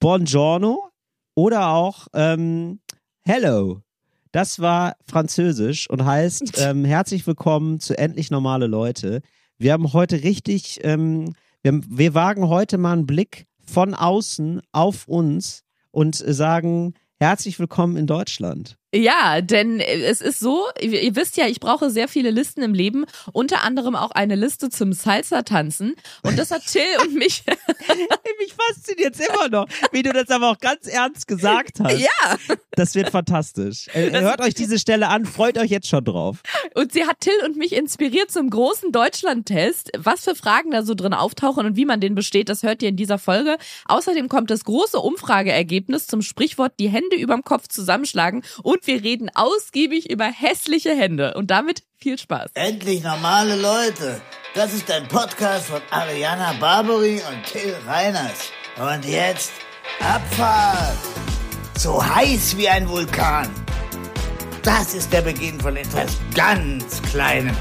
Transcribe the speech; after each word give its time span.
Buongiorno 0.00 0.90
oder 1.34 1.68
auch 1.68 2.06
ähm, 2.14 2.80
Hello. 3.20 3.82
Das 4.32 4.58
war 4.58 4.96
Französisch 5.06 5.90
und 5.90 6.06
heißt 6.06 6.54
ähm, 6.56 6.86
herzlich 6.86 7.26
willkommen 7.26 7.80
zu 7.80 7.98
Endlich 7.98 8.30
Normale 8.30 8.66
Leute. 8.66 9.20
Wir 9.58 9.74
haben 9.74 9.92
heute 9.92 10.22
richtig, 10.22 10.80
ähm, 10.84 11.34
wir, 11.60 11.72
haben, 11.72 11.84
wir 11.86 12.14
wagen 12.14 12.48
heute 12.48 12.78
mal 12.78 12.94
einen 12.94 13.06
Blick 13.06 13.46
von 13.62 13.92
außen 13.92 14.62
auf 14.72 15.06
uns 15.06 15.64
und 15.90 16.14
sagen 16.16 16.94
herzlich 17.18 17.58
willkommen 17.58 17.98
in 17.98 18.06
Deutschland. 18.06 18.79
Ja, 18.92 19.40
denn 19.40 19.78
es 19.78 20.20
ist 20.20 20.40
so, 20.40 20.64
ihr 20.80 21.14
wisst 21.14 21.36
ja, 21.36 21.46
ich 21.46 21.60
brauche 21.60 21.90
sehr 21.90 22.08
viele 22.08 22.30
Listen 22.30 22.62
im 22.62 22.74
Leben, 22.74 23.06
unter 23.32 23.62
anderem 23.62 23.94
auch 23.94 24.10
eine 24.10 24.34
Liste 24.34 24.68
zum 24.68 24.92
Salsa-Tanzen. 24.92 25.94
Und 26.24 26.38
das 26.38 26.50
hat 26.50 26.66
Till 26.66 26.82
und 27.02 27.14
mich. 27.14 27.44
mich 28.38 28.54
fasziniert 28.54 29.14
immer 29.20 29.48
noch, 29.48 29.66
wie 29.92 30.02
du 30.02 30.12
das 30.12 30.28
aber 30.30 30.50
auch 30.50 30.58
ganz 30.58 30.88
ernst 30.88 31.28
gesagt 31.28 31.78
hast. 31.80 32.00
Ja. 32.00 32.56
Das 32.72 32.94
wird 32.96 33.10
fantastisch. 33.10 33.86
Äh, 33.94 34.10
hört 34.20 34.40
euch 34.40 34.54
diese 34.54 34.78
Stelle 34.78 35.08
an, 35.08 35.24
freut 35.24 35.58
euch 35.58 35.70
jetzt 35.70 35.88
schon 35.88 36.04
drauf. 36.04 36.38
Und 36.74 36.92
sie 36.92 37.04
hat 37.04 37.20
Till 37.20 37.32
und 37.44 37.56
mich 37.56 37.72
inspiriert 37.74 38.32
zum 38.32 38.50
großen 38.50 38.90
Deutschland-Test. 38.90 39.92
Was 39.98 40.24
für 40.24 40.34
Fragen 40.34 40.72
da 40.72 40.82
so 40.82 40.94
drin 40.94 41.14
auftauchen 41.14 41.64
und 41.64 41.76
wie 41.76 41.84
man 41.84 42.00
den 42.00 42.16
besteht, 42.16 42.48
das 42.48 42.62
hört 42.64 42.82
ihr 42.82 42.88
in 42.88 42.96
dieser 42.96 43.18
Folge. 43.18 43.56
Außerdem 43.86 44.28
kommt 44.28 44.50
das 44.50 44.64
große 44.64 44.98
Umfrageergebnis 44.98 46.08
zum 46.08 46.22
Sprichwort 46.22 46.72
die 46.80 46.88
Hände 46.88 47.16
überm 47.16 47.44
Kopf 47.44 47.68
zusammenschlagen 47.68 48.42
und 48.62 48.79
wir 48.86 49.02
reden 49.02 49.30
ausgiebig 49.34 50.10
über 50.10 50.24
hässliche 50.24 50.94
Hände. 50.94 51.34
Und 51.34 51.50
damit 51.50 51.82
viel 51.96 52.18
Spaß. 52.18 52.50
Endlich 52.54 53.02
normale 53.02 53.56
Leute. 53.56 54.20
Das 54.54 54.72
ist 54.72 54.90
ein 54.90 55.06
Podcast 55.08 55.66
von 55.66 55.80
Ariana 55.90 56.54
Barbary 56.54 57.22
und 57.30 57.44
Till 57.44 57.74
Reiners. 57.86 58.50
Und 58.76 59.04
jetzt 59.04 59.52
Abfahrt. 60.00 60.96
So 61.76 62.04
heiß 62.04 62.56
wie 62.56 62.68
ein 62.68 62.88
Vulkan. 62.88 63.48
Das 64.62 64.94
ist 64.94 65.12
der 65.12 65.22
Beginn 65.22 65.58
von 65.60 65.76
etwas 65.76 66.18
ganz 66.34 67.00
Kleinem. 67.02 67.56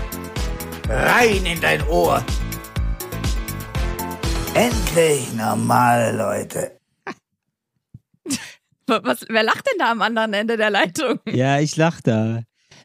Rein 0.87 1.45
in 1.45 1.61
dein 1.61 1.87
Ohr. 1.87 2.23
Endlich 4.53 5.31
normale 5.33 6.11
Leute. 6.17 6.79
Was, 8.89 9.25
wer 9.29 9.43
lacht 9.43 9.65
denn 9.67 9.79
da 9.79 9.91
am 9.91 10.01
anderen 10.01 10.33
Ende 10.33 10.57
der 10.57 10.69
Leitung? 10.69 11.19
Ja, 11.31 11.59
ich 11.59 11.75
lach 11.77 12.01
da. 12.01 12.41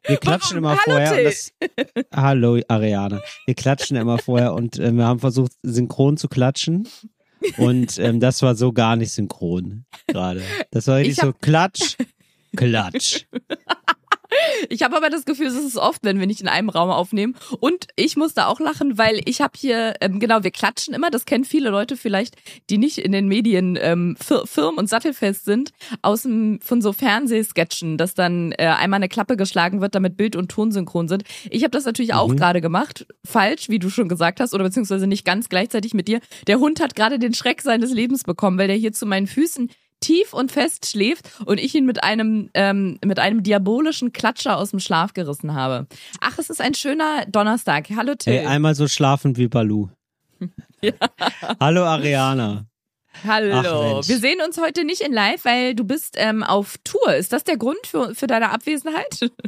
Wir 0.06 0.18
klatschen 0.18 0.58
immer 0.58 0.70
Hallo 0.70 0.82
vorher. 0.84 1.24
Das, 1.24 1.52
Hallo, 2.14 2.60
Ariane. 2.68 3.22
Wir 3.46 3.54
klatschen 3.54 3.96
immer 3.96 4.18
vorher 4.18 4.52
und 4.52 4.78
äh, 4.78 4.92
wir 4.92 5.06
haben 5.06 5.20
versucht, 5.20 5.52
synchron 5.62 6.16
zu 6.16 6.28
klatschen. 6.28 6.86
Und 7.56 7.98
ähm, 7.98 8.20
das 8.20 8.42
war 8.42 8.54
so 8.54 8.72
gar 8.72 8.96
nicht 8.96 9.12
synchron 9.12 9.86
gerade. 10.06 10.42
Das 10.70 10.86
war 10.86 10.96
richtig 10.96 11.16
so 11.16 11.32
Klatsch, 11.32 11.96
Klatsch. 12.56 13.24
Ich 14.68 14.82
habe 14.82 14.96
aber 14.96 15.10
das 15.10 15.24
Gefühl, 15.24 15.46
es 15.46 15.54
ist 15.54 15.76
oft, 15.76 16.04
wenn 16.04 16.18
wir 16.18 16.26
nicht 16.26 16.40
in 16.40 16.48
einem 16.48 16.68
Raum 16.68 16.90
aufnehmen. 16.90 17.36
Und 17.60 17.86
ich 17.96 18.16
musste 18.16 18.46
auch 18.46 18.60
lachen, 18.60 18.98
weil 18.98 19.20
ich 19.24 19.40
habe 19.40 19.52
hier, 19.56 19.94
ähm, 20.00 20.20
genau, 20.20 20.42
wir 20.42 20.50
klatschen 20.50 20.94
immer, 20.94 21.10
das 21.10 21.24
kennen 21.24 21.44
viele 21.44 21.70
Leute 21.70 21.96
vielleicht, 21.96 22.36
die 22.70 22.78
nicht 22.78 22.98
in 22.98 23.12
den 23.12 23.28
Medien 23.28 23.78
ähm, 23.80 24.16
firm 24.18 24.76
und 24.76 24.88
sattelfest 24.88 25.44
sind, 25.44 25.70
aus 26.02 26.22
dem, 26.22 26.60
von 26.62 26.82
so 26.82 26.92
Fernsehsketchen, 26.92 27.98
dass 27.98 28.14
dann 28.14 28.52
äh, 28.52 28.66
einmal 28.66 28.98
eine 28.98 29.08
Klappe 29.08 29.36
geschlagen 29.36 29.80
wird, 29.80 29.94
damit 29.94 30.16
Bild 30.16 30.36
und 30.36 30.50
Ton 30.50 30.72
synchron 30.72 31.08
sind. 31.08 31.24
Ich 31.50 31.62
habe 31.62 31.70
das 31.70 31.84
natürlich 31.84 32.12
mhm. 32.12 32.18
auch 32.18 32.36
gerade 32.36 32.60
gemacht, 32.60 33.06
falsch, 33.24 33.68
wie 33.68 33.78
du 33.78 33.90
schon 33.90 34.08
gesagt 34.08 34.40
hast, 34.40 34.54
oder 34.54 34.64
beziehungsweise 34.64 35.06
nicht 35.06 35.24
ganz 35.24 35.48
gleichzeitig 35.48 35.94
mit 35.94 36.08
dir. 36.08 36.20
Der 36.46 36.58
Hund 36.58 36.80
hat 36.80 36.94
gerade 36.94 37.18
den 37.18 37.34
Schreck 37.34 37.62
seines 37.62 37.92
Lebens 37.92 38.24
bekommen, 38.24 38.58
weil 38.58 38.68
der 38.68 38.76
hier 38.76 38.92
zu 38.92 39.06
meinen 39.06 39.26
Füßen 39.26 39.70
tief 40.04 40.34
und 40.34 40.52
fest 40.52 40.86
schläft 40.86 41.30
und 41.46 41.58
ich 41.58 41.74
ihn 41.74 41.86
mit 41.86 42.04
einem, 42.04 42.50
ähm, 42.54 42.98
mit 43.04 43.18
einem 43.18 43.42
diabolischen 43.42 44.12
Klatscher 44.12 44.58
aus 44.58 44.70
dem 44.70 44.80
Schlaf 44.80 45.14
gerissen 45.14 45.54
habe. 45.54 45.86
Ach, 46.20 46.38
es 46.38 46.50
ist 46.50 46.60
ein 46.60 46.74
schöner 46.74 47.24
Donnerstag. 47.26 47.88
Hallo 47.96 48.14
Till. 48.14 48.34
Hey, 48.34 48.46
einmal 48.46 48.74
so 48.74 48.86
schlafend 48.86 49.38
wie 49.38 49.48
Balu. 49.48 49.88
ja. 50.82 50.92
Hallo 51.58 51.84
Ariana. 51.84 52.66
Hallo. 53.26 54.02
Wir 54.04 54.18
sehen 54.18 54.40
uns 54.44 54.60
heute 54.60 54.84
nicht 54.84 55.00
in 55.00 55.12
live, 55.12 55.44
weil 55.44 55.74
du 55.74 55.84
bist 55.84 56.16
ähm, 56.18 56.42
auf 56.42 56.76
Tour. 56.84 57.14
Ist 57.14 57.32
das 57.32 57.44
der 57.44 57.56
Grund 57.56 57.86
für, 57.86 58.14
für 58.14 58.26
deine 58.26 58.50
Abwesenheit? 58.50 59.30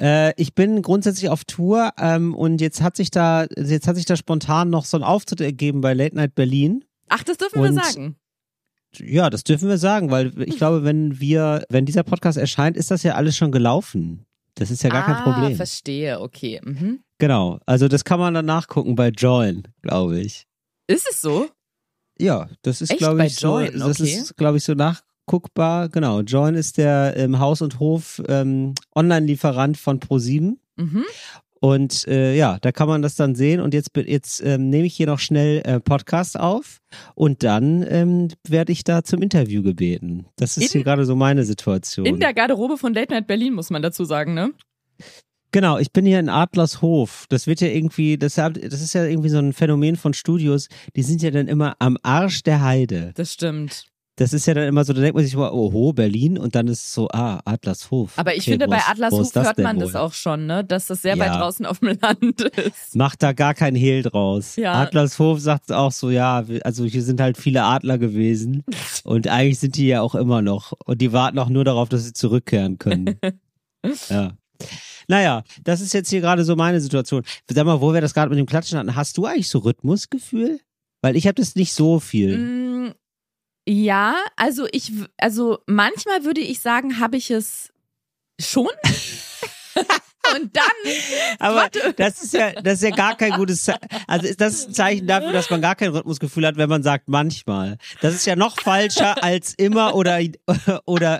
Äh, 0.00 0.32
ich 0.40 0.54
bin 0.54 0.80
grundsätzlich 0.80 1.28
auf 1.28 1.44
Tour 1.44 1.90
ähm, 1.98 2.32
und 2.32 2.60
jetzt 2.60 2.82
hat 2.82 2.96
sich 2.96 3.10
da 3.10 3.46
jetzt 3.56 3.88
hat 3.88 3.96
sich 3.96 4.04
da 4.04 4.14
spontan 4.14 4.70
noch 4.70 4.84
so 4.84 4.96
ein 4.96 5.02
Auftritt 5.02 5.40
ergeben 5.40 5.80
bei 5.80 5.92
Late 5.92 6.14
Night 6.14 6.36
Berlin. 6.36 6.84
Ach, 7.08 7.24
das 7.24 7.36
dürfen 7.36 7.58
und 7.58 7.74
wir 7.74 7.82
sagen. 7.82 8.16
Ja, 8.96 9.30
das 9.30 9.44
dürfen 9.44 9.68
wir 9.68 9.78
sagen, 9.78 10.10
weil 10.10 10.32
ich 10.42 10.56
glaube, 10.56 10.84
wenn 10.84 11.20
wir, 11.20 11.64
wenn 11.68 11.86
dieser 11.86 12.02
Podcast 12.02 12.38
erscheint, 12.38 12.76
ist 12.76 12.90
das 12.90 13.02
ja 13.02 13.14
alles 13.14 13.36
schon 13.36 13.52
gelaufen. 13.52 14.24
Das 14.54 14.70
ist 14.70 14.82
ja 14.82 14.90
gar 14.90 15.06
ah, 15.06 15.12
kein 15.12 15.22
Problem. 15.22 15.56
verstehe, 15.56 16.20
okay. 16.20 16.60
Mhm. 16.64 17.00
Genau, 17.18 17.60
also 17.66 17.86
das 17.86 18.04
kann 18.04 18.18
man 18.18 18.34
dann 18.34 18.46
nachgucken 18.46 18.96
bei 18.96 19.08
Join, 19.08 19.62
glaube 19.82 20.20
ich. 20.20 20.46
Ist 20.86 21.06
es 21.08 21.20
so? 21.20 21.48
Ja, 22.18 22.48
das 22.62 22.80
ist, 22.80 22.96
glaube 22.96 23.24
ich, 23.24 23.36
so, 23.36 23.60
Join? 23.60 23.78
das 23.78 24.00
okay. 24.00 24.10
ist, 24.10 24.36
glaube 24.36 24.56
ich, 24.56 24.64
so 24.64 24.74
nachguckbar. 24.74 25.88
Genau, 25.88 26.20
Join 26.20 26.54
ist 26.54 26.78
der 26.78 27.14
ähm, 27.16 27.38
Haus- 27.38 27.62
und 27.62 27.78
Hof 27.78 28.20
ähm, 28.28 28.74
Online-Lieferant 28.94 29.76
von 29.76 30.00
Pro7. 30.00 30.56
Mhm. 30.76 31.04
Und 31.60 32.06
äh, 32.06 32.34
ja, 32.34 32.58
da 32.60 32.72
kann 32.72 32.88
man 32.88 33.02
das 33.02 33.16
dann 33.16 33.34
sehen. 33.34 33.60
Und 33.60 33.74
jetzt, 33.74 33.90
jetzt 33.96 34.40
ähm, 34.44 34.70
nehme 34.70 34.86
ich 34.86 34.94
hier 34.94 35.06
noch 35.06 35.18
schnell 35.18 35.62
äh, 35.64 35.80
Podcast 35.80 36.38
auf 36.38 36.78
und 37.14 37.42
dann 37.42 37.84
ähm, 37.88 38.28
werde 38.46 38.72
ich 38.72 38.84
da 38.84 39.02
zum 39.02 39.22
Interview 39.22 39.62
gebeten. 39.62 40.26
Das 40.36 40.56
ist 40.56 40.64
in, 40.64 40.70
hier 40.70 40.84
gerade 40.84 41.04
so 41.04 41.16
meine 41.16 41.44
Situation. 41.44 42.06
In 42.06 42.20
der 42.20 42.34
Garderobe 42.34 42.78
von 42.78 42.94
Late 42.94 43.12
Night 43.12 43.26
Berlin, 43.26 43.54
muss 43.54 43.70
man 43.70 43.82
dazu 43.82 44.04
sagen, 44.04 44.34
ne? 44.34 44.52
Genau, 45.50 45.78
ich 45.78 45.92
bin 45.92 46.04
hier 46.04 46.20
in 46.20 46.28
Adlershof. 46.28 47.24
Das 47.30 47.46
wird 47.46 47.60
ja 47.60 47.68
irgendwie, 47.68 48.18
das, 48.18 48.34
das 48.34 48.54
ist 48.56 48.92
ja 48.92 49.04
irgendwie 49.04 49.30
so 49.30 49.38
ein 49.38 49.52
Phänomen 49.52 49.96
von 49.96 50.12
Studios, 50.12 50.68
die 50.94 51.02
sind 51.02 51.22
ja 51.22 51.30
dann 51.30 51.48
immer 51.48 51.74
am 51.78 51.96
Arsch 52.02 52.42
der 52.42 52.62
Heide. 52.62 53.12
Das 53.14 53.32
stimmt 53.32 53.86
das 54.18 54.32
ist 54.32 54.46
ja 54.46 54.54
dann 54.54 54.66
immer 54.66 54.84
so, 54.84 54.92
da 54.92 55.00
denkt 55.00 55.14
man 55.14 55.24
sich 55.24 55.34
immer, 55.34 55.54
oho, 55.54 55.92
Berlin 55.92 56.38
und 56.38 56.56
dann 56.56 56.66
ist 56.66 56.86
es 56.86 56.92
so, 56.92 57.08
ah, 57.12 57.40
Adlershof. 57.44 58.12
Aber 58.16 58.34
ich 58.34 58.42
okay, 58.42 58.52
finde, 58.52 58.66
bei 58.66 58.80
Adlershof 58.80 59.32
hört 59.32 59.58
man 59.58 59.78
das 59.78 59.94
auch 59.94 60.12
schon, 60.12 60.46
ne? 60.46 60.64
dass 60.64 60.86
das 60.86 61.02
sehr 61.02 61.16
ja. 61.16 61.24
weit 61.24 61.40
draußen 61.40 61.64
auf 61.64 61.78
dem 61.78 61.96
Land 62.00 62.40
ist. 62.40 62.96
Macht 62.96 63.22
da 63.22 63.32
gar 63.32 63.54
kein 63.54 63.76
Hehl 63.76 64.02
draus. 64.02 64.56
Ja. 64.56 64.74
Adlershof 64.74 65.38
sagt 65.38 65.70
auch 65.70 65.92
so, 65.92 66.10
ja, 66.10 66.44
also 66.64 66.84
hier 66.84 67.02
sind 67.02 67.20
halt 67.20 67.38
viele 67.38 67.62
Adler 67.62 67.96
gewesen 67.98 68.64
und 69.04 69.28
eigentlich 69.28 69.60
sind 69.60 69.76
die 69.76 69.86
ja 69.86 70.00
auch 70.00 70.16
immer 70.16 70.42
noch 70.42 70.72
und 70.84 71.00
die 71.00 71.12
warten 71.12 71.38
auch 71.38 71.48
nur 71.48 71.64
darauf, 71.64 71.88
dass 71.88 72.04
sie 72.04 72.12
zurückkehren 72.12 72.78
können. 72.78 73.20
ja. 74.10 74.32
Naja, 75.06 75.44
das 75.62 75.80
ist 75.80 75.94
jetzt 75.94 76.10
hier 76.10 76.20
gerade 76.20 76.44
so 76.44 76.56
meine 76.56 76.80
Situation. 76.80 77.22
Sag 77.48 77.64
mal, 77.64 77.80
wo 77.80 77.94
wir 77.94 78.00
das 78.00 78.14
gerade 78.14 78.30
mit 78.30 78.38
dem 78.38 78.46
Klatschen 78.46 78.78
hatten, 78.78 78.96
hast 78.96 79.16
du 79.16 79.26
eigentlich 79.26 79.48
so 79.48 79.60
Rhythmusgefühl? 79.60 80.60
Weil 81.02 81.16
ich 81.16 81.26
habe 81.26 81.34
das 81.34 81.54
nicht 81.54 81.72
so 81.72 82.00
viel. 82.00 82.36
Mm, 82.36 82.94
ja, 83.68 84.16
also 84.36 84.66
ich, 84.72 84.92
also 85.18 85.58
manchmal 85.66 86.24
würde 86.24 86.40
ich 86.40 86.60
sagen, 86.60 87.00
habe 87.00 87.18
ich 87.18 87.30
es 87.30 87.70
schon. 88.40 88.70
Und 90.34 90.56
dann. 90.56 90.92
Aber 91.38 91.56
warte. 91.56 91.94
das 91.96 92.22
ist 92.22 92.32
ja, 92.32 92.52
das 92.52 92.74
ist 92.74 92.82
ja 92.82 92.90
gar 92.90 93.16
kein 93.16 93.32
gutes 93.32 93.64
Zeichen. 93.64 93.80
Also 94.06 94.26
ist 94.26 94.40
das 94.40 94.66
ein 94.66 94.74
Zeichen 94.74 95.06
dafür, 95.06 95.32
dass 95.32 95.48
man 95.50 95.60
gar 95.60 95.74
kein 95.74 95.90
Rhythmusgefühl 95.90 96.46
hat, 96.46 96.56
wenn 96.56 96.68
man 96.68 96.82
sagt 96.82 97.08
manchmal. 97.08 97.76
Das 98.00 98.14
ist 98.14 98.26
ja 98.26 98.36
noch 98.36 98.58
falscher 98.58 99.22
als 99.22 99.54
immer 99.54 99.94
oder 99.94 100.18
oder 100.86 101.18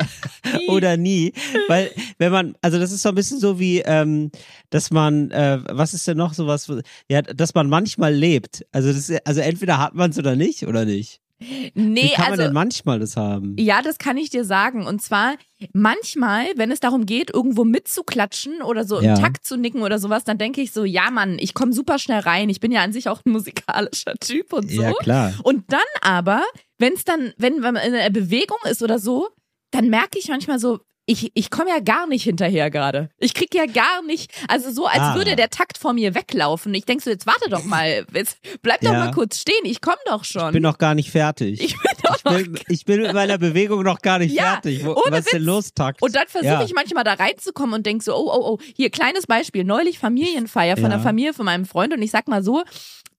nie. 0.52 0.68
oder 0.68 0.96
nie, 0.96 1.32
weil 1.68 1.90
wenn 2.18 2.32
man, 2.32 2.54
also 2.60 2.78
das 2.78 2.92
ist 2.92 3.02
so 3.02 3.10
ein 3.10 3.14
bisschen 3.14 3.40
so 3.40 3.58
wie, 3.58 3.80
ähm, 3.80 4.30
dass 4.70 4.90
man, 4.90 5.30
äh, 5.30 5.60
was 5.70 5.94
ist 5.94 6.06
denn 6.06 6.18
noch 6.18 6.34
sowas? 6.34 6.70
Ja, 7.08 7.22
dass 7.22 7.54
man 7.54 7.68
manchmal 7.68 8.14
lebt. 8.14 8.66
Also 8.72 8.88
das, 8.88 9.08
ist, 9.08 9.26
also 9.26 9.40
entweder 9.40 9.78
hat 9.78 9.94
man 9.94 10.10
es 10.10 10.18
oder 10.18 10.36
nicht 10.36 10.66
oder 10.66 10.84
nicht. 10.84 11.20
Nee, 11.40 12.02
Wie 12.02 12.08
kann 12.14 12.24
also, 12.26 12.36
man 12.36 12.38
denn 12.46 12.52
manchmal 12.52 12.98
das 12.98 13.16
haben? 13.16 13.54
Ja, 13.58 13.80
das 13.80 13.98
kann 13.98 14.16
ich 14.16 14.30
dir 14.30 14.44
sagen. 14.44 14.86
Und 14.86 15.00
zwar 15.00 15.36
manchmal, 15.72 16.46
wenn 16.56 16.70
es 16.72 16.80
darum 16.80 17.06
geht, 17.06 17.32
irgendwo 17.32 17.64
mitzuklatschen 17.64 18.60
oder 18.62 18.84
so 18.84 19.00
ja. 19.00 19.14
im 19.14 19.20
Takt 19.20 19.46
zu 19.46 19.56
nicken 19.56 19.82
oder 19.82 19.98
sowas, 19.98 20.24
dann 20.24 20.38
denke 20.38 20.60
ich 20.60 20.72
so, 20.72 20.84
ja 20.84 21.10
Mann, 21.10 21.38
ich 21.38 21.54
komme 21.54 21.72
super 21.72 21.98
schnell 21.98 22.20
rein. 22.20 22.48
Ich 22.48 22.60
bin 22.60 22.72
ja 22.72 22.82
an 22.82 22.92
sich 22.92 23.08
auch 23.08 23.20
ein 23.24 23.30
musikalischer 23.30 24.14
Typ 24.20 24.52
und 24.52 24.70
so. 24.70 24.82
Ja, 24.82 24.92
klar. 24.94 25.32
Und 25.44 25.64
dann 25.72 25.80
aber, 26.00 26.42
wenn 26.78 26.94
es 26.94 27.04
dann, 27.04 27.32
wenn, 27.36 27.62
wenn 27.62 27.74
man 27.74 27.86
in 27.86 27.94
einer 27.94 28.10
Bewegung 28.10 28.58
ist 28.68 28.82
oder 28.82 28.98
so, 28.98 29.28
dann 29.70 29.90
merke 29.90 30.18
ich 30.18 30.28
manchmal 30.28 30.58
so, 30.58 30.80
ich, 31.08 31.30
ich 31.32 31.50
komme 31.50 31.70
ja 31.70 31.80
gar 31.80 32.06
nicht 32.06 32.22
hinterher 32.24 32.70
gerade. 32.70 33.08
Ich 33.18 33.32
krieg 33.32 33.54
ja 33.54 33.64
gar 33.64 34.02
nicht, 34.02 34.30
also 34.46 34.70
so, 34.70 34.84
als 34.84 35.00
ah. 35.00 35.14
würde 35.14 35.36
der 35.36 35.48
Takt 35.48 35.78
vor 35.78 35.94
mir 35.94 36.14
weglaufen. 36.14 36.74
Ich 36.74 36.84
denk 36.84 37.00
so, 37.00 37.08
jetzt 37.08 37.26
warte 37.26 37.48
doch 37.48 37.64
mal, 37.64 38.04
jetzt 38.12 38.36
bleib 38.60 38.82
doch 38.82 38.92
ja. 38.92 39.06
mal 39.06 39.10
kurz 39.10 39.40
stehen, 39.40 39.64
ich 39.64 39.80
komme 39.80 39.96
doch 40.04 40.24
schon. 40.24 40.48
Ich 40.48 40.52
bin 40.52 40.62
noch 40.62 40.76
gar 40.76 40.94
nicht 40.94 41.10
fertig. 41.10 41.62
Ich 41.62 41.72
bin 41.72 41.90
doch 42.02 42.16
ich 42.16 42.22
bin, 42.22 42.52
noch 42.52 42.60
ich 42.68 42.84
bin 42.84 43.00
mit 43.00 43.14
meiner 43.14 43.38
Bewegung 43.38 43.82
noch 43.84 44.00
gar 44.00 44.18
nicht 44.18 44.34
ja, 44.34 44.52
fertig. 44.52 44.84
Wo, 44.84 45.02
was 45.08 45.20
ist 45.20 45.32
denn 45.32 45.44
los, 45.44 45.72
Takt? 45.72 46.02
Und 46.02 46.14
dann 46.14 46.28
versuche 46.28 46.64
ich 46.64 46.74
manchmal 46.74 47.04
da 47.04 47.14
reinzukommen 47.14 47.74
und 47.74 47.86
denk 47.86 48.02
so, 48.02 48.14
oh, 48.14 48.30
oh, 48.30 48.52
oh, 48.52 48.58
hier, 48.76 48.90
kleines 48.90 49.26
Beispiel, 49.26 49.64
neulich 49.64 49.98
Familienfeier 49.98 50.76
von 50.76 50.90
der 50.90 51.00
Familie 51.00 51.32
von 51.32 51.46
meinem 51.46 51.64
Freund 51.64 51.94
und 51.94 52.02
ich 52.02 52.10
sag 52.10 52.28
mal 52.28 52.42
so, 52.42 52.64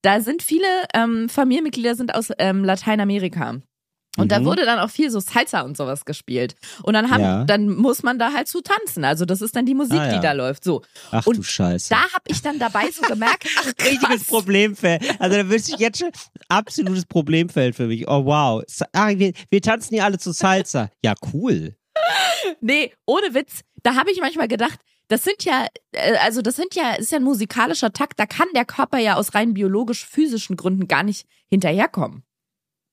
da 0.03 0.21
sind 0.21 0.44
viele 0.44 0.68
ähm, 0.94 1.27
Familienmitglieder 1.27 1.95
sind 1.95 2.13
aus 2.13 2.30
ähm, 2.38 2.63
Lateinamerika. 2.63 3.56
Und 4.19 4.31
da 4.31 4.39
Mhm. 4.39 4.45
wurde 4.45 4.66
dann 4.66 4.80
auch 4.80 4.89
viel 4.89 5.10
so 5.12 5.19
Salsa 5.19 5.62
und 5.62 5.77
sowas 5.77 6.06
gespielt. 6.06 6.56
Und 6.83 6.94
dann 6.94 7.10
haben, 7.10 7.21
Ja. 7.24 7.44
dann 7.45 7.69
muss 7.69 8.04
man 8.04 8.19
da 8.19 8.33
halt 8.33 8.48
zu 8.48 8.62
tanzen. 8.62 9.04
Also 9.06 9.25
das 9.25 9.42
ist 9.42 9.56
dann 9.56 9.66
die 9.66 9.74
Musik, 9.75 10.00
Ah, 10.00 10.07
ja. 10.07 10.13
die 10.16 10.19
da 10.21 10.31
läuft. 10.33 10.63
So. 10.63 10.81
Ach 11.12 11.25
Und 11.25 11.38
du 11.38 11.44
Scheiße. 11.44 11.89
Da 11.89 12.01
habe 12.01 12.24
ich 12.27 12.42
dann 12.42 12.60
dabei 12.60 12.89
so 12.92 13.01
gemerkt, 13.01 13.45
ach 13.60 13.66
Richtiges 13.66 14.00
krass. 14.01 14.24
Problemfeld. 14.25 15.04
Also 15.19 15.38
da 15.38 15.50
wüsste 15.50 15.74
ich 15.74 15.80
jetzt 15.80 16.00
schon 16.00 16.12
absolutes 16.50 17.06
Problemfeld 17.06 17.75
für 17.75 17.88
mich. 17.88 18.07
Oh 18.07 18.25
wow. 18.25 18.63
Sa- 18.68 18.88
Ah, 18.94 19.10
wir, 19.13 19.33
wir 19.50 19.62
tanzen 19.62 19.94
hier 19.95 20.04
alle 20.06 20.18
zu 20.18 20.31
Salsa. 20.31 20.89
Ja, 21.04 21.13
cool. 21.33 21.75
Nee, 22.62 22.94
ohne 23.06 23.33
Witz. 23.33 23.62
Da 23.83 23.95
habe 23.95 24.12
ich 24.12 24.19
manchmal 24.21 24.48
gedacht, 24.48 24.80
das 25.07 25.24
sind 25.24 25.44
ja, 25.45 25.66
äh, 25.92 26.16
also 26.18 26.42
das 26.42 26.56
sind 26.56 26.75
ja, 26.75 26.94
ist 26.94 27.12
ja 27.12 27.18
ein 27.18 27.24
musikalischer 27.24 27.92
Takt, 27.94 28.19
da 28.19 28.25
kann 28.25 28.48
der 28.56 28.66
Körper 28.66 28.98
ja 29.00 29.16
aus 29.16 29.33
rein 29.33 29.54
biologisch-physischen 29.54 30.56
Gründen 30.56 30.88
gar 30.88 31.04
nicht 31.04 31.25
hinterherkommen. 31.50 32.24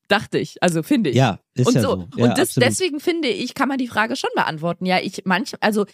Dachte 0.08 0.38
ich, 0.38 0.62
also 0.62 0.82
finde 0.82 1.10
ich. 1.10 1.16
Ja, 1.16 1.40
ist 1.54 1.66
und 1.66 1.74
ja 1.74 1.82
so. 1.82 1.88
so. 1.88 2.08
Ja, 2.16 2.24
und 2.26 2.38
das, 2.38 2.54
deswegen 2.54 3.00
finde 3.00 3.28
ich, 3.28 3.54
kann 3.54 3.68
man 3.68 3.78
die 3.78 3.88
Frage 3.88 4.14
schon 4.16 4.30
beantworten. 4.34 4.86
Ja, 4.86 5.00
ich 5.00 5.22
manch, 5.24 5.54
also, 5.60 5.86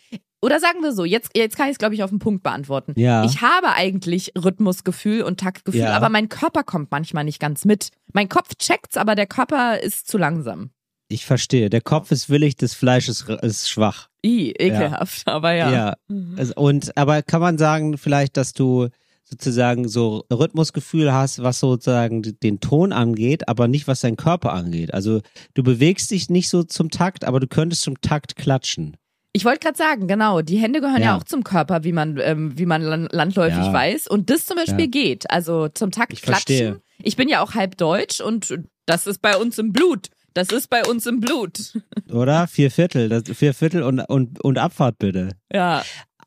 oder 0.42 0.60
sagen 0.60 0.82
wir 0.82 0.92
so, 0.92 1.04
jetzt, 1.04 1.30
jetzt 1.36 1.56
kann 1.56 1.66
ich 1.66 1.72
es, 1.72 1.78
glaube 1.78 1.94
ich, 1.94 2.02
auf 2.02 2.10
den 2.10 2.18
Punkt 2.18 2.42
beantworten. 2.42 2.92
Ja. 2.96 3.24
Ich 3.24 3.40
habe 3.40 3.72
eigentlich 3.74 4.32
Rhythmusgefühl 4.36 5.22
und 5.22 5.40
Taktgefühl, 5.40 5.80
Ja. 5.82 5.96
aber 5.96 6.08
mein 6.08 6.28
Körper 6.28 6.62
kommt 6.62 6.90
manchmal 6.90 7.24
nicht 7.24 7.40
ganz 7.40 7.64
mit. 7.64 7.88
Mein 8.12 8.28
Kopf 8.28 8.54
checkt's, 8.58 8.96
aber 8.96 9.14
der 9.14 9.26
Körper 9.26 9.80
ist 9.80 10.08
zu 10.08 10.18
langsam. 10.18 10.70
Ich 11.08 11.26
verstehe. 11.26 11.70
Der 11.70 11.80
Kopf 11.82 12.10
ist 12.10 12.28
willig, 12.30 12.56
das 12.56 12.74
Fleisch 12.74 13.08
ist, 13.08 13.28
ist 13.28 13.70
schwach. 13.70 14.08
I, 14.24 14.50
ekelhaft, 14.52 15.26
aber 15.28 15.52
ja. 15.52 15.70
Ja. 15.70 15.94
Also, 16.36 16.54
und 16.56 16.96
aber 16.96 17.22
kann 17.22 17.40
man 17.40 17.58
sagen, 17.58 17.98
vielleicht, 17.98 18.36
dass 18.36 18.52
du 18.52 18.88
sozusagen 19.32 19.88
so 19.88 20.25
Rhythmusgefühl 20.32 21.12
hast, 21.12 21.43
was 21.43 21.58
sozusagen 21.61 22.23
den 22.43 22.61
Ton 22.61 22.93
angeht, 22.93 23.49
aber 23.49 23.67
nicht 23.67 23.88
was 23.88 24.00
dein 24.00 24.17
Körper 24.17 24.52
angeht. 24.52 24.93
Also 24.94 25.20
du 25.55 25.62
bewegst 25.62 26.11
dich 26.11 26.29
nicht 26.31 26.49
so 26.49 26.62
zum 26.62 26.90
Takt, 26.90 27.25
aber 27.25 27.40
du 27.40 27.46
könntest 27.46 27.82
zum 27.82 28.00
Takt 28.00 28.37
klatschen. 28.37 28.96
Ich 29.32 29.46
wollte 29.46 29.61
gerade 29.61 29.79
sagen, 29.79 30.08
genau, 30.08 30.43
die 30.43 30.58
Hände 30.58 30.81
gehören 30.82 31.00
ja. 31.00 31.06
Ja. 31.12 31.17
auch 31.17 31.23
zum 31.25 31.43
Körper, 31.43 31.84
wie 31.84 31.93
man, 31.93 32.19
ähm, 32.20 32.52
wie 32.58 32.67
man 32.67 32.82
lan- 32.82 33.08
landläufig 33.11 33.56
Ja. 33.64 33.73
weiß. 33.73 34.06
Und 34.06 34.29
das 34.29 34.44
zum 34.44 34.56
Beispiel 34.56 34.84
Ja. 34.84 34.90
geht. 34.90 35.31
Also 35.31 35.69
zum 35.69 35.90
Takt 35.90 36.12
Ich 36.12 36.20
klatschen. 36.23 36.56
verstehe. 36.56 36.81
Ich 37.02 37.17
bin 37.17 37.29
ja 37.31 37.43
auch 37.43 37.55
halb 37.55 37.79
deutsch 37.79 38.20
und 38.20 38.58
das 38.84 39.06
ist 39.06 39.23
bei 39.23 39.37
uns 39.37 39.58
im 39.58 39.73
Blut. 39.73 40.08
Das 40.34 40.49
ist 40.50 40.69
bei 40.69 40.84
uns 40.84 41.06
im 41.06 41.20
Blut. 41.20 41.79
Oder? 42.12 42.46
Vier 42.46 42.70
Viertel. 42.70 43.08
Das, 43.08 43.23
vier 43.34 43.55
Viertel 43.55 43.82
und, 43.82 44.00
und, 44.00 44.43
und 44.44 44.58
Abfahrt 44.58 44.99
bitte. 44.99 45.31
Ja. 45.52 45.82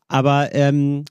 Aber 0.08 0.52
ähm, 0.54 1.04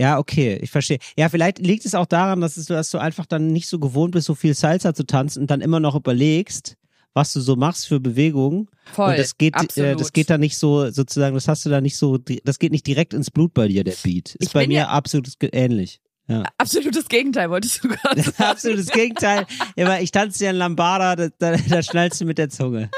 ja, 0.00 0.18
okay, 0.18 0.58
ich 0.62 0.70
verstehe. 0.70 0.98
Ja, 1.16 1.28
vielleicht 1.28 1.58
liegt 1.58 1.84
es 1.84 1.94
auch 1.94 2.06
daran, 2.06 2.40
dass, 2.40 2.56
es, 2.56 2.66
dass 2.66 2.90
du 2.90 2.96
einfach 2.98 3.26
dann 3.26 3.48
nicht 3.48 3.68
so 3.68 3.78
gewohnt 3.78 4.12
bist, 4.12 4.26
so 4.26 4.34
viel 4.34 4.54
Salsa 4.54 4.94
zu 4.94 5.04
tanzen 5.04 5.42
und 5.42 5.50
dann 5.50 5.60
immer 5.60 5.78
noch 5.78 5.94
überlegst, 5.94 6.76
was 7.12 7.32
du 7.34 7.40
so 7.40 7.54
machst 7.56 7.86
für 7.86 8.00
Bewegungen. 8.00 8.68
Voll. 8.92 9.10
und 9.10 9.18
das 9.18 9.36
geht, 9.36 9.54
äh, 9.76 9.96
das 9.96 10.12
geht 10.12 10.30
da 10.30 10.38
nicht 10.38 10.56
so, 10.56 10.90
sozusagen, 10.90 11.34
das 11.34 11.48
hast 11.48 11.66
du 11.66 11.70
da 11.70 11.80
nicht 11.80 11.96
so, 11.98 12.18
das 12.44 12.58
geht 12.58 12.72
nicht 12.72 12.86
direkt 12.86 13.12
ins 13.14 13.30
Blut 13.30 13.52
bei 13.52 13.68
dir, 13.68 13.84
der 13.84 13.94
Beat. 14.02 14.36
Ist 14.36 14.48
Ich 14.48 14.52
bei 14.52 14.66
mir 14.66 14.80
ja- 14.80 14.88
absolut 14.88 15.28
ähnlich. 15.52 16.00
Ja. 16.28 16.44
Absolutes 16.58 17.08
Gegenteil, 17.08 17.50
wolltest 17.50 17.82
du 17.82 17.88
gerade 17.88 18.22
sagen. 18.22 18.42
Absolutes 18.42 18.86
Gegenteil. 18.92 19.46
Ja, 19.76 19.88
weil 19.88 20.04
ich 20.04 20.12
tanze 20.12 20.44
ja 20.44 20.50
in 20.50 20.56
Lambada, 20.56 21.16
da, 21.16 21.28
da, 21.38 21.56
da 21.56 21.82
schnallst 21.82 22.20
du 22.20 22.24
mit 22.24 22.38
der 22.38 22.48
Zunge. 22.48 22.88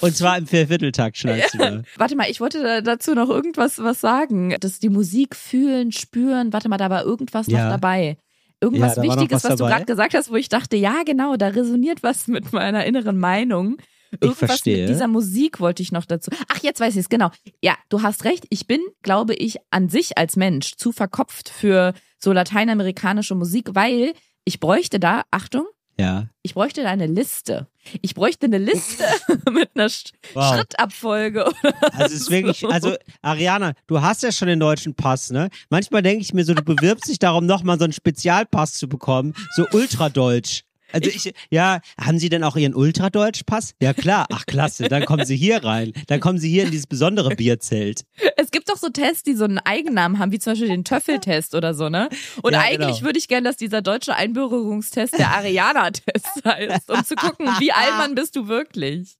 Und 0.00 0.16
zwar 0.16 0.36
im 0.38 0.46
Viervierteltakt 0.46 1.16
schnallst 1.18 1.54
du 1.54 1.58
da. 1.58 1.82
Warte 1.96 2.16
mal, 2.16 2.28
ich 2.30 2.40
wollte 2.40 2.62
da- 2.62 2.80
dazu 2.80 3.14
noch 3.14 3.28
irgendwas 3.28 3.78
was 3.78 4.00
sagen. 4.00 4.56
Dass 4.60 4.78
die 4.78 4.88
Musik 4.88 5.36
fühlen, 5.36 5.92
spüren. 5.92 6.52
Warte 6.52 6.68
mal, 6.68 6.76
da 6.78 6.90
war 6.90 7.04
irgendwas 7.04 7.46
noch 7.48 7.58
Ja. 7.58 7.70
dabei. 7.70 8.16
Irgendwas 8.60 8.96
Ja, 8.96 9.02
da 9.02 9.08
noch 9.08 9.14
Wichtiges, 9.16 9.44
was 9.44 9.52
was, 9.52 9.58
du 9.58 9.64
gerade 9.66 9.84
gesagt 9.86 10.14
hast, 10.14 10.30
wo 10.30 10.36
ich 10.36 10.48
dachte, 10.48 10.76
ja, 10.76 11.02
genau, 11.06 11.36
da 11.36 11.48
resoniert 11.48 12.02
was 12.02 12.26
mit 12.28 12.52
meiner 12.52 12.84
inneren 12.84 13.18
Meinung. 13.18 13.76
Irgendwas 14.20 14.38
verstehe. 14.50 14.80
mit 14.80 14.88
dieser 14.88 15.06
Musik 15.06 15.60
wollte 15.60 15.82
ich 15.82 15.92
noch 15.92 16.04
dazu. 16.04 16.30
Ach, 16.48 16.58
jetzt 16.62 16.80
weiß 16.80 16.94
ich 16.94 17.00
es, 17.00 17.08
genau. 17.08 17.30
Ja, 17.62 17.76
du 17.90 18.02
hast 18.02 18.24
recht. 18.24 18.44
Ich 18.50 18.66
bin, 18.66 18.80
glaube 19.02 19.34
ich, 19.34 19.56
an 19.70 19.88
sich 19.88 20.18
als 20.18 20.34
Mensch 20.36 20.74
zu 20.76 20.90
verkopft 20.90 21.48
für 21.48 21.94
so 22.18 22.32
lateinamerikanische 22.32 23.36
Musik, 23.36 23.70
weil 23.74 24.12
ich 24.44 24.58
bräuchte 24.58 24.98
da, 24.98 25.22
Achtung, 25.30 25.64
Ja. 25.98 26.26
ich 26.42 26.54
bräuchte 26.54 26.82
da 26.82 26.90
eine 26.90 27.06
Liste. 27.06 27.68
Ich 28.02 28.14
bräuchte 28.14 28.46
eine 28.46 28.58
Liste 28.58 29.04
mit 29.50 29.70
einer 29.74 29.88
Sch 29.88 30.12
Wow. 30.34 30.54
Schrittabfolge. 30.54 31.44
Also 31.92 32.04
es 32.04 32.12
ist 32.12 32.30
wirklich, 32.30 32.60
so. 32.60 32.68
also 32.68 32.94
Ariana, 33.22 33.72
du 33.86 34.00
hast 34.00 34.22
ja 34.22 34.30
schon 34.32 34.48
den 34.48 34.60
deutschen 34.60 34.94
Pass, 34.94 35.30
ne? 35.30 35.48
Manchmal 35.70 36.02
denke 36.02 36.22
ich 36.22 36.32
mir 36.32 36.44
so, 36.44 36.54
du 36.54 36.62
bewirbst 36.62 37.08
dich 37.08 37.18
darum, 37.18 37.46
nochmal 37.46 37.78
so 37.78 37.84
einen 37.84 37.92
Spezialpass 37.92 38.74
zu 38.74 38.88
bekommen, 38.88 39.34
so 39.56 39.66
ultradeutsch. 39.72 40.62
Also 40.92 41.10
ich, 41.10 41.32
ja, 41.50 41.80
haben 42.00 42.18
Sie 42.18 42.28
denn 42.28 42.44
auch 42.44 42.56
Ihren 42.56 42.74
Ultradeutsch-Pass? 42.74 43.74
Ja 43.80 43.94
klar, 43.94 44.26
ach 44.32 44.46
klasse, 44.46 44.88
dann 44.88 45.04
kommen 45.04 45.24
Sie 45.24 45.36
hier 45.36 45.62
rein. 45.64 45.92
Dann 46.08 46.20
kommen 46.20 46.38
Sie 46.38 46.48
hier 46.50 46.64
in 46.64 46.70
dieses 46.70 46.86
besondere 46.86 47.30
Bierzelt. 47.36 48.02
Es 48.36 48.50
gibt 48.50 48.68
doch 48.68 48.76
so 48.76 48.88
Tests, 48.88 49.22
die 49.22 49.34
so 49.34 49.44
einen 49.44 49.58
Eigennamen 49.58 50.18
haben, 50.18 50.32
wie 50.32 50.38
zum 50.38 50.52
Beispiel 50.52 50.68
den 50.68 50.84
Töffeltest 50.84 51.54
oder 51.54 51.74
so, 51.74 51.88
ne? 51.88 52.08
Und 52.42 52.52
Ja, 52.52 52.60
eigentlich 52.60 52.96
genau. 52.96 53.02
würde 53.02 53.18
ich 53.18 53.28
gerne, 53.28 53.48
dass 53.48 53.56
dieser 53.56 53.82
deutsche 53.82 54.14
Einbürgerungstest 54.14 55.18
der 55.18 55.30
Ariana-Test 55.30 56.26
heißt, 56.44 56.90
um 56.90 57.04
zu 57.04 57.14
gucken, 57.14 57.46
wie 57.58 57.72
Allmann 57.72 58.14
bist 58.14 58.36
du 58.36 58.48
wirklich. 58.48 59.16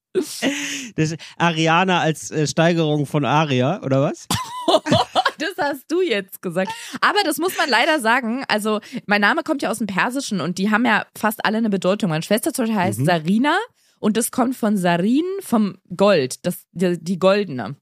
Das 0.96 1.14
Ariana 1.36 2.00
als 2.00 2.30
äh, 2.32 2.46
Steigerung 2.46 3.06
von 3.06 3.24
Aria, 3.24 3.80
oder 3.82 4.02
was? 4.02 4.26
Hast 5.60 5.84
du 5.90 6.00
jetzt 6.02 6.42
gesagt. 6.42 6.72
Aber 7.00 7.18
das 7.24 7.38
muss 7.38 7.56
man 7.56 7.68
leider 7.68 8.00
sagen. 8.00 8.44
Also, 8.48 8.80
mein 9.06 9.20
Name 9.20 9.42
kommt 9.42 9.62
ja 9.62 9.70
aus 9.70 9.78
dem 9.78 9.86
Persischen 9.86 10.40
und 10.40 10.58
die 10.58 10.70
haben 10.70 10.84
ja 10.84 11.06
fast 11.16 11.44
alle 11.44 11.58
eine 11.58 11.70
Bedeutung. 11.70 12.10
Meine 12.10 12.22
Schwester 12.22 12.52
zum 12.52 12.64
Beispiel 12.66 12.78
heißt 12.80 12.98
Mhm. 13.00 13.04
Sarina 13.06 13.56
und 13.98 14.16
das 14.16 14.30
kommt 14.30 14.56
von 14.56 14.76
Sarin, 14.76 15.24
vom 15.40 15.76
Gold, 15.96 16.44
das, 16.46 16.64
die, 16.72 16.98
die 17.02 17.18
goldene. 17.18 17.76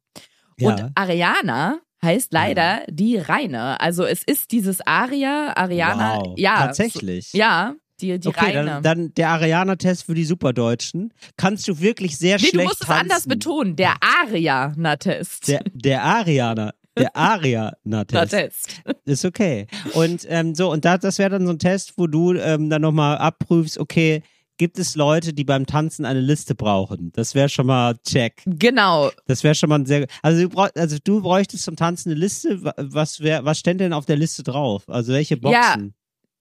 Und 0.60 0.78
Ja. 0.80 0.90
Ariana 0.94 1.78
heißt 2.02 2.32
leider 2.32 2.82
die 2.88 3.16
reine. 3.19 3.80
Also 3.80 4.04
es 4.04 4.22
ist 4.25 4.52
dieses 4.52 4.80
Aria, 4.86 5.52
Ariana, 5.56 6.16
Wow, 6.19 6.34
ja. 6.36 6.56
tatsächlich? 6.66 7.30
So, 7.30 7.38
ja, 7.38 7.75
die, 8.00 8.19
die 8.20 8.28
okay, 8.28 8.56
reine. 8.56 8.64
dann, 8.64 8.82
dann 8.82 9.14
der 9.14 9.30
Ariana-Test 9.30 10.04
für 10.04 10.14
die 10.14 10.25
Superdeutschen. 10.25 11.12
Kannst 11.36 11.66
du 11.66 11.80
wirklich 11.80 12.16
sehr 12.16 12.36
nee, 12.36 12.42
du 12.44 12.48
schlecht 12.50 12.69
musst 12.69 12.80
es 12.82 12.86
tanzen. 12.86 13.02
anders 13.02 13.26
betonen. 13.26 13.75
Der 13.75 13.94
Ariana-Test. 14.22 15.48
Der, 15.48 15.62
der 15.72 16.04
Ariana. 16.04 16.72
Der 16.98 17.16
Ariana-Test. 17.16 18.30
Test. 18.30 18.82
Ist 19.04 19.24
okay. 19.24 19.66
Und 19.94 20.26
ähm, 20.28 20.54
so, 20.54 20.70
und 20.72 20.84
da, 20.84 20.98
das 20.98 21.18
wäre 21.18 21.30
dann 21.30 21.46
so 21.46 21.52
ein 21.52 21.58
Test, 21.58 21.94
wo 21.96 22.06
du 22.06 22.34
ähm, 22.34 22.70
dann 22.70 22.82
nochmal 22.82 23.18
abprüfst, 23.18 23.78
okay, 23.78 24.22
gibt 24.56 24.78
es 24.78 24.96
Leute, 24.96 25.32
die 25.32 25.44
beim 25.44 25.66
Tanzen 25.66 26.04
eine 26.04 26.20
Liste 26.20 26.54
brauchen? 26.54 27.12
Das 27.14 27.34
wäre 27.34 27.48
schon 27.48 27.66
mal 27.66 27.96
check. 28.06 28.42
Genau. 28.46 29.11
Das 29.26 29.44
wäre 29.44 29.54
schon 29.54 29.68
mal 29.68 29.78
ein 29.78 29.87
sehr. 29.87 30.06
Also 30.23 30.42
du, 30.42 30.49
brauch, 30.49 30.68
also 30.75 30.96
du 31.02 31.23
bräuchtest 31.23 31.64
zum 31.64 31.76
Tanzen 31.76 32.11
eine 32.11 32.18
Liste. 32.18 32.64
Wa- 32.64 32.75
Was 32.76 33.20
wär, 33.20 33.44
was 33.44 33.58
stände 33.61 33.84
denn 33.84 33.92
auf 33.92 34.06
der 34.06 34.16
Liste 34.16 34.42
drauf? 34.42 34.82
Also 34.88 35.12
welche 35.12 35.37
Boxen? 35.37 35.94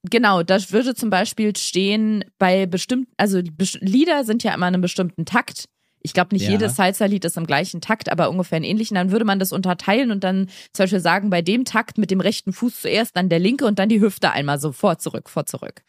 Genau, 0.09 0.41
da 0.43 0.57
würde 0.71 0.95
zum 0.95 1.09
Beispiel 1.09 1.55
stehen 1.55 2.23
bei 2.37 2.65
bestimmten, 2.65 3.11
also 3.17 3.41
Lieder 3.81 4.23
sind 4.23 4.43
ja 4.43 4.53
immer 4.53 4.67
in 4.67 4.75
einem 4.75 4.81
bestimmten 4.81 5.25
Takt. 5.25 5.65
Ich 6.07 6.13
glaube, 6.13 6.33
nicht 6.33 6.43
Ja. 6.43 6.51
jedes 6.51 6.77
Salsa-Lied 6.77 7.25
ist 7.25 7.35
im 7.35 7.45
gleichen 7.45 7.81
Takt, 7.81 8.09
aber 8.09 8.29
ungefähr 8.29 8.55
einen 8.55 8.63
ähnlichen. 8.63 8.95
Dann 8.95 9.11
würde 9.11 9.25
man 9.25 9.39
das 9.39 9.51
unterteilen 9.51 10.09
und 10.09 10.23
dann 10.23 10.47
zum 10.71 10.83
Beispiel 10.83 11.01
sagen, 11.01 11.29
bei 11.29 11.41
dem 11.41 11.65
Takt 11.65 11.97
mit 11.97 12.11
dem 12.11 12.21
rechten 12.21 12.53
Fuß 12.53 12.81
zuerst, 12.83 13.17
dann 13.17 13.27
der 13.27 13.39
linke 13.39 13.65
und 13.65 13.77
dann 13.77 13.89
die 13.89 13.99
Hüfte 13.99 14.31
einmal 14.31 14.57
so 14.57 14.71
vor, 14.71 14.99
zurück, 14.99 15.29
vor, 15.29 15.45
zurück. 15.45 15.83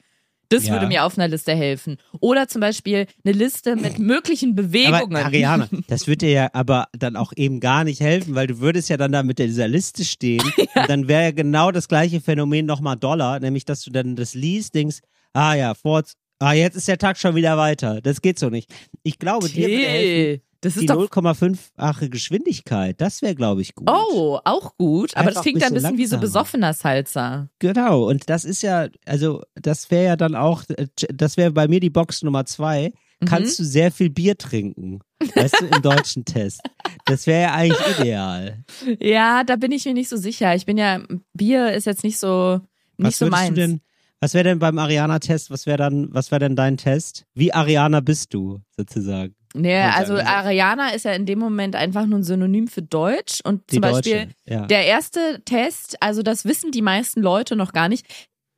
Das 0.49 0.65
Ja. 0.67 0.73
würde 0.73 0.87
mir 0.89 1.05
auf 1.05 1.17
einer 1.17 1.29
Liste 1.29 1.55
helfen. 1.55 1.99
Oder 2.19 2.49
zum 2.49 2.61
Beispiel 2.61 3.07
eine 3.25 3.33
Liste 3.33 3.77
mit 3.77 3.99
möglichen 4.01 4.57
Bewegungen. 4.57 5.15
Aber 5.15 5.25
Ariana, 5.27 5.69
das 5.89 6.09
würde 6.09 6.27
dir 6.27 6.31
ja 6.33 6.49
aber 6.53 6.89
dann 6.99 7.15
auch 7.15 7.33
eben 7.37 7.61
gar 7.61 7.85
nicht 7.85 8.01
helfen, 8.01 8.35
weil 8.35 8.49
du 8.49 8.59
würdest 8.59 8.89
ja 8.89 8.97
dann 8.97 9.13
da 9.13 9.23
mit 9.23 9.39
dieser 9.39 9.69
Liste 9.69 10.05
stehen 10.05 10.51
und 10.75 10.89
dann 10.89 11.07
wäre 11.07 11.23
ja 11.23 11.31
genau 11.31 11.71
das 11.71 11.87
gleiche 11.87 12.21
Phänomen 12.21 12.67
nochmal 12.67 12.97
Dollar, 12.97 13.39
nämlich 13.39 13.65
dass 13.67 13.83
du 13.83 13.91
dann 13.93 14.17
das 14.17 14.35
liest, 14.35 14.75
denkst, 14.75 14.99
ah 15.33 15.55
ja, 15.55 15.75
vor, 15.75 16.03
ah 16.39 16.53
jetzt 16.53 16.77
ist 16.77 16.89
der 16.89 16.99
Tag 16.99 17.19
schon 17.19 17.35
wieder 17.35 17.57
weiter. 17.57 18.01
Das 18.01 18.23
geht 18.23 18.39
so 18.39 18.49
nicht. 18.51 18.71
Ich 19.03 19.19
glaube, 19.19 19.49
dir 19.49 19.69
würde 19.69 19.87
helfen. 19.87 20.43
Das 20.61 20.75
die 20.75 20.81
ist 20.81 20.91
doch 20.91 20.97
0,5-fache 20.97 22.09
Geschwindigkeit, 22.09 23.01
das 23.01 23.23
wäre, 23.23 23.37
glaube 23.37 23.61
ich, 23.63 23.77
gut. 23.77 23.89
Oh, 23.89 24.41
auch 24.45 24.77
gut. 24.77 25.17
Aber 25.17 25.29
Einfach 25.29 25.35
das 25.35 25.43
klingt 25.43 25.63
dann 25.63 25.69
ein 25.69 25.75
bisschen 25.75 25.93
bisschen 25.93 25.99
wie 25.99 26.07
so 26.07 26.19
besoffener 26.19 26.75
Salsa. 26.75 27.49
Genau, 27.61 28.09
und 28.09 28.29
das 28.29 28.45
ist 28.45 28.63
ja, 28.63 28.89
also 29.07 29.43
das 29.55 29.93
wäre 29.93 30.05
ja 30.05 30.17
dann 30.17 30.35
auch, 30.35 30.65
äh, 30.71 30.89
das 31.15 31.37
wäre 31.37 31.53
bei 31.53 31.69
mir 31.69 31.79
die 31.79 31.91
Box 31.91 32.23
Nummer 32.25 32.45
zwei. 32.45 32.93
Mhm. 33.21 33.27
Kannst 33.27 33.61
du 33.61 33.65
sehr 33.65 33.93
viel 33.93 34.11
Bier 34.11 34.37
trinken? 34.37 35.01
Weißt 35.35 35.61
du, 35.61 35.67
im 35.67 35.81
deutschen 35.83 36.25
Test. 36.25 36.61
Das 37.05 37.29
wäre 37.29 37.43
ja 37.43 37.55
eigentlich 37.55 37.99
ideal. 38.01 38.65
Ja, 38.99 39.45
da 39.45 39.55
bin 39.55 39.71
ich 39.71 39.85
mir 39.85 39.95
nicht 39.95 40.09
so 40.09 40.17
sicher. 40.17 40.57
Ich 40.57 40.67
bin 40.67 40.77
ja, 40.77 41.01
Bier 41.35 41.73
ist 41.73 41.87
jetzt 41.87 42.03
nicht 42.03 42.19
so, 42.19 42.61
nicht 42.97 43.07
was 43.07 43.19
so 43.19 43.27
meins. 43.27 43.49
du 43.51 43.55
denn, 43.55 43.81
was 44.21 44.35
wäre 44.35 44.45
denn 44.45 44.59
beim 44.59 44.79
Ariana-Test, 44.79 45.51
was 45.51 45.67
wäre 45.67 45.79
dann, 45.79 46.09
was 46.13 46.31
wäre 46.31 46.41
denn 46.41 46.57
dein 46.57 46.77
Test? 46.77 47.25
Wie 47.35 47.53
Ariana 47.53 48.01
bist 48.01 48.35
du, 48.35 48.61
sozusagen? 48.77 49.35
Nee, 49.55 49.77
also 49.81 50.15
Ariana 50.19 50.91
ist 50.91 51.05
ja 51.07 51.13
in 51.13 51.25
dem 51.25 51.39
Moment 51.39 51.75
einfach 51.75 52.05
nur 52.07 52.19
ein 52.19 52.25
Synonym 52.25 52.69
für 52.69 52.83
Deutsch. 52.83 53.41
Und 53.45 53.63
Die 53.71 53.77
zum 53.77 53.81
Beispiel 53.83 54.13
Deutsche. 54.27 54.35
Ja. 54.47 54.67
der 54.67 54.85
erste 54.87 55.41
Test, 55.45 55.97
also 56.03 56.23
das 56.23 56.45
wissen 56.45 56.71
die 56.71 56.83
meisten 56.83 57.23
Leute 57.23 57.57
noch 57.57 57.73
gar 57.73 57.89
nicht, 57.89 58.07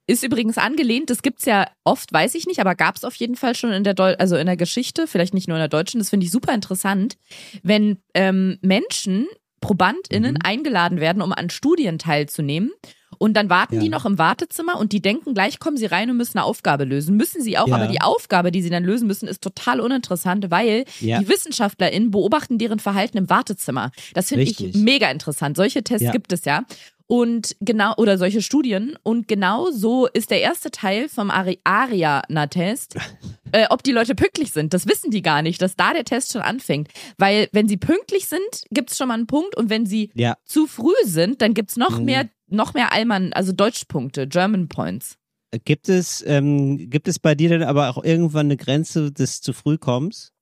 Ist 0.08 0.24
übrigens 0.24 0.58
angelehnt, 0.58 1.08
das 1.08 1.22
gibt's 1.22 1.44
ja 1.44 1.66
oft, 1.84 2.12
weiß 2.12 2.34
ich 2.34 2.46
nicht, 2.46 2.58
aber 2.58 2.74
gab's 2.74 3.04
auf 3.04 3.14
jeden 3.14 3.36
Fall 3.36 3.54
schon 3.54 3.70
in 3.72 3.84
der 3.84 3.94
Deu 3.94 4.14
also 4.18 4.34
in 4.36 4.46
der 4.46 4.56
Geschichte, 4.56 5.06
vielleicht 5.06 5.34
nicht 5.34 5.46
nur 5.46 5.56
in 5.56 5.60
der 5.60 5.68
deutschen, 5.68 6.00
das 6.00 6.10
finde 6.10 6.26
ich 6.26 6.32
super 6.32 6.52
interessant, 6.52 7.16
wenn 7.62 7.98
ähm, 8.14 8.58
Menschen, 8.60 9.28
ProbandInnen, 9.60 10.32
Mhm. 10.34 10.40
eingeladen 10.42 10.98
werden, 11.00 11.22
um 11.22 11.32
an 11.32 11.50
Studien 11.50 11.98
teilzunehmen. 12.00 12.72
Und 13.18 13.34
dann 13.34 13.50
warten 13.50 13.74
Ja. 13.76 13.80
die 13.80 13.88
noch 13.88 14.06
im 14.06 14.18
Wartezimmer 14.18 14.78
und 14.78 14.92
die 14.92 15.02
denken, 15.02 15.34
gleich 15.34 15.58
kommen 15.58 15.76
sie 15.76 15.86
rein 15.86 16.10
und 16.10 16.16
müssen 16.16 16.38
eine 16.38 16.44
Aufgabe 16.44 16.84
lösen. 16.84 17.16
Müssen 17.16 17.42
sie 17.42 17.58
auch, 17.58 17.68
Ja. 17.68 17.74
aber 17.76 17.86
die 17.88 18.00
Aufgabe, 18.00 18.50
die 18.52 18.62
sie 18.62 18.70
dann 18.70 18.84
lösen 18.84 19.06
müssen, 19.06 19.28
ist 19.28 19.42
total 19.42 19.80
uninteressant, 19.80 20.50
weil 20.50 20.84
Ja. 21.00 21.18
die 21.18 21.28
WissenschaftlerInnen 21.28 22.10
beobachten 22.10 22.56
deren 22.58 22.78
Verhalten 22.78 23.18
im 23.18 23.28
Wartezimmer. 23.28 23.90
Das 24.14 24.28
finde 24.28 24.44
ich 24.44 24.74
mega 24.74 25.10
interessant. 25.10 25.56
Solche 25.56 25.82
Tests 25.82 26.12
gibt 26.12 26.32
es 26.32 26.44
ja. 26.44 26.64
Und 27.06 27.56
genau, 27.60 27.92
oder 27.96 28.16
solche 28.18 28.40
Studien. 28.40 28.96
Und 29.02 29.26
genau 29.26 29.72
so 29.72 30.06
ist 30.06 30.30
der 30.30 30.40
erste 30.42 30.70
Teil 30.70 31.08
vom 31.08 31.28
Ari 31.32 31.58
Ariana-Test, 31.64 32.94
äh, 33.52 33.66
ob 33.70 33.82
die 33.82 33.92
Leute 33.92 34.14
pünktlich 34.14 34.52
sind. 34.52 34.72
Das 34.74 34.86
wissen 34.86 35.10
die 35.10 35.22
gar 35.22 35.42
nicht, 35.42 35.60
dass 35.60 35.76
da 35.76 35.92
der 35.92 36.04
Test 36.04 36.32
schon 36.32 36.42
anfängt. 36.42 36.88
Weil 37.18 37.48
wenn 37.52 37.68
sie 37.68 37.76
pünktlich 37.76 38.26
sind, 38.26 38.40
gibt's 38.70 38.96
schon 38.96 39.08
mal 39.08 39.14
einen 39.14 39.26
Punkt. 39.26 39.56
Und 39.56 39.70
wenn 39.70 39.86
sie 39.86 40.10
Ja. 40.14 40.36
zu 40.44 40.66
früh 40.66 40.92
sind, 41.04 41.42
dann 41.42 41.52
gibt's 41.54 41.76
noch 41.76 41.98
Mhm. 41.98 42.04
mehr, 42.04 42.28
noch 42.50 42.74
mehr 42.74 42.92
Allmann, 42.92 43.32
also 43.32 43.52
Deutschpunkte, 43.52 44.26
German 44.26 44.68
Points. 44.68 45.16
Gibt 45.64 45.88
es, 45.88 46.22
ähm, 46.26 46.90
gibt 46.90 47.08
es 47.08 47.18
bei 47.18 47.34
dir 47.34 47.48
denn 47.48 47.62
aber 47.64 47.88
auch 47.90 48.04
irgendwann 48.04 48.46
eine 48.46 48.56
Grenze 48.56 49.10
des 49.12 49.40
zu 49.40 49.52
früh 49.52 49.78
kommst? 49.78 50.32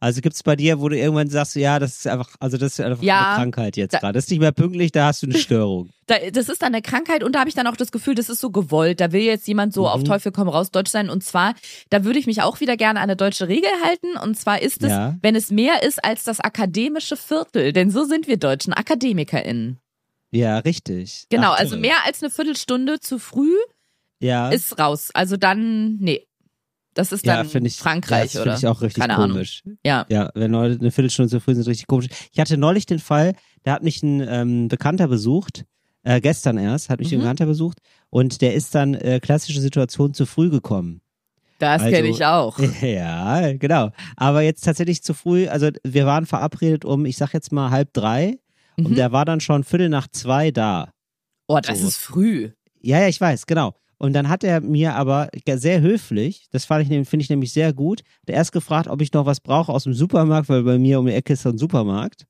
Also 0.00 0.20
gibt 0.20 0.34
es 0.34 0.42
bei 0.42 0.54
dir, 0.54 0.80
wo 0.80 0.90
du 0.90 0.98
irgendwann 0.98 1.30
sagst, 1.30 1.54
ja, 1.56 1.78
das 1.78 1.96
ist 1.98 2.06
einfach, 2.06 2.28
also 2.38 2.58
das 2.58 2.72
ist 2.74 2.80
einfach 2.80 3.02
Ja, 3.02 3.28
eine 3.28 3.36
Krankheit 3.36 3.76
jetzt 3.78 3.98
gerade. 3.98 4.12
Das 4.12 4.24
ist 4.24 4.30
nicht 4.30 4.40
mehr 4.40 4.52
pünktlich, 4.52 4.92
da 4.92 5.06
hast 5.06 5.22
du 5.22 5.26
eine 5.26 5.34
Störung. 5.38 5.88
Da, 6.06 6.16
das 6.30 6.50
ist 6.50 6.60
dann 6.60 6.74
eine 6.74 6.82
Krankheit 6.82 7.22
und 7.22 7.34
da 7.34 7.38
habe 7.40 7.48
ich 7.48 7.54
dann 7.54 7.66
auch 7.66 7.76
das 7.76 7.90
Gefühl, 7.90 8.14
das 8.14 8.28
ist 8.28 8.38
so 8.40 8.50
gewollt. 8.50 9.00
Da 9.00 9.12
will 9.12 9.22
jetzt 9.22 9.48
jemand 9.48 9.72
so 9.72 9.82
Mhm. 9.82 9.86
auf 9.88 10.04
Teufel 10.04 10.30
komm 10.32 10.48
raus 10.48 10.70
deutsch 10.70 10.90
sein. 10.90 11.08
Und 11.08 11.24
zwar, 11.24 11.54
da 11.88 12.04
würde 12.04 12.18
ich 12.18 12.26
mich 12.26 12.42
auch 12.42 12.60
wieder 12.60 12.76
gerne 12.76 12.98
an 13.00 13.04
eine 13.04 13.16
deutsche 13.16 13.48
Regel 13.48 13.70
halten. 13.82 14.18
Und 14.22 14.34
zwar 14.38 14.60
ist 14.60 14.82
es, 14.82 14.90
Ja. 14.90 15.16
wenn 15.22 15.36
es 15.36 15.50
mehr 15.50 15.82
ist 15.82 16.04
als 16.04 16.24
das 16.24 16.40
akademische 16.40 17.16
Viertel. 17.16 17.72
Denn 17.72 17.90
so 17.90 18.04
sind 18.04 18.26
wir 18.28 18.36
Deutschen, 18.36 18.74
AkademikerInnen. 18.74 19.78
Ja, 20.34 20.58
richtig. 20.58 21.26
Genau, 21.30 21.52
Ach, 21.52 21.58
also 21.60 21.76
mehr 21.76 21.96
als 22.06 22.22
eine 22.22 22.30
Viertelstunde 22.30 23.00
zu 23.00 23.18
früh 23.18 23.52
ja. 24.20 24.48
ist 24.50 24.78
raus. 24.78 25.10
Also 25.14 25.36
dann, 25.36 25.96
nee. 25.96 26.26
Das 26.94 27.10
ist 27.10 27.26
ja, 27.26 27.36
dann 27.36 27.48
finde 27.48 27.68
ich, 27.68 27.76
Frankreich 27.76 28.32
das 28.32 28.42
oder? 28.42 28.56
finde 28.56 28.58
ich 28.58 28.66
auch 28.68 28.80
richtig 28.82 29.00
Keine 29.00 29.16
Ahnung. 29.16 29.32
komisch. 29.32 29.62
Ja. 29.84 30.06
Ja, 30.08 30.30
wenn 30.34 30.52
Leute 30.52 30.78
eine 30.80 30.90
Viertelstunde 30.92 31.28
zu 31.30 31.40
früh 31.40 31.52
sind, 31.54 31.62
ist 31.62 31.68
richtig 31.68 31.86
komisch. 31.88 32.06
Ich 32.32 32.38
hatte 32.38 32.56
neulich 32.56 32.86
den 32.86 33.00
Fall, 33.00 33.34
da 33.64 33.72
hat 33.72 33.82
mich 33.82 34.02
ein 34.02 34.20
ähm, 34.28 34.68
Bekannter 34.68 35.08
besucht, 35.08 35.64
äh, 36.04 36.20
gestern 36.20 36.56
erst, 36.58 36.90
hat 36.90 37.00
mich 37.00 37.10
ein 37.12 37.18
Mhm. 37.18 37.22
Bekannter 37.22 37.46
besucht 37.46 37.78
und 38.10 38.42
der 38.42 38.54
ist 38.54 38.74
dann 38.76 38.94
äh, 38.94 39.18
klassische 39.20 39.60
Situation 39.60 40.14
zu 40.14 40.24
früh 40.26 40.50
gekommen. 40.50 41.00
Das 41.58 41.82
Also- 41.82 41.94
kenne 41.94 42.08
ich 42.08 42.24
auch. 42.24 42.58
Ja, 42.82 43.52
genau. 43.56 43.90
Aber 44.16 44.42
jetzt 44.42 44.64
tatsächlich 44.64 45.02
zu 45.02 45.14
früh, 45.14 45.48
also 45.48 45.70
wir 45.84 46.06
waren 46.06 46.26
verabredet 46.26 46.84
um, 46.84 47.06
ich 47.06 47.16
sag 47.16 47.32
jetzt 47.34 47.50
mal 47.52 47.70
halb 47.70 47.92
drei 47.92 48.38
und 48.76 48.90
Mhm. 48.90 48.94
der 48.96 49.12
war 49.12 49.24
dann 49.24 49.40
schon 49.40 49.64
Viertel 49.64 49.88
nach 49.88 50.08
zwei 50.08 50.50
da. 50.50 50.90
Oh, 51.46 51.58
das 51.62 51.80
so. 51.80 51.88
ist 51.88 51.96
früh. 51.98 52.50
Ja, 52.80 53.00
ja, 53.00 53.08
ich 53.08 53.20
weiß, 53.20 53.46
genau. 53.46 53.74
Und 53.98 54.12
dann 54.12 54.28
hat 54.28 54.44
er 54.44 54.60
mir 54.60 54.94
aber 54.96 55.28
sehr 55.46 55.80
höflich, 55.80 56.46
das 56.50 56.64
fand 56.64 56.82
ich, 56.82 56.88
nehm- 56.90 57.04
finde 57.06 57.22
ich 57.22 57.30
nämlich 57.30 57.52
sehr 57.52 57.72
gut, 57.72 58.00
hat 58.00 58.28
er 58.28 58.34
erst 58.34 58.52
gefragt, 58.52 58.88
ob 58.88 59.00
ich 59.00 59.12
noch 59.12 59.24
was 59.24 59.40
brauche 59.40 59.72
aus 59.72 59.84
dem 59.84 59.94
Supermarkt, 59.94 60.48
weil 60.48 60.62
bei 60.64 60.78
mir 60.78 60.98
um 60.98 61.06
die 61.06 61.12
Ecke 61.12 61.32
ist 61.34 61.42
so 61.42 61.50
ein 61.50 61.58
Supermarkt. 61.58 62.26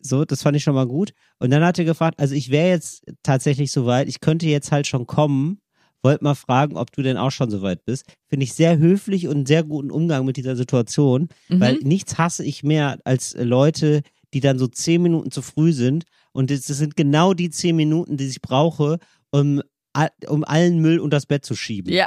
So, 0.00 0.24
das 0.24 0.42
fand 0.42 0.56
ich 0.56 0.64
schon 0.64 0.74
mal 0.74 0.86
gut. 0.86 1.12
Und 1.38 1.50
dann 1.50 1.64
hat 1.64 1.78
er 1.78 1.84
gefragt, 1.84 2.18
also 2.18 2.34
ich 2.34 2.50
wäre 2.50 2.68
jetzt 2.68 3.04
tatsächlich 3.22 3.70
soweit, 3.70 4.08
ich 4.08 4.20
könnte 4.20 4.46
jetzt 4.46 4.72
halt 4.72 4.86
schon 4.86 5.06
kommen, 5.06 5.60
wollte 6.02 6.24
mal 6.24 6.34
fragen, 6.34 6.76
ob 6.76 6.90
du 6.90 7.02
denn 7.02 7.16
auch 7.16 7.30
schon 7.30 7.48
soweit 7.50 7.84
bist. 7.84 8.04
Finde 8.28 8.42
ich 8.44 8.52
sehr 8.54 8.76
höflich 8.78 9.28
und 9.28 9.36
einen 9.36 9.46
sehr 9.46 9.62
guten 9.62 9.92
Umgang 9.92 10.24
mit 10.26 10.36
dieser 10.36 10.56
Situation, 10.56 11.28
Mhm. 11.48 11.60
weil 11.60 11.74
nichts 11.76 12.18
hasse 12.18 12.44
ich 12.44 12.64
mehr 12.64 12.98
als 13.04 13.36
Leute, 13.38 14.02
die 14.34 14.40
dann 14.40 14.58
so 14.58 14.66
zehn 14.66 15.02
Minuten 15.02 15.30
zu 15.30 15.42
früh 15.42 15.72
sind. 15.72 16.04
Und 16.32 16.50
das, 16.50 16.62
das 16.62 16.78
sind 16.78 16.96
genau 16.96 17.34
die 17.34 17.50
zehn 17.50 17.76
Minuten, 17.76 18.16
die 18.16 18.26
ich 18.26 18.40
brauche, 18.40 18.98
um, 19.30 19.62
um 20.26 20.44
allen 20.44 20.78
Müll 20.78 20.98
unters 20.98 21.26
Bett 21.26 21.44
zu 21.44 21.54
schieben. 21.54 21.92
Ja. 21.92 22.06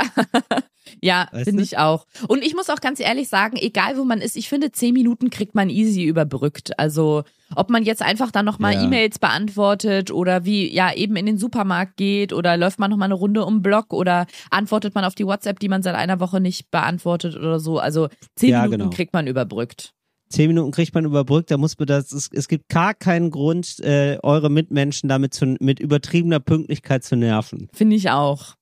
ja, 1.02 1.28
finde 1.44 1.62
ich 1.62 1.78
auch. 1.78 2.06
Und 2.28 2.44
ich 2.44 2.56
muss 2.56 2.70
auch 2.72 2.82
ganz 2.82 3.00
ehrlich 3.00 3.30
sagen, 3.30 3.58
egal 3.58 3.98
wo 3.98 4.04
man 4.04 4.22
ist, 4.22 4.36
ich 4.36 4.50
finde, 4.50 4.72
zehn 4.72 4.94
Minuten 4.94 5.30
kriegt 5.30 5.54
man 5.54 5.70
easy 5.70 6.04
überbrückt. 6.04 6.80
Also, 6.80 7.24
ob 7.56 7.70
man 7.70 7.84
jetzt 7.84 8.02
einfach 8.02 8.32
dann 8.32 8.46
nochmal 8.46 8.74
Ja. 8.74 8.84
E-Mails 8.86 9.20
beantwortet 9.20 10.10
oder 10.10 10.46
wie, 10.46 10.74
ja, 10.74 10.94
eben 10.94 11.16
in 11.16 11.28
den 11.28 11.38
Supermarkt 11.38 11.98
geht 11.98 12.34
oder 12.34 12.58
läuft 12.58 12.80
man 12.80 12.90
nochmal 12.90 13.08
eine 13.08 13.14
Runde 13.16 13.46
um 13.46 13.58
den 13.58 13.62
Block 13.62 13.94
oder 13.94 14.26
antwortet 14.50 14.96
man 14.96 15.06
auf 15.06 15.14
die 15.14 15.28
WhatsApp, 15.28 15.60
die 15.60 15.70
man 15.70 15.84
seit 15.84 15.96
einer 15.96 16.20
Woche 16.20 16.42
nicht 16.42 16.72
beantwortet 16.72 17.36
oder 17.36 17.60
so. 17.60 17.78
Also, 17.78 18.10
zehn 18.36 18.50
Ja, 18.50 18.64
Minuten 18.64 18.80
genau. 18.80 18.90
kriegt 18.90 19.14
man 19.14 19.28
überbrückt. 19.28 19.95
Zehn 20.30 20.48
Minuten 20.48 20.72
kriegt 20.72 20.94
man 20.96 21.06
überbrückt, 21.06 21.52
da 21.52 21.58
muss 21.58 21.78
man 21.78 21.86
das, 21.88 22.12
es, 22.12 22.30
es 22.34 22.48
gibt 22.48 22.68
gar 22.70 22.94
keinen 22.94 23.30
Grund, 23.30 23.80
äh, 23.82 24.18
eure 24.24 24.50
Mitmenschen 24.50 25.08
damit 25.08 25.34
zu, 25.34 25.56
mit 25.60 25.80
übertriebener 25.80 26.40
Pünktlichkeit 26.40 27.04
zu 27.04 27.16
nerven. 27.16 27.70
Finde 27.74 27.96
ich 27.96 28.10
auch. 28.10 28.56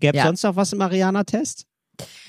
Gäbe 0.00 0.16
Ja. 0.16 0.26
sonst 0.26 0.42
noch 0.42 0.56
was 0.56 0.72
im 0.72 0.80
Ariana-Test? 0.80 1.66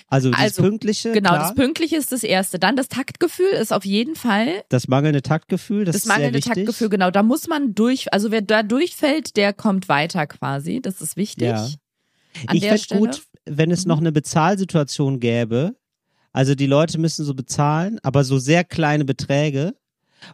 Also, 0.09 0.31
das 0.31 0.39
Also, 0.39 0.61
Pünktliche, 0.61 1.11
Genau, 1.11 1.31
klar, 1.31 1.39
das 1.41 1.55
Pünktliche 1.55 1.97
ist 1.97 2.13
das 2.13 2.23
Erste. 2.23 2.59
Dann 2.59 2.77
das 2.77 2.87
Taktgefühl 2.87 3.49
ist 3.49 3.73
auf 3.73 3.83
jeden 3.83 4.15
Fall 4.15 4.63
das 4.69 4.87
mangelnde 4.87 5.21
Taktgefühl, 5.21 5.83
das, 5.83 5.93
Das 5.93 6.03
ist 6.03 6.07
sehr 6.07 6.13
mangelnde 6.15 6.37
wichtig. 6.37 6.53
Taktgefühl, 6.53 6.87
genau. 6.89 7.11
Da 7.11 7.23
muss 7.23 7.47
man 7.47 7.75
durch, 7.75 8.13
also 8.13 8.31
wer 8.31 8.41
da 8.41 8.63
durchfällt, 8.63 9.35
der 9.35 9.51
kommt 9.51 9.89
weiter 9.89 10.25
quasi. 10.27 10.81
Das 10.81 11.01
ist 11.01 11.17
wichtig. 11.17 11.47
Ja. 11.49 11.67
An 12.45 12.55
ich 12.55 12.65
fände 12.65 12.97
gut, 12.97 13.23
wenn 13.45 13.71
es 13.71 13.85
noch 13.85 13.97
eine 13.99 14.13
Bezahlsituation 14.13 15.19
gäbe. 15.19 15.75
Also 16.37 16.53
die 16.53 16.67
Leute 16.67 16.99
müssen 16.99 17.25
so 17.25 17.33
bezahlen, 17.33 17.97
aber 18.03 18.23
so 18.23 18.37
sehr 18.37 18.63
kleine 18.63 19.05
Beträge. 19.05 19.73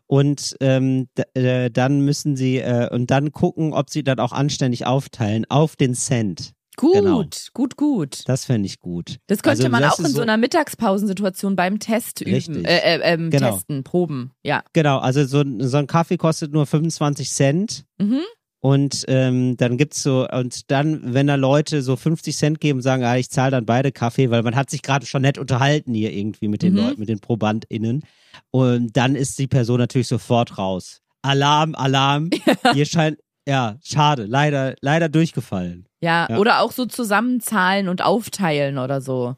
Und 0.06 0.56
ähm, 0.60 1.08
äh, 1.34 1.70
dann 1.72 2.02
müssen 2.02 2.36
sie 2.36 2.58
äh, 2.58 2.90
und 2.94 3.10
dann 3.10 3.32
gucken, 3.32 3.74
ob 3.74 3.90
sie 3.90 4.04
dann 4.04 4.20
auch 4.20 4.34
anständig 4.34 4.86
aufteilen 4.86 5.46
auf 5.50 5.78
den 5.78 5.94
Cent. 5.96 6.52
Gut, 6.76 6.94
genau. 6.94 7.24
gut, 7.54 7.78
gut. 7.78 8.24
Das 8.28 8.44
fände 8.46 8.66
ich 8.66 8.80
gut. 8.80 9.18
Das 9.28 9.44
könnte 9.44 9.60
Also, 9.64 9.70
man 9.70 9.82
das 9.82 9.94
auch 9.94 10.00
in 10.00 10.08
so, 10.08 10.22
einer 10.22 10.36
Mittagspausensituation 10.38 11.56
beim 11.56 11.80
Test 11.80 12.20
üben, 12.22 12.66
äh, 12.66 12.80
äh, 12.80 13.00
ähm, 13.14 13.30
Genau. 13.30 13.52
testen, 13.52 13.84
proben. 13.86 14.32
Ja. 14.44 14.64
Genau, 14.74 14.98
also 15.00 15.24
so, 15.26 15.40
ein- 15.42 15.66
so 15.66 15.78
ein 15.78 15.88
Kaffee 15.88 16.18
kostet 16.18 16.52
nur 16.52 16.66
25 16.66 17.30
Cent. 17.32 17.86
Mhm. 17.98 18.22
Und 18.66 19.04
ähm, 19.10 19.58
dann 19.58 19.76
gibt's 19.76 20.02
so, 20.04 20.26
und 20.30 20.72
dann, 20.72 21.14
wenn 21.14 21.28
da 21.28 21.36
Leute 21.36 21.82
so 21.82 21.98
50 21.98 22.38
Cent 22.38 22.62
geben 22.62 22.80
und 22.80 22.84
sagen, 22.84 23.04
ah, 23.04 23.18
ich 23.18 23.30
zahle 23.30 23.52
dann 23.52 23.66
beide 23.66 23.92
Kaffee, 23.92 24.30
weil 24.32 24.42
man 24.42 24.56
hat 24.56 24.70
sich 24.70 24.82
gerade 24.82 25.06
schon 25.06 25.22
nett 25.24 25.38
unterhalten 25.38 25.94
hier 25.94 26.14
irgendwie 26.14 26.48
mit 26.48 26.62
den 26.62 26.72
Mhm. 26.74 26.80
Leuten, 26.80 27.00
mit 27.02 27.10
den 27.10 27.20
ProbandInnen. 27.20 28.04
Und 28.52 28.96
dann 28.96 29.16
ist 29.16 29.38
die 29.38 29.48
Person 29.48 29.80
natürlich 29.80 30.08
sofort 30.08 30.58
raus. 30.58 31.02
Alarm, 31.24 31.76
Alarm. 31.76 32.30
Hier 32.74 32.86
scheint, 32.86 33.20
ja, 33.46 33.76
schade, 33.84 34.24
leider, 34.28 34.76
leider 34.80 35.10
durchgefallen. 35.10 35.86
ja. 36.02 36.28
Ja. 36.30 36.38
Oder 36.38 36.62
auch 36.62 36.72
so 36.72 36.86
zusammenzahlen 36.86 37.90
und 37.90 38.02
aufteilen 38.02 38.78
oder 38.78 39.02
so. 39.02 39.36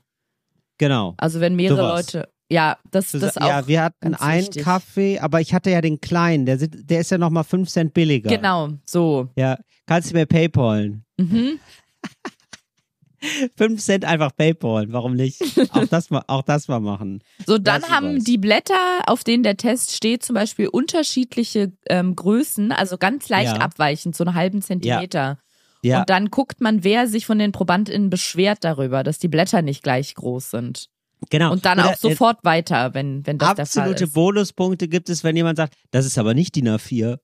Genau. 0.77 1.15
Also 1.17 1.39
wenn 1.39 1.55
mehrere 1.55 1.77
Sowas. 1.77 2.13
Leute. 2.13 2.29
Ja, 2.51 2.77
das, 2.91 3.11
sa- 3.11 3.29
auch. 3.41 3.47
ja, 3.47 3.67
wir 3.67 3.81
hatten 3.83 4.13
einen 4.13 4.41
wichtig. 4.41 4.63
Kaffee, 4.63 5.19
aber 5.19 5.41
ich 5.41 5.53
hatte 5.53 5.71
ja 5.71 5.81
den 5.81 5.99
kleinen, 5.99 6.45
der, 6.45 6.57
der 6.57 6.99
ist 6.99 7.09
ja 7.11 7.17
nochmal 7.17 7.43
5 7.43 7.67
Cent 7.69 7.93
billiger. 7.93 8.29
Genau, 8.29 8.69
so. 8.85 9.29
Ja, 9.35 9.57
kannst 9.87 10.11
du 10.11 10.15
mir 10.15 10.25
Paypalen? 10.27 11.03
Mhm. 11.17 11.59
5 13.57 13.81
Cent 13.81 14.05
einfach 14.05 14.35
Paypal, 14.35 14.91
warum 14.93 15.15
nicht? 15.15 15.41
Auch 15.71 15.85
das 15.87 16.11
mal, 16.11 16.23
auch 16.27 16.43
das 16.43 16.67
mal 16.67 16.79
machen. 16.79 17.23
So, 17.47 17.57
dann 17.57 17.81
ist 17.81 17.89
haben 17.89 18.23
die 18.23 18.37
Blätter, 18.37 18.75
auf 19.07 19.23
denen 19.23 19.41
der 19.41 19.57
Test 19.57 19.95
steht, 19.95 20.21
zum 20.21 20.35
Beispiel 20.35 20.67
unterschiedliche 20.67 21.71
ähm, 21.89 22.15
Größen, 22.15 22.71
also 22.71 22.97
ganz 22.99 23.27
leicht 23.29 23.55
Ja. 23.57 23.61
abweichend, 23.61 24.15
so 24.15 24.23
einen 24.23 24.35
halben 24.35 24.61
Zentimeter. 24.61 25.39
Ja, 25.81 26.01
Und 26.01 26.09
dann 26.11 26.29
guckt 26.29 26.61
man, 26.61 26.83
wer 26.83 27.07
sich 27.07 27.25
von 27.25 27.39
den 27.39 27.51
ProbandInnen 27.51 28.09
beschwert 28.11 28.59
darüber, 28.63 29.03
dass 29.03 29.17
die 29.17 29.27
Blätter 29.27 29.61
nicht 29.63 29.81
gleich 29.81 30.13
groß 30.13 30.51
sind. 30.51 30.89
Genau. 31.29 31.51
Und 31.51 31.65
dann 31.65 31.79
Oder, 31.79 31.89
auch 31.89 31.95
sofort 31.95 32.43
weiter, 32.43 32.93
wenn, 32.93 33.25
wenn 33.25 33.37
das 33.37 33.55
der 33.55 33.65
Fall 33.65 33.83
absolute 33.83 34.03
ist. 34.05 34.13
Bonuspunkte 34.13 34.87
gibt 34.87 35.09
es, 35.09 35.23
wenn 35.23 35.35
jemand 35.35 35.57
sagt, 35.57 35.75
das 35.91 36.05
ist 36.05 36.17
aber 36.17 36.33
nicht 36.33 36.55
DIN 36.55 36.69
A4. 36.69 37.19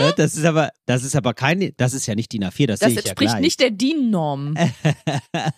Ja, 0.00 0.12
das 0.16 0.36
ist 0.36 0.44
aber, 0.44 0.70
das 0.86 1.04
ist 1.04 1.16
aber 1.16 1.34
keine, 1.34 1.72
das 1.72 1.94
ist 1.94 2.06
ja 2.06 2.14
nicht 2.14 2.32
DIN 2.32 2.44
A4, 2.44 2.66
das, 2.66 2.80
Das 2.80 2.90
sehe 2.90 2.98
ich 2.98 3.04
ja 3.04 3.10
entspricht 3.10 3.40
nicht 3.40 3.60
der 3.60 3.70
DIN-Norm. 3.70 4.54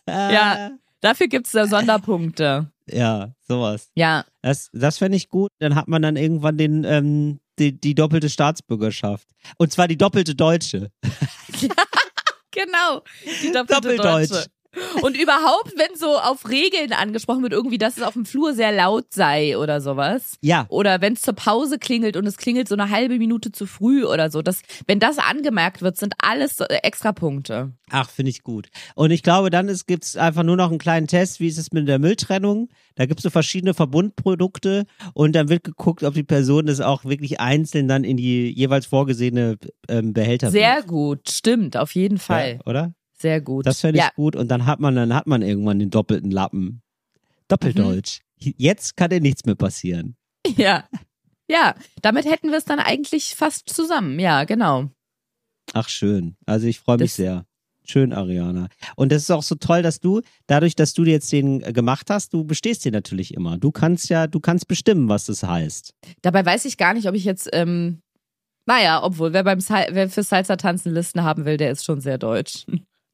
Ja. 0.08 0.72
Dafür 1.00 1.28
gibt's 1.28 1.52
da 1.52 1.66
Sonderpunkte. 1.66 2.72
Ja, 2.90 3.34
sowas. 3.46 3.90
Ja, 3.94 4.24
Das, 4.42 4.70
das 4.72 4.98
fände 4.98 5.16
ich 5.16 5.28
gut. 5.28 5.50
Dann 5.58 5.74
hat 5.74 5.88
man 5.88 6.02
dann 6.02 6.16
irgendwann 6.16 6.56
den, 6.56 6.84
ähm, 6.84 7.40
die, 7.58 7.78
die 7.78 7.94
doppelte 7.94 8.28
Staatsbürgerschaft. 8.28 9.28
Und 9.58 9.72
zwar 9.72 9.88
die 9.88 9.96
doppelte 9.96 10.34
deutsche. 10.34 10.90
genau. 12.50 13.02
Die 13.42 13.52
doppelte 13.52 13.96
Doppeldeutsch. 13.96 14.30
Deutsche. 14.30 14.46
Und 15.02 15.16
überhaupt, 15.16 15.74
wenn 15.76 15.96
so 15.96 16.18
auf 16.18 16.48
Regeln 16.48 16.92
angesprochen 16.92 17.42
wird, 17.42 17.52
irgendwie, 17.52 17.78
dass 17.78 17.96
es 17.96 18.02
auf 18.02 18.14
dem 18.14 18.24
Flur 18.24 18.54
sehr 18.54 18.72
laut 18.72 19.12
sei 19.12 19.56
oder 19.58 19.80
sowas. 19.80 20.36
Ja. 20.40 20.66
Oder 20.68 21.00
wenn 21.00 21.14
es 21.14 21.22
zur 21.22 21.34
Pause 21.34 21.78
klingelt 21.78 22.16
und 22.16 22.26
es 22.26 22.36
klingelt 22.36 22.68
so 22.68 22.74
eine 22.74 22.90
halbe 22.90 23.18
Minute 23.18 23.52
zu 23.52 23.66
früh 23.66 24.04
oder 24.04 24.30
so. 24.30 24.42
Das, 24.42 24.62
wenn 24.86 25.00
das 25.00 25.18
angemerkt 25.18 25.82
wird, 25.82 25.96
sind 25.96 26.14
alles 26.18 26.60
äh, 26.60 26.66
Extrapunkte. 26.82 27.72
Ach, 27.90 28.10
finde 28.10 28.30
ich 28.30 28.42
gut. 28.42 28.68
Und 28.94 29.10
ich 29.10 29.22
glaube, 29.22 29.50
dann 29.50 29.72
gibt 29.86 30.04
es 30.04 30.16
einfach 30.16 30.42
nur 30.42 30.56
noch 30.56 30.70
einen 30.70 30.78
kleinen 30.78 31.06
Test, 31.06 31.40
wie 31.40 31.46
ist 31.46 31.58
es 31.58 31.72
mit 31.72 31.86
der 31.86 31.98
Mülltrennung. 31.98 32.68
Da 32.96 33.06
gibt 33.06 33.20
es 33.20 33.24
so 33.24 33.30
verschiedene 33.30 33.74
Verbundprodukte 33.74 34.86
und 35.14 35.34
dann 35.36 35.48
wird 35.48 35.64
geguckt, 35.64 36.02
ob 36.02 36.14
die 36.14 36.22
Person 36.22 36.66
das 36.66 36.80
auch 36.80 37.04
wirklich 37.04 37.40
einzeln 37.40 37.88
dann 37.88 38.04
in 38.04 38.16
die 38.16 38.50
jeweils 38.50 38.86
vorgesehene 38.86 39.56
ähm, 39.88 40.12
Behälter 40.12 40.50
Sehr 40.50 40.82
gut, 40.82 41.30
stimmt, 41.30 41.76
auf 41.76 41.94
jeden 41.94 42.18
Fall. 42.18 42.54
Ja, 42.54 42.66
oder? 42.66 42.94
Sehr 43.18 43.40
gut. 43.40 43.66
Das 43.66 43.80
fände 43.80 43.98
ich 43.98 44.04
ja. 44.04 44.10
gut 44.14 44.36
und 44.36 44.48
dann 44.48 44.66
hat 44.66 44.78
man, 44.80 44.94
dann 44.94 45.14
hat 45.14 45.26
man 45.26 45.42
irgendwann 45.42 45.78
den 45.78 45.90
doppelten 45.90 46.30
Lappen. 46.30 46.82
Doppeldeutsch. 47.48 48.20
Mhm. 48.40 48.54
Jetzt 48.58 48.96
kann 48.96 49.10
dir 49.10 49.20
nichts 49.20 49.44
mehr 49.44 49.54
passieren. 49.56 50.16
Ja. 50.56 50.84
Ja, 51.48 51.74
damit 52.02 52.24
hätten 52.24 52.50
wir 52.50 52.58
es 52.58 52.64
dann 52.64 52.78
eigentlich 52.80 53.34
fast 53.36 53.68
zusammen. 53.68 54.18
Ja, 54.20 54.44
genau. 54.44 54.90
Ach 55.72 55.88
schön. 55.88 56.36
Also 56.46 56.66
ich 56.66 56.78
freue 56.80 56.98
mich 56.98 57.10
Das- 57.10 57.16
sehr. 57.16 57.46
Schön, 57.88 58.12
Ariana. 58.12 58.68
Und 58.96 59.12
das 59.12 59.22
ist 59.22 59.30
auch 59.30 59.44
so 59.44 59.54
toll, 59.54 59.80
dass 59.82 60.00
du, 60.00 60.20
dadurch, 60.48 60.74
dass 60.74 60.92
du 60.92 61.04
jetzt 61.04 61.30
den 61.30 61.62
äh, 61.62 61.72
gemacht 61.72 62.10
hast, 62.10 62.32
du 62.34 62.42
bestehst 62.44 62.84
den 62.84 62.92
natürlich 62.92 63.32
immer. 63.32 63.58
Du 63.58 63.70
kannst 63.70 64.08
ja, 64.08 64.26
du 64.26 64.40
kannst 64.40 64.66
bestimmen, 64.66 65.08
was 65.08 65.26
das 65.26 65.44
heißt. 65.44 65.94
Dabei 66.22 66.44
weiß 66.44 66.64
ich 66.64 66.78
gar 66.78 66.94
nicht, 66.94 67.08
ob 67.08 67.14
ich 67.14 67.24
jetzt, 67.24 67.48
ähm, 67.52 68.00
naja, 68.66 69.04
obwohl, 69.04 69.32
wer 69.32 69.44
beim 69.44 69.60
Sal 69.60 69.86
wer 69.92 70.08
für 70.10 70.24
Salsa 70.24 70.56
tanzen 70.56 70.92
Listen 70.94 71.22
haben 71.22 71.44
will, 71.44 71.56
der 71.58 71.70
ist 71.70 71.84
schon 71.84 72.00
sehr 72.00 72.18
deutsch. 72.18 72.66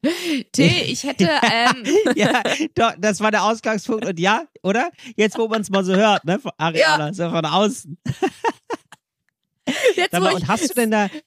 T, 0.52 0.66
ich 0.66 1.04
hätte, 1.04 1.28
ähm, 1.50 1.84
ja, 2.16 2.42
doch, 2.74 2.94
das 2.98 3.20
war 3.20 3.30
der 3.30 3.44
Ausgangspunkt. 3.44 4.04
Und 4.04 4.18
ja, 4.18 4.46
oder? 4.62 4.90
Jetzt, 5.16 5.38
wo 5.38 5.46
man 5.48 5.62
es 5.62 5.70
mal 5.70 5.84
so 5.84 5.94
hört, 5.94 6.24
ne? 6.24 6.38
Von 6.38 6.52
Ariana, 6.56 7.12
so 7.14 7.30
von 7.30 7.44
außen. 7.44 7.98
jetzt 9.96 10.12
mal, 10.12 10.30
ich, 10.30 10.34
und 10.34 10.48
hast 10.48 10.70
du 10.70 10.74
denn 10.74 10.90
da. 10.90 11.08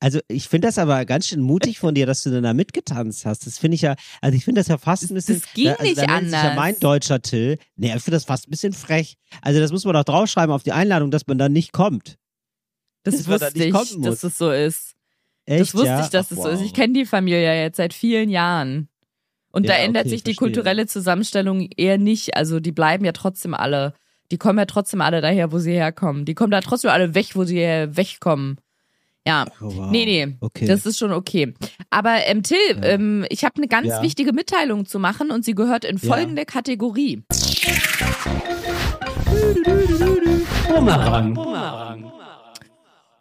Also 0.00 0.20
ich 0.28 0.50
finde 0.50 0.68
das 0.68 0.76
aber 0.76 1.06
ganz 1.06 1.28
schön 1.28 1.40
mutig 1.40 1.78
von 1.78 1.94
dir, 1.94 2.04
dass 2.04 2.22
du 2.22 2.28
denn 2.28 2.42
da 2.42 2.52
mitgetanzt 2.52 3.24
hast. 3.24 3.46
Das 3.46 3.56
finde 3.56 3.76
ich 3.76 3.80
ja, 3.80 3.94
also 4.20 4.36
ich 4.36 4.44
finde 4.44 4.60
das 4.60 4.68
ja 4.68 4.76
fast 4.76 5.10
ein 5.10 5.14
bisschen. 5.14 5.40
Das 5.40 5.50
ging 5.54 5.68
also 5.68 5.82
nicht 5.82 5.96
da 5.96 6.06
nennt 6.06 6.24
sich 6.24 6.32
ja 6.32 6.40
anders. 6.40 6.56
mein 6.56 6.78
deutscher 6.78 7.22
Till. 7.22 7.56
Nee, 7.76 7.86
ich 7.86 8.02
finde 8.02 8.16
das 8.16 8.26
fast 8.26 8.46
ein 8.46 8.50
bisschen 8.50 8.74
frech. 8.74 9.16
Also 9.40 9.60
das 9.60 9.72
muss 9.72 9.86
man 9.86 9.94
doch 9.94 10.04
draufschreiben 10.04 10.54
auf 10.54 10.62
die 10.62 10.72
Einladung, 10.72 11.10
dass 11.10 11.26
man 11.26 11.38
dann 11.38 11.54
nicht 11.54 11.72
kommt. 11.72 12.18
das 13.04 13.16
dass 13.16 13.24
da 13.24 13.32
wusste 13.32 13.58
nicht 13.58 13.74
ich, 13.74 14.02
dass 14.02 14.24
es 14.24 14.36
so 14.36 14.50
ist. 14.50 14.93
Echt, 15.46 15.60
das 15.60 15.74
wusste 15.74 15.88
ja? 15.88 16.00
ich, 16.00 16.08
dass 16.08 16.26
Ach, 16.28 16.36
es 16.36 16.42
so 16.42 16.48
ist. 16.48 16.58
wow. 16.60 16.66
Ich 16.66 16.72
kenne 16.74 16.92
die 16.94 17.04
Familie 17.06 17.42
ja 17.44 17.54
jetzt 17.54 17.76
seit 17.76 17.92
vielen 17.94 18.28
Jahren. 18.30 18.88
Und 19.52 19.68
da 19.68 19.74
Ja, 19.74 19.80
ändert 19.84 20.02
okay, 20.06 20.10
sich 20.10 20.22
die 20.24 20.32
verstehe. 20.34 20.46
kulturelle 20.48 20.86
Zusammenstellung 20.86 21.68
eher 21.76 21.98
nicht. 21.98 22.36
Also 22.36 22.58
die 22.60 22.72
bleiben 22.72 23.04
ja 23.04 23.12
trotzdem 23.12 23.54
alle, 23.54 23.94
die 24.32 24.38
kommen 24.38 24.58
ja 24.58 24.64
trotzdem 24.64 25.00
alle 25.00 25.20
daher, 25.20 25.52
wo 25.52 25.58
sie 25.58 25.72
herkommen. 25.72 26.24
Die 26.24 26.34
kommen 26.34 26.50
da 26.50 26.60
trotzdem 26.60 26.90
alle 26.90 27.14
weg, 27.14 27.28
wo 27.36 27.44
sie 27.44 27.56
wegkommen. 27.56 28.58
Ja. 29.26 29.46
Oh, 29.60 29.66
wow. 29.74 29.90
Nee, 29.90 30.04
nee, 30.04 30.36
Okay. 30.40 30.66
das 30.66 30.84
ist 30.86 30.98
schon 30.98 31.12
okay. 31.12 31.54
Aber 31.88 32.16
ähm, 32.26 32.42
Till, 32.42 32.58
Ja. 32.76 32.82
ähm, 32.82 33.24
ich 33.30 33.44
habe 33.44 33.56
eine 33.56 33.68
ganz 33.68 33.86
Ja. 33.86 34.02
wichtige 34.02 34.32
Mitteilung 34.32 34.86
zu 34.86 34.98
machen 34.98 35.30
und 35.30 35.44
sie 35.44 35.54
gehört 35.54 35.84
in 35.84 35.96
Ja. 35.98 36.08
folgende 36.14 36.44
Kategorie. 36.44 37.22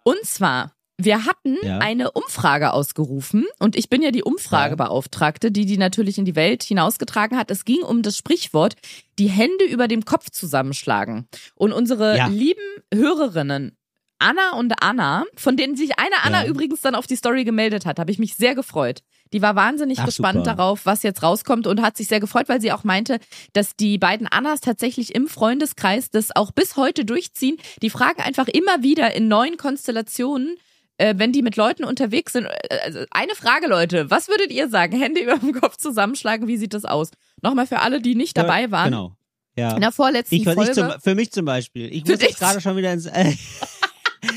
Und 0.04 0.26
zwar, 0.26 0.74
wir 0.98 1.26
hatten 1.26 1.58
Ja. 1.64 1.80
eine 1.80 2.12
Umfrage 2.12 2.72
ausgerufen 2.74 3.46
und 3.60 3.76
ich 3.76 3.90
bin 3.90 4.02
ja 4.02 4.12
die 4.12 4.24
Umfragebeauftragte, 4.24 5.52
die 5.52 5.66
die 5.66 5.78
natürlich 5.78 6.18
in 6.18 6.26
die 6.26 6.36
Welt 6.36 6.64
hinausgetragen 6.64 7.38
hat. 7.38 7.52
Es 7.52 7.66
ging 7.66 7.82
um 7.82 8.02
das 8.02 8.18
Sprichwort, 8.18 8.76
die 9.20 9.28
Hände 9.30 9.66
über 9.66 9.88
dem 9.88 10.06
Kopf 10.06 10.30
zusammenschlagen. 10.30 11.28
Und 11.56 11.74
unsere 11.74 12.18
Ja. 12.18 12.28
lieben 12.28 12.62
Hörerinnen 12.94 13.78
Anna 14.20 14.52
und 14.58 14.74
Anna, 14.82 15.26
von 15.36 15.58
denen 15.58 15.76
sich 15.76 16.00
eine 16.00 16.16
Anna 16.24 16.44
Ja. 16.44 16.50
übrigens 16.50 16.80
dann 16.80 16.96
auf 16.96 17.08
die 17.08 17.18
Story 17.18 17.44
gemeldet 17.44 17.86
hat, 17.86 18.00
habe 18.00 18.10
ich 18.10 18.20
mich 18.20 18.36
sehr 18.36 18.56
gefreut. 18.56 19.02
Die 19.34 19.42
war 19.42 19.56
wahnsinnig 19.56 20.00
Ach, 20.00 20.06
gespannt 20.06 20.46
super. 20.46 20.56
darauf, 20.56 20.86
was 20.86 21.04
jetzt 21.04 21.24
rauskommt 21.24 21.68
und 21.68 21.82
hat 21.82 21.98
sich 21.98 22.08
sehr 22.08 22.22
gefreut, 22.22 22.48
weil 22.48 22.62
sie 22.62 22.72
auch 22.72 22.86
meinte, 22.86 23.20
dass 23.52 23.76
die 23.76 23.98
beiden 23.98 24.28
Annas 24.28 24.62
tatsächlich 24.62 25.14
im 25.14 25.28
Freundeskreis 25.28 26.10
das 26.10 26.34
auch 26.34 26.52
bis 26.52 26.78
heute 26.78 27.04
durchziehen. 27.04 27.58
Die 27.82 27.90
fragen 27.90 28.22
einfach 28.22 28.48
immer 28.48 28.82
wieder 28.82 29.14
in 29.14 29.28
neuen 29.28 29.58
Konstellationen, 29.58 30.56
äh, 30.98 31.16
wenn 31.18 31.32
die 31.32 31.42
mit 31.42 31.56
Leuten 31.56 31.84
unterwegs 31.84 32.34
sind. 32.34 32.48
Also 32.86 33.04
eine 33.12 33.36
Frage, 33.36 33.68
Leute, 33.68 34.10
was 34.12 34.28
würdet 34.28 34.52
ihr 34.52 34.70
sagen? 34.70 35.00
Hände 35.00 35.22
über 35.22 35.38
dem 35.38 35.54
Kopf 35.54 35.78
zusammenschlagen, 35.78 36.48
wie 36.48 36.58
sieht 36.58 36.74
das 36.74 36.86
aus? 36.86 37.12
Nochmal 37.42 37.68
für 37.68 37.80
alle, 37.80 38.02
die 38.02 38.16
nicht 38.16 38.38
dabei 38.38 38.72
waren. 38.72 38.92
Genau. 38.92 39.16
Ja. 39.56 39.74
In 39.76 39.82
der 39.82 39.92
vorletzten 39.92 40.34
Ich, 40.36 40.46
ich 40.48 40.54
Folge. 40.54 40.72
zum, 40.72 40.92
für 41.02 41.14
mich 41.16 41.32
zum 41.32 41.46
Beispiel. 41.46 41.86
Ich 41.94 42.04
Für 42.06 42.14
muss 42.14 42.22
jetzt 42.22 42.32
dich? 42.32 42.38
gerade 42.40 42.60
schon 42.62 42.76
wieder 42.76 42.92
ins. 42.94 43.06
Äh, 43.06 43.34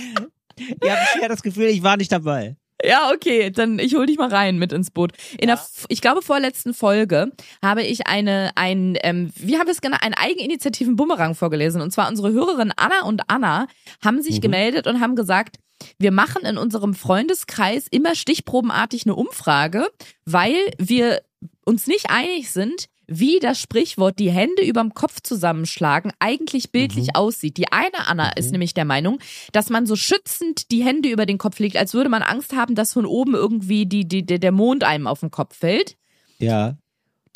ich 0.59 0.91
habe 0.91 1.01
schwer 1.17 1.29
das 1.29 1.43
Gefühl, 1.43 1.67
ich 1.67 1.83
war 1.83 1.97
nicht 1.97 2.13
dabei. 2.13 2.57
Ja, 2.85 3.11
okay, 3.15 3.51
dann 3.51 3.79
ich 3.79 3.95
hol 3.95 4.05
dich 4.05 4.19
mal 4.19 4.29
rein 4.29 4.59
mit 4.59 4.71
ins 4.73 4.91
Boot. 4.91 5.13
In 5.39 5.47
der, 5.47 5.55
f- 5.57 5.87
ich 5.89 6.03
glaube, 6.03 6.21
vorletzten 6.21 6.75
Folge 6.75 7.33
habe 7.65 7.83
ich 7.83 8.07
eine, 8.07 8.51
ein, 8.55 8.99
ähm, 9.03 9.33
wie 9.37 9.57
haben 9.57 9.67
wir 9.67 9.73
es 9.73 9.81
genannt, 9.81 10.03
einen 10.03 10.13
Eigeninitiativen 10.15 10.95
Bumerang 10.95 11.35
vorgelesen. 11.35 11.81
Und 11.81 11.91
zwar 11.93 12.09
unsere 12.09 12.33
Hörerin 12.33 12.73
Anna 12.77 13.05
und 13.05 13.23
Anna 13.29 13.67
haben 14.05 14.21
sich 14.21 14.37
Mhm. 14.37 14.41
gemeldet 14.43 14.87
und 14.87 15.01
haben 15.01 15.17
gesagt, 15.17 15.57
wir 15.99 16.11
machen 16.11 16.45
in 16.45 16.59
unserem 16.59 16.95
Freundeskreis 16.95 17.87
immer 17.91 18.15
stichprobenartig 18.15 19.05
eine 19.05 19.15
Umfrage, 19.15 19.87
weil 20.25 20.57
wir 20.79 21.23
uns 21.65 21.87
nicht 21.87 22.11
einig 22.11 22.51
sind, 22.51 22.89
wie 23.07 23.39
das 23.39 23.61
Sprichwort 23.61 24.19
die 24.19 24.31
Hände 24.31 24.65
überm 24.65 24.95
Kopf 24.95 25.21
zusammenschlagen 25.23 26.13
eigentlich 26.19 26.73
bildlich 26.73 27.15
aussieht. 27.15 27.57
Die 27.57 27.71
eine 27.73 28.09
Anna 28.09 28.31
ist 28.31 28.51
nämlich 28.51 28.75
der 28.75 28.85
Meinung, 28.85 29.21
dass 29.53 29.71
man 29.71 29.87
so 29.87 29.97
schützend 29.97 30.71
die 30.71 30.85
Hände 30.85 31.09
über 31.09 31.27
den 31.27 31.39
Kopf 31.39 31.59
legt, 31.59 31.77
als 31.77 31.95
würde 31.95 32.11
man 32.11 32.23
Angst 32.23 32.55
haben, 32.55 32.75
dass 32.75 32.93
von 32.93 33.07
oben 33.07 33.35
irgendwie 33.35 33.87
die, 33.87 34.09
die, 34.09 34.27
der 34.27 34.39
der 34.39 34.53
Mond 34.53 34.83
einem 34.83 35.07
auf 35.07 35.21
den 35.21 35.31
Kopf 35.31 35.57
fällt. 35.57 35.97
Ja. 36.39 36.77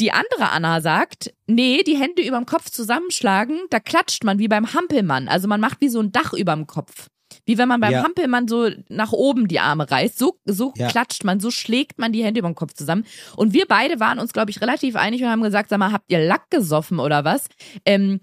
Die 0.00 0.12
andere 0.12 0.50
Anna 0.50 0.80
sagt, 0.80 1.32
nee, 1.46 1.82
die 1.82 1.96
Hände 1.96 2.22
überm 2.22 2.46
Kopf 2.46 2.70
zusammenschlagen, 2.70 3.60
da 3.70 3.80
klatscht 3.80 4.24
man 4.24 4.38
wie 4.38 4.48
beim 4.48 4.72
Hampelmann. 4.72 5.28
Also 5.28 5.46
man 5.46 5.60
macht 5.60 5.80
wie 5.80 5.90
so 5.90 6.00
ein 6.00 6.10
Dach 6.10 6.32
überm 6.32 6.66
Kopf. 6.66 7.08
Wie 7.46 7.58
wenn 7.58 7.68
man 7.68 7.80
beim 7.80 7.92
Ja. 7.92 8.02
Hampelmann 8.02 8.48
so 8.48 8.68
nach 8.88 9.12
oben 9.12 9.48
die 9.48 9.60
Arme 9.60 9.90
reißt. 9.90 10.18
So, 10.18 10.38
so 10.44 10.72
Ja. 10.76 10.88
klatscht 10.88 11.24
man, 11.24 11.40
so 11.40 11.50
schlägt 11.50 11.98
man 11.98 12.12
die 12.12 12.24
Hände 12.24 12.40
überm 12.40 12.54
Kopf 12.54 12.74
zusammen. 12.74 13.04
Und 13.36 13.52
wir 13.52 13.66
beide 13.66 14.00
waren 14.00 14.18
uns, 14.18 14.32
glaube 14.32 14.50
ich, 14.50 14.60
relativ 14.60 14.96
einig 14.96 15.22
und 15.22 15.28
haben 15.28 15.42
gesagt, 15.42 15.70
sag 15.70 15.78
mal, 15.78 15.92
habt 15.92 16.10
ihr 16.10 16.18
Lack 16.24 16.50
gesoffen 16.50 16.98
oder 16.98 17.24
was? 17.24 17.46
Ähm, 17.84 18.20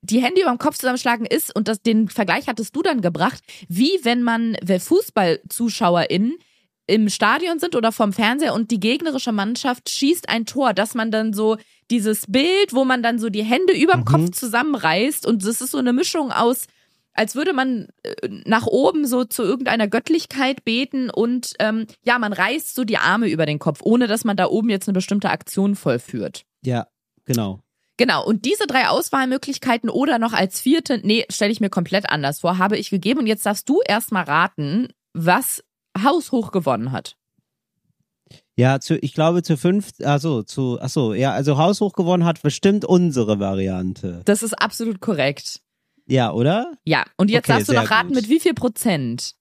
die 0.00 0.22
Hände 0.22 0.40
über 0.42 0.50
dem 0.50 0.58
Kopf 0.58 0.78
zusammenschlagen 0.78 1.26
ist, 1.26 1.54
und 1.54 1.66
das, 1.66 1.82
den 1.82 2.08
Vergleich 2.08 2.46
hattest 2.46 2.74
du 2.76 2.82
dann 2.82 3.00
gebracht, 3.00 3.42
wie 3.68 3.98
wenn 4.04 4.22
man, 4.22 4.56
FußballzuschauerInnen 5.32 6.34
im 6.86 7.08
Stadion 7.10 7.58
sind 7.58 7.76
oder 7.76 7.92
vorm 7.92 8.12
Fernseher 8.14 8.54
und 8.54 8.70
die 8.70 8.80
gegnerische 8.80 9.32
Mannschaft 9.32 9.90
schießt 9.90 10.28
ein 10.28 10.46
Tor, 10.46 10.72
dass 10.72 10.94
man 10.94 11.10
dann 11.10 11.34
so 11.34 11.58
dieses 11.90 12.24
Bild, 12.28 12.72
wo 12.72 12.84
man 12.84 13.02
dann 13.02 13.18
so 13.18 13.28
die 13.28 13.42
Hände 13.42 13.74
überm 13.74 14.00
Mhm. 14.00 14.04
Kopf 14.04 14.30
zusammenreißt 14.30 15.26
und 15.26 15.44
das 15.44 15.60
ist 15.60 15.72
so 15.72 15.78
eine 15.78 15.92
Mischung 15.92 16.32
aus, 16.32 16.64
als 17.18 17.34
würde 17.34 17.52
man 17.52 17.88
äh, 18.04 18.28
nach 18.46 18.66
oben 18.66 19.06
so 19.06 19.24
zu 19.24 19.42
irgendeiner 19.42 19.88
Göttlichkeit 19.88 20.64
beten 20.64 21.10
und 21.10 21.54
ähm, 21.58 21.86
ja, 22.04 22.18
man 22.18 22.32
reißt 22.32 22.74
so 22.74 22.84
die 22.84 22.98
Arme 22.98 23.28
über 23.28 23.44
den 23.44 23.58
Kopf, 23.58 23.80
ohne 23.82 24.06
dass 24.06 24.24
man 24.24 24.36
da 24.36 24.46
oben 24.46 24.70
jetzt 24.70 24.88
eine 24.88 24.94
bestimmte 24.94 25.30
Aktion 25.30 25.74
vollführt. 25.74 26.44
Ja, 26.64 26.86
genau. 27.24 27.60
Genau, 27.96 28.24
und 28.24 28.44
diese 28.44 28.68
drei 28.68 28.86
Auswahlmöglichkeiten 28.86 29.90
oder 29.90 30.20
noch 30.20 30.32
als 30.32 30.60
vierte, 30.60 31.00
nee, 31.02 31.24
stelle 31.30 31.50
ich 31.50 31.60
mir 31.60 31.70
komplett 31.70 32.08
anders 32.08 32.40
vor, 32.40 32.58
habe 32.58 32.78
ich 32.78 32.90
gegeben. 32.90 33.18
Und 33.18 33.26
jetzt 33.26 33.44
darfst 33.44 33.68
du 33.68 33.80
erstmal 33.84 34.22
raten, 34.22 34.88
was 35.14 35.64
haushoch 36.00 36.52
gewonnen 36.52 36.92
hat. 36.92 37.16
Ja, 38.54 38.78
zu, 38.78 38.96
ich 38.98 39.14
glaube 39.14 39.42
zu 39.42 39.56
fünf, 39.56 39.90
also 40.04 40.44
zu, 40.44 40.78
ach 40.80 40.88
so, 40.88 41.12
ja, 41.12 41.32
also 41.32 41.58
haushoch 41.58 41.92
gewonnen 41.92 42.24
hat 42.24 42.42
bestimmt 42.42 42.84
unsere 42.84 43.40
Variante. 43.40 44.22
Das 44.24 44.44
ist 44.44 44.54
absolut 44.54 45.00
korrekt. 45.00 45.60
Ja, 46.08 46.32
oder? 46.32 46.72
Ja, 46.84 47.04
und 47.16 47.30
jetzt 47.30 47.44
Okay, 47.48 47.52
darfst 47.58 47.68
du 47.68 47.74
noch 47.74 47.90
raten, 47.90 48.08
gut. 48.08 48.16
mit 48.16 48.28
wie 48.28 48.40
viel 48.40 48.54
Prozent? 48.54 49.34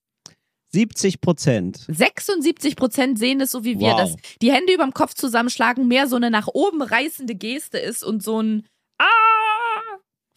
70 0.73 1.21
Prozent. 1.21 1.85
76 1.87 2.75
Prozent 2.75 3.17
sehen 3.17 3.39
es 3.41 3.51
so 3.51 3.63
wie 3.63 3.79
wir, 3.79 3.91
Wow. 3.93 3.97
dass 3.99 4.15
die 4.41 4.51
Hände 4.51 4.73
überm 4.73 4.93
Kopf 4.93 5.13
zusammenschlagen 5.13 5.87
mehr 5.87 6.07
so 6.07 6.17
eine 6.17 6.29
nach 6.29 6.47
oben 6.47 6.81
reißende 6.81 7.35
Geste 7.35 7.77
ist 7.77 8.03
und 8.03 8.21
so 8.21 8.41
ein 8.41 8.65
Ah! 8.99 9.05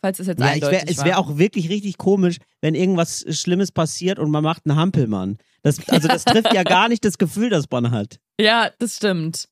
Falls 0.03 0.19
es 0.21 0.29
jetzt 0.29 0.39
Ja, 0.41 0.47
eindeutig 0.47 0.79
wär, 0.83 0.89
es 0.89 1.05
wäre 1.05 1.19
auch 1.19 1.37
wirklich 1.37 1.69
richtig 1.69 1.99
komisch, 1.99 2.39
wenn 2.63 2.75
irgendwas 2.75 3.25
Schlimmes 3.39 3.71
passiert 3.73 4.19
und 4.19 4.31
man 4.31 4.43
macht 4.43 4.63
einen 4.65 4.79
Hampelmann. 4.79 5.37
Das, 5.63 5.87
also 5.91 6.09
das 6.09 6.25
trifft 6.25 6.55
ja 6.55 6.63
gar 6.65 6.89
nicht 6.89 7.05
das 7.05 7.19
Gefühl, 7.19 7.51
das 7.51 7.67
man 7.71 7.91
hat. 7.91 8.19
Ja, 8.41 8.71
das 8.79 8.97
stimmt. 8.97 9.49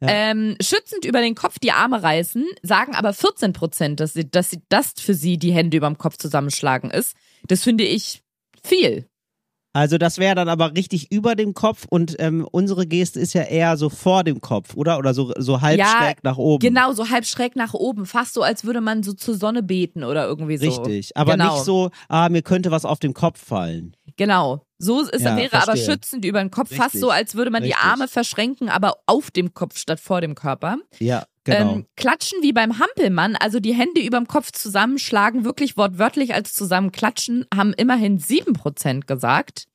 Ja. 0.00 0.08
Ähm, 0.08 0.56
schützend 0.60 1.04
über 1.04 1.20
den 1.20 1.34
Kopf 1.34 1.58
die 1.58 1.72
Arme 1.72 2.02
reißen, 2.02 2.44
sagen 2.62 2.94
aber 2.94 3.12
14 3.12 3.52
Prozent, 3.52 4.00
dass, 4.00 4.12
sie, 4.12 4.30
dass 4.30 4.50
sie, 4.50 4.62
das 4.68 4.92
für 4.98 5.14
sie 5.14 5.38
die 5.38 5.52
Hände 5.52 5.76
überm 5.76 5.98
Kopf 5.98 6.16
zusammenschlagen 6.16 6.90
ist. 6.90 7.14
Das 7.46 7.62
finde 7.62 7.84
ich 7.84 8.22
viel. 8.62 9.06
Also 9.76 9.98
das 9.98 10.18
wäre 10.18 10.36
dann 10.36 10.48
aber 10.48 10.76
richtig 10.76 11.10
über 11.10 11.34
dem 11.34 11.52
Kopf 11.52 11.84
und 11.90 12.14
ähm, 12.20 12.46
unsere 12.52 12.86
Geste 12.86 13.18
ist 13.18 13.32
ja 13.32 13.42
eher 13.42 13.76
so 13.76 13.88
vor 13.88 14.22
dem 14.22 14.40
Kopf, 14.40 14.76
oder? 14.76 14.98
Oder 14.98 15.14
so, 15.14 15.32
so 15.36 15.62
halb 15.62 15.80
Ja, 15.80 15.86
schräg 15.98 16.22
nach 16.22 16.38
oben. 16.38 16.60
Genau, 16.60 16.92
so 16.92 17.10
halb 17.10 17.26
schräg 17.26 17.56
nach 17.56 17.74
oben, 17.74 18.06
fast 18.06 18.34
so, 18.34 18.42
als 18.42 18.64
würde 18.64 18.80
man 18.80 19.02
so 19.02 19.14
zur 19.14 19.34
Sonne 19.34 19.64
beten 19.64 20.04
oder 20.04 20.28
irgendwie 20.28 20.58
so. 20.58 20.66
Richtig. 20.66 21.16
Aber 21.16 21.32
genau. 21.32 21.54
nicht 21.54 21.64
so, 21.64 21.90
ah, 22.08 22.28
mir 22.28 22.42
könnte 22.42 22.70
was 22.70 22.84
auf 22.84 23.00
den 23.00 23.14
Kopf 23.14 23.44
fallen. 23.44 23.96
Genau. 24.16 24.63
So 24.84 25.00
ist, 25.00 25.22
Ja, 25.22 25.36
wäre 25.36 25.52
aber 25.54 25.64
verstehe. 25.76 25.92
schützend 25.94 26.24
über 26.24 26.40
den 26.40 26.50
Kopf, 26.50 26.68
fast 26.68 26.94
Richtig. 26.94 27.00
so, 27.00 27.10
als 27.10 27.34
würde 27.34 27.50
man 27.50 27.62
die 27.62 27.70
Richtig. 27.70 27.84
Arme 27.84 28.08
verschränken, 28.08 28.68
aber 28.68 28.96
auf 29.06 29.30
dem 29.30 29.54
Kopf 29.54 29.78
statt 29.78 30.00
vor 30.00 30.20
dem 30.20 30.34
Körper. 30.34 30.76
Ja, 30.98 31.24
genau. 31.44 31.72
Ähm, 31.74 31.86
klatschen 31.96 32.38
wie 32.42 32.52
beim 32.52 32.78
Hampelmann, 32.78 33.36
also 33.36 33.60
die 33.60 33.74
Hände 33.74 34.00
überm 34.02 34.26
Kopf 34.28 34.52
zusammenschlagen, 34.52 35.44
wirklich 35.44 35.76
wortwörtlich 35.76 36.34
als 36.34 36.52
zusammenklatschen, 36.54 37.46
haben 37.54 37.72
immerhin 37.72 38.18
7% 38.18 39.06
gesagt. 39.06 39.66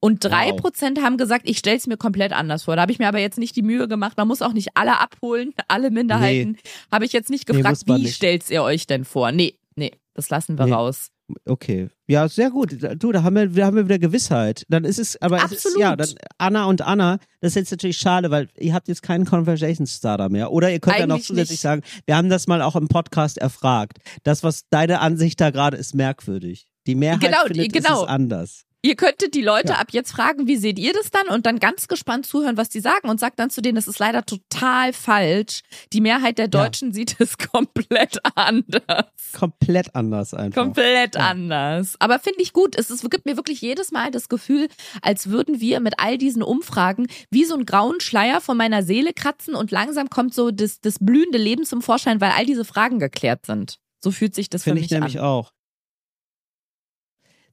Und 0.00 0.24
3% 0.24 1.02
haben 1.02 1.16
gesagt, 1.16 1.48
ich 1.48 1.58
stell's 1.58 1.88
mir 1.88 1.96
komplett 1.96 2.32
anders 2.32 2.62
vor. 2.64 2.76
Da 2.76 2.82
habe 2.82 2.92
ich 2.92 3.00
mir 3.00 3.08
aber 3.08 3.18
jetzt 3.18 3.36
nicht 3.36 3.56
die 3.56 3.62
Mühe 3.62 3.88
gemacht. 3.88 4.16
Man 4.16 4.28
muss 4.28 4.42
auch 4.42 4.52
nicht 4.52 4.68
alle 4.74 5.00
abholen, 5.00 5.52
alle 5.68 5.90
Minderheiten. 5.90 6.56
Habe 6.92 7.04
ich 7.04 7.12
jetzt 7.12 7.30
nicht 7.30 7.48
Nee, 7.48 7.56
gefragt, 7.56 7.82
man 7.88 7.98
wie 7.98 8.04
nicht. 8.04 8.14
stellt's 8.14 8.48
ihr 8.48 8.62
euch 8.62 8.86
denn 8.86 9.04
vor? 9.04 9.32
Nee, 9.32 9.58
nee, 9.74 9.90
das 10.14 10.30
lassen 10.30 10.56
wir 10.56 10.66
Nee. 10.66 10.72
raus. 10.72 11.08
Okay. 11.44 11.88
Ja, 12.06 12.28
sehr 12.28 12.50
gut. 12.50 12.76
Du, 12.98 13.12
da 13.12 13.22
haben 13.22 13.36
wir, 13.36 13.48
da 13.48 13.66
haben 13.66 13.76
wir 13.76 13.84
wieder 13.84 13.98
Gewissheit. 13.98 14.64
Dann 14.68 14.84
ist 14.84 14.98
es, 14.98 15.20
aber 15.20 15.36
es 15.38 15.52
ist, 15.52 15.66
Absolut. 15.66 15.78
ja, 15.80 15.94
dann 15.96 16.08
Anna 16.38 16.64
und 16.64 16.80
Anna, 16.82 17.18
das 17.40 17.50
ist 17.52 17.56
jetzt 17.56 17.70
natürlich 17.72 17.98
schade, 17.98 18.30
weil 18.30 18.48
ihr 18.58 18.72
habt 18.72 18.88
jetzt 18.88 19.02
keinen 19.02 19.24
Conversation 19.26 19.86
Starter 19.86 20.28
mehr. 20.30 20.50
Oder 20.52 20.70
ihr 20.72 20.80
könnt 20.80 20.98
ja 20.98 21.06
noch 21.06 21.20
zusätzlich 21.20 21.50
nicht. 21.50 21.60
sagen, 21.60 21.82
wir 22.06 22.16
haben 22.16 22.30
das 22.30 22.46
mal 22.46 22.62
auch 22.62 22.76
im 22.76 22.88
Podcast 22.88 23.38
erfragt. 23.38 23.98
Das, 24.22 24.42
was 24.42 24.62
deine 24.70 25.00
Ansicht 25.00 25.40
da 25.40 25.50
gerade 25.50 25.76
ist, 25.76 25.94
merkwürdig. 25.94 26.66
Die 26.86 26.94
Mehrheit 26.94 27.20
Genau, 27.20 27.44
findet, 27.46 27.72
genau. 27.74 27.96
es 27.96 28.02
ist 28.02 28.08
anders. 28.08 28.64
Ihr 28.80 28.94
könntet 28.94 29.34
die 29.34 29.42
Leute 29.42 29.72
Ja. 29.72 29.78
ab 29.78 29.88
jetzt 29.90 30.12
fragen, 30.12 30.46
wie 30.46 30.56
seht 30.56 30.78
ihr 30.78 30.92
das 30.92 31.10
dann? 31.10 31.26
Und 31.28 31.46
dann 31.46 31.58
ganz 31.58 31.88
gespannt 31.88 32.26
zuhören, 32.26 32.56
was 32.56 32.68
die 32.68 32.78
sagen 32.78 33.08
und 33.08 33.18
sagt 33.18 33.40
dann 33.40 33.50
zu 33.50 33.60
denen, 33.60 33.74
das 33.74 33.88
ist 33.88 33.98
leider 33.98 34.24
total 34.24 34.92
falsch. 34.92 35.62
Die 35.92 36.00
Mehrheit 36.00 36.38
der 36.38 36.46
Deutschen 36.46 36.92
sieht 36.92 37.16
es 37.20 37.36
komplett 37.52 38.18
anders. 38.36 39.06
Komplett 39.36 39.94
anders 39.96 40.32
einfach. 40.32 40.62
Komplett 40.62 41.16
Ja. 41.16 41.28
anders. 41.28 41.96
Aber 41.98 42.20
finde 42.20 42.40
ich 42.42 42.52
gut. 42.52 42.76
Es, 42.78 42.90
ist, 42.90 43.08
gibt 43.10 43.26
mir 43.26 43.36
wirklich 43.36 43.60
jedes 43.60 43.90
Mal 43.90 44.10
das 44.12 44.28
Gefühl, 44.28 44.68
als 45.02 45.28
würden 45.28 45.60
wir 45.60 45.80
mit 45.80 45.94
all 45.98 46.16
diesen 46.16 46.42
Umfragen 46.42 47.08
wie 47.30 47.44
so 47.44 47.54
einen 47.54 47.66
grauen 47.66 48.00
Schleier 48.00 48.40
von 48.40 48.56
meiner 48.56 48.84
Seele 48.84 49.12
kratzen 49.12 49.54
und 49.56 49.70
langsam 49.72 50.08
kommt 50.08 50.34
so 50.34 50.50
das, 50.52 50.80
das 50.80 50.98
blühende 51.00 51.38
Leben 51.38 51.64
zum 51.64 51.82
Vorschein, 51.82 52.20
weil 52.20 52.30
all 52.30 52.46
diese 52.46 52.64
Fragen 52.64 53.00
geklärt 53.00 53.44
sind. 53.44 53.78
So 54.00 54.12
fühlt 54.12 54.36
sich 54.36 54.48
das 54.48 54.62
für 54.62 54.70
Finde 54.70 54.82
mich 54.82 54.92
ich 54.92 54.96
nämlich 54.96 55.18
an. 55.18 55.24
auch. 55.24 55.52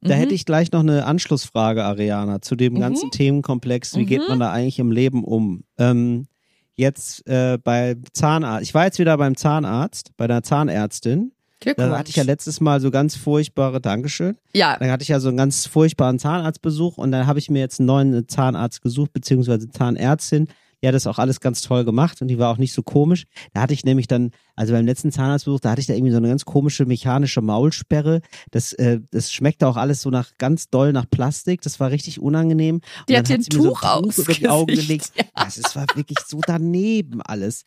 Da 0.07 0.15
Mhm. 0.15 0.19
hätte 0.19 0.33
ich 0.35 0.45
gleich 0.45 0.71
noch 0.71 0.81
eine 0.81 1.05
Anschlussfrage, 1.05 1.83
Ariana, 1.83 2.41
zu 2.41 2.55
dem 2.55 2.73
Mhm. 2.73 2.79
ganzen 2.79 3.11
Themenkomplex. 3.11 3.95
Wie 3.95 4.01
Mhm. 4.03 4.05
geht 4.07 4.21
man 4.29 4.39
da 4.39 4.51
eigentlich 4.51 4.79
im 4.79 4.91
Leben 4.91 5.23
um? 5.23 5.63
Ähm, 5.77 6.27
jetzt 6.75 7.25
äh, 7.27 7.57
bei 7.63 7.95
Zahnarzt. 8.13 8.63
Ich 8.63 8.73
war 8.73 8.85
jetzt 8.85 8.99
wieder 8.99 9.17
beim 9.17 9.35
Zahnarzt, 9.35 10.11
bei 10.17 10.27
der 10.27 10.43
Zahnärztin. 10.43 11.31
Da 11.77 11.97
hatte 11.97 12.09
ich 12.09 12.17
ja 12.17 12.23
letztes 12.23 12.59
Mal 12.61 12.79
so 12.81 12.91
ganz 12.91 13.15
furchtbare, 13.15 13.79
Dankeschön. 13.81 14.37
ja, 14.53 14.77
Da 14.77 14.87
hatte 14.91 15.01
ich 15.03 15.07
ja 15.07 15.19
so 15.19 15.29
einen 15.29 15.37
ganz 15.37 15.65
furchtbaren 15.65 16.19
Zahnarztbesuch 16.19 16.97
und 16.97 17.11
dann 17.11 17.25
habe 17.25 17.39
ich 17.39 17.49
mir 17.49 17.59
jetzt 17.59 17.79
einen 17.79 17.87
neuen 17.87 18.27
Zahnarzt 18.27 18.81
gesucht, 18.81 19.13
beziehungsweise 19.13 19.69
Zahnärztin. 19.69 20.47
Die 20.83 20.87
hat 20.87 20.93
das 20.93 21.07
auch 21.07 21.17
alles 21.17 21.39
ganz 21.39 21.61
toll 21.61 21.83
gemacht 21.85 22.21
und 22.21 22.27
die 22.27 22.37
war 22.37 22.51
auch 22.51 22.57
nicht 22.57 22.73
so 22.73 22.83
komisch. 22.83 23.25
Da 23.53 23.61
hatte 23.61 23.73
ich 23.73 23.85
nämlich 23.85 24.07
dann, 24.07 24.31
also 24.55 24.73
beim 24.73 24.85
letzten 24.85 25.11
Zahnarztbesuch, 25.11 25.59
da 25.59 25.71
hatte 25.71 25.81
ich 25.81 25.87
da 25.87 25.93
irgendwie 25.93 26.11
so 26.11 26.17
eine 26.17 26.27
ganz 26.29 26.45
komische 26.45 26.85
mechanische 26.85 27.41
Maulsperre. 27.41 28.21
Das, 28.51 28.73
äh, 28.73 28.99
das 29.11 29.31
schmeckte 29.31 29.67
auch 29.67 29.77
alles 29.77 30.01
so 30.01 30.09
nach 30.09 30.31
ganz 30.37 30.69
doll 30.69 30.93
nach 30.93 31.09
Plastik. 31.09 31.61
Das 31.61 31.79
war 31.79 31.91
richtig 31.91 32.19
unangenehm. 32.21 32.75
Und 32.75 33.09
Die 33.09 33.17
hat 33.17 33.27
dir 33.29 33.35
ein 33.35 33.43
Tuch 33.43 33.81
so 33.81 33.87
ein 33.87 34.09
über 34.23 34.33
die 34.33 34.47
Augen 34.49 34.75
gelegt. 34.75 35.11
Also 35.33 35.61
es 35.63 35.75
war 35.75 35.85
wirklich 35.95 36.17
so 36.25 36.39
daneben 36.45 37.21
alles. 37.21 37.65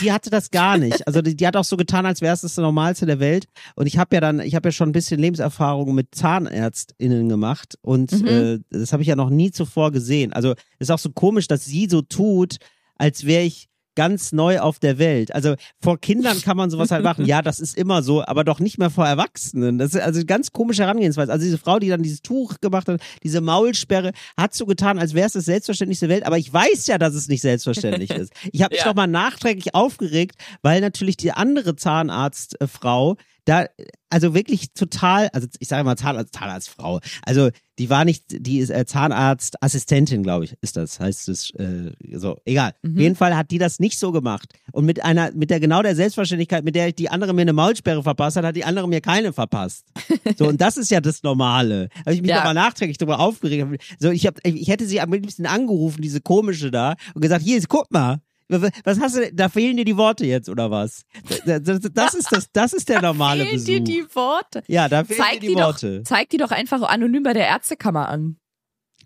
Die 0.00 0.12
hatte 0.12 0.30
das 0.30 0.50
gar 0.50 0.78
nicht. 0.78 1.06
Also 1.06 1.22
die, 1.22 1.36
die 1.36 1.46
hat 1.46 1.56
auch 1.56 1.64
so 1.64 1.76
getan, 1.76 2.06
als 2.06 2.20
wäre 2.20 2.34
es 2.34 2.42
das 2.42 2.56
Normalste 2.56 3.06
der 3.06 3.20
Welt. 3.20 3.46
Und 3.74 3.86
ich 3.86 3.98
habe 3.98 4.14
ja 4.16 4.20
dann, 4.20 4.40
ich 4.40 4.54
habe 4.54 4.68
ja 4.68 4.72
schon 4.72 4.88
ein 4.90 4.92
bisschen 4.92 5.20
Lebenserfahrung 5.20 5.94
mit 5.94 6.14
ZahnärztInnen 6.14 7.28
gemacht 7.28 7.78
und 7.82 8.12
Mhm. 8.12 8.26
äh, 8.26 8.58
das 8.70 8.92
habe 8.92 9.02
ich 9.02 9.08
ja 9.08 9.16
noch 9.16 9.30
nie 9.30 9.50
zuvor 9.50 9.92
gesehen. 9.92 10.32
Also 10.32 10.54
ist 10.78 10.90
auch 10.90 10.98
so 10.98 11.10
komisch, 11.10 11.46
dass 11.46 11.64
sie 11.64 11.86
so 11.90 12.02
tut, 12.02 12.56
als 12.96 13.24
wäre 13.24 13.42
ich 13.44 13.68
ganz 13.98 14.30
neu 14.30 14.60
auf 14.60 14.78
der 14.78 14.98
Welt. 15.00 15.34
Also 15.34 15.56
vor 15.82 15.98
Kindern 16.00 16.40
kann 16.40 16.56
man 16.56 16.70
sowas 16.70 16.92
halt 16.92 17.02
machen. 17.02 17.26
Ja, 17.26 17.42
das 17.42 17.58
ist 17.58 17.76
immer 17.76 18.04
so, 18.04 18.24
aber 18.24 18.44
doch 18.44 18.60
nicht 18.60 18.78
mehr 18.78 18.90
vor 18.90 19.04
Erwachsenen. 19.08 19.76
Das 19.76 19.92
ist 19.92 20.00
also 20.00 20.22
ganz 20.24 20.52
komische 20.52 20.82
Herangehensweise. 20.84 21.32
Also 21.32 21.44
diese 21.44 21.58
Frau, 21.58 21.80
die 21.80 21.88
dann 21.88 22.00
dieses 22.04 22.22
Tuch 22.22 22.60
gemacht 22.60 22.86
hat, 22.86 23.00
diese 23.24 23.40
Maulsperre, 23.40 24.12
hat 24.36 24.54
so 24.54 24.66
getan, 24.66 25.00
als 25.00 25.14
wäre 25.14 25.26
es 25.26 25.32
das 25.32 25.46
selbstverständlichste 25.46 26.06
der 26.06 26.14
Welt. 26.14 26.26
Aber 26.26 26.38
ich 26.38 26.52
weiß 26.52 26.86
ja, 26.86 26.96
dass 26.96 27.14
es 27.14 27.26
nicht 27.26 27.40
selbstverständlich 27.42 28.10
ist. 28.10 28.32
Ich 28.52 28.62
habe 28.62 28.72
mich 28.74 28.78
Ja. 28.84 28.84
doch 28.84 28.94
mal 28.94 29.08
nachträglich 29.08 29.74
aufgeregt, 29.74 30.36
weil 30.62 30.80
natürlich 30.80 31.16
die 31.16 31.32
andere 31.32 31.74
Zahnarztfrau 31.74 33.16
da 33.48 33.66
also 34.10 34.34
wirklich 34.34 34.72
total, 34.72 35.28
also 35.32 35.48
ich 35.58 35.68
sage 35.68 35.84
mal 35.84 35.96
Zahnarzt, 35.96 36.34
Zahnarztfrau. 36.34 37.00
Also 37.24 37.50
die 37.78 37.90
war 37.90 38.04
nicht, 38.04 38.24
die 38.28 38.58
ist 38.58 38.70
äh, 38.70 38.86
Zahnarztassistentin, 38.86 40.22
glaube 40.22 40.46
ich, 40.46 40.54
ist 40.60 40.76
das, 40.76 40.98
heißt 40.98 41.28
es 41.28 41.50
äh, 41.54 41.92
so. 42.14 42.38
Egal. 42.44 42.72
Mhm. 42.82 42.94
Auf 42.94 43.00
jeden 43.00 43.16
Fall 43.16 43.36
hat 43.36 43.50
die 43.50 43.58
das 43.58 43.78
nicht 43.80 43.98
so 43.98 44.12
gemacht. 44.12 44.52
Und 44.72 44.84
mit 44.86 45.04
einer, 45.04 45.32
mit 45.32 45.50
der 45.50 45.60
genau 45.60 45.82
der 45.82 45.94
Selbstverständlichkeit, 45.94 46.64
mit 46.64 46.74
der 46.74 46.92
die 46.92 47.10
andere 47.10 47.34
mir 47.34 47.42
eine 47.42 47.52
Maulsperre 47.52 48.02
verpasst 48.02 48.36
hat, 48.36 48.44
hat 48.44 48.56
die 48.56 48.64
andere 48.64 48.88
mir 48.88 49.00
keine 49.00 49.32
verpasst. 49.32 49.84
So, 50.36 50.46
und 50.46 50.60
das 50.60 50.76
ist 50.76 50.90
ja 50.90 51.00
das 51.00 51.22
Normale. 51.22 51.88
Habe 52.00 52.14
ich 52.14 52.20
mich 52.20 52.30
Ja. 52.30 52.42
aber 52.42 52.52
nachträglich 52.54 52.98
darüber 52.98 53.18
aufgeregt. 53.18 53.82
So, 53.98 54.10
ich 54.10 54.26
hab, 54.26 54.38
ich 54.46 54.68
hätte 54.68 54.86
sie 54.86 55.00
am 55.00 55.12
liebsten 55.12 55.46
angerufen, 55.46 56.02
diese 56.02 56.20
komische 56.20 56.70
da, 56.70 56.94
und 57.14 57.22
gesagt, 57.22 57.42
hier, 57.42 57.60
guck 57.66 57.90
mal. 57.90 58.20
Was 58.48 58.98
hast 59.00 59.16
du, 59.16 59.32
da 59.32 59.48
fehlen 59.48 59.76
dir 59.76 59.84
die 59.84 59.96
Worte 59.96 60.24
jetzt, 60.26 60.48
oder 60.48 60.70
was? 60.70 61.02
Das, 61.44 61.62
das, 61.62 61.80
das 61.92 62.14
ist 62.14 62.32
das, 62.32 62.50
das 62.52 62.72
ist 62.72 62.88
der 62.88 63.02
normale 63.02 63.44
Fehlen 63.44 63.54
Besuch. 63.56 63.66
dir 63.66 63.80
die 63.80 64.04
Worte? 64.14 64.62
ja, 64.68 64.88
da 64.88 65.04
fehlen 65.04 65.20
Zeig 65.20 65.32
dir 65.34 65.40
die, 65.40 65.46
die 65.48 65.54
doch, 65.54 65.66
Worte. 65.66 66.02
zeig 66.04 66.30
die 66.30 66.36
doch 66.38 66.50
einfach 66.50 66.82
anonym 66.82 67.22
bei 67.22 67.34
der 67.34 67.46
Ärztekammer 67.46 68.08
an. 68.08 68.38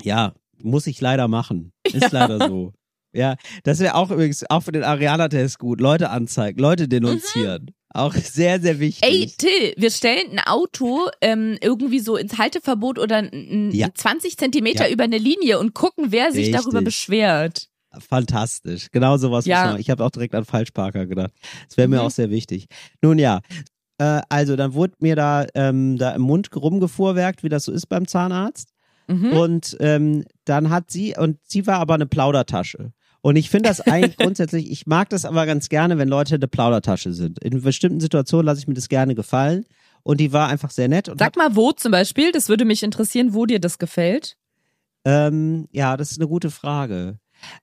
Ja, 0.02 0.34
muss 0.62 0.86
ich 0.86 1.00
leider 1.00 1.26
machen. 1.28 1.72
Ist 1.92 2.12
leider 2.12 2.48
so. 2.48 2.72
Ja, 3.14 3.36
das 3.64 3.80
wäre 3.80 3.94
auch 3.96 4.10
übrigens 4.10 4.48
auch 4.48 4.60
für 4.62 4.72
den 4.72 4.84
Ariana-Test 4.84 5.58
gut. 5.58 5.80
Leute 5.82 6.08
anzeigen, 6.10 6.58
Leute 6.60 6.88
denunzieren. 6.88 7.72
Auch 7.94 8.14
sehr, 8.14 8.58
sehr 8.58 8.80
wichtig. 8.80 9.06
Ey, 9.06 9.30
Till, 9.36 9.74
wir 9.76 9.90
stellen 9.90 10.30
ein 10.30 10.38
Auto 10.38 11.08
ähm, 11.20 11.58
irgendwie 11.60 11.98
so 11.98 12.16
ins 12.16 12.38
Halteverbot 12.38 12.98
oder 12.98 13.22
Ja. 13.74 13.88
20 13.92 14.38
Zentimeter 14.38 14.86
Ja. 14.86 14.92
über 14.94 15.04
eine 15.04 15.18
Linie 15.18 15.58
und 15.58 15.74
gucken, 15.74 16.06
wer 16.08 16.32
sich 16.32 16.46
Richtig. 16.46 16.56
darüber 16.62 16.80
beschwert. 16.80 17.68
Fantastisch. 17.98 18.88
Genau 18.90 19.16
sowas 19.16 19.46
Ja. 19.46 19.76
Ich 19.76 19.90
habe 19.90 20.04
auch 20.04 20.10
direkt 20.10 20.34
an 20.34 20.44
Falschparker 20.44 21.06
gedacht. 21.06 21.32
Das 21.68 21.76
wäre 21.76 21.88
mir 21.88 21.96
Mhm. 21.96 22.02
auch 22.02 22.10
sehr 22.10 22.30
wichtig. 22.30 22.66
Nun 23.02 23.18
ja. 23.18 23.40
Äh, 23.98 24.22
also, 24.28 24.56
dann 24.56 24.74
wurde 24.74 24.94
mir 25.00 25.16
da, 25.16 25.46
ähm, 25.54 25.96
da 25.98 26.10
im 26.12 26.22
Mund 26.22 26.48
rumgefuhrwerkt, 26.56 27.42
wie 27.44 27.48
das 27.48 27.64
so 27.64 27.72
ist 27.72 27.86
beim 27.88 28.06
Zahnarzt. 28.08 28.70
Mhm. 29.08 29.32
Und 29.32 29.76
ähm, 29.80 30.24
dann 30.44 30.70
hat 30.70 30.90
sie, 30.90 31.14
und 31.16 31.38
sie 31.46 31.66
war 31.66 31.78
aber 31.78 31.94
eine 31.94 32.06
Plaudertasche. 32.06 32.92
Und 33.20 33.36
ich 33.36 33.50
finde 33.50 33.68
das 33.68 33.80
eigentlich 33.80 34.16
grundsätzlich, 34.16 34.70
ich 34.70 34.86
mag 34.86 35.08
das 35.10 35.24
aber 35.24 35.46
ganz 35.46 35.68
gerne, 35.68 35.98
wenn 35.98 36.08
Leute 36.08 36.34
eine 36.36 36.48
Plaudertasche 36.48 37.12
sind. 37.12 37.38
In 37.44 37.60
bestimmten 37.62 38.00
Situationen 38.00 38.46
lasse 38.46 38.60
ich 38.60 38.66
mir 38.68 38.74
das 38.74 38.88
gerne 38.88 39.14
gefallen. 39.14 39.64
Und 40.04 40.18
die 40.18 40.32
war 40.32 40.48
einfach 40.48 40.70
sehr 40.72 40.88
nett. 40.88 41.08
Sag 41.16 41.36
mal, 41.36 41.54
wo 41.54 41.70
zum 41.70 41.92
Beispiel, 41.92 42.32
das 42.32 42.48
würde 42.48 42.64
mich 42.64 42.82
interessieren, 42.82 43.34
wo 43.34 43.46
dir 43.46 43.60
das 43.60 43.78
gefällt. 43.78 44.36
Ähm, 45.04 45.68
ja, 45.70 45.96
das 45.96 46.10
ist 46.10 46.18
eine 46.18 46.28
gute 46.28 46.50
Frage. 46.50 47.18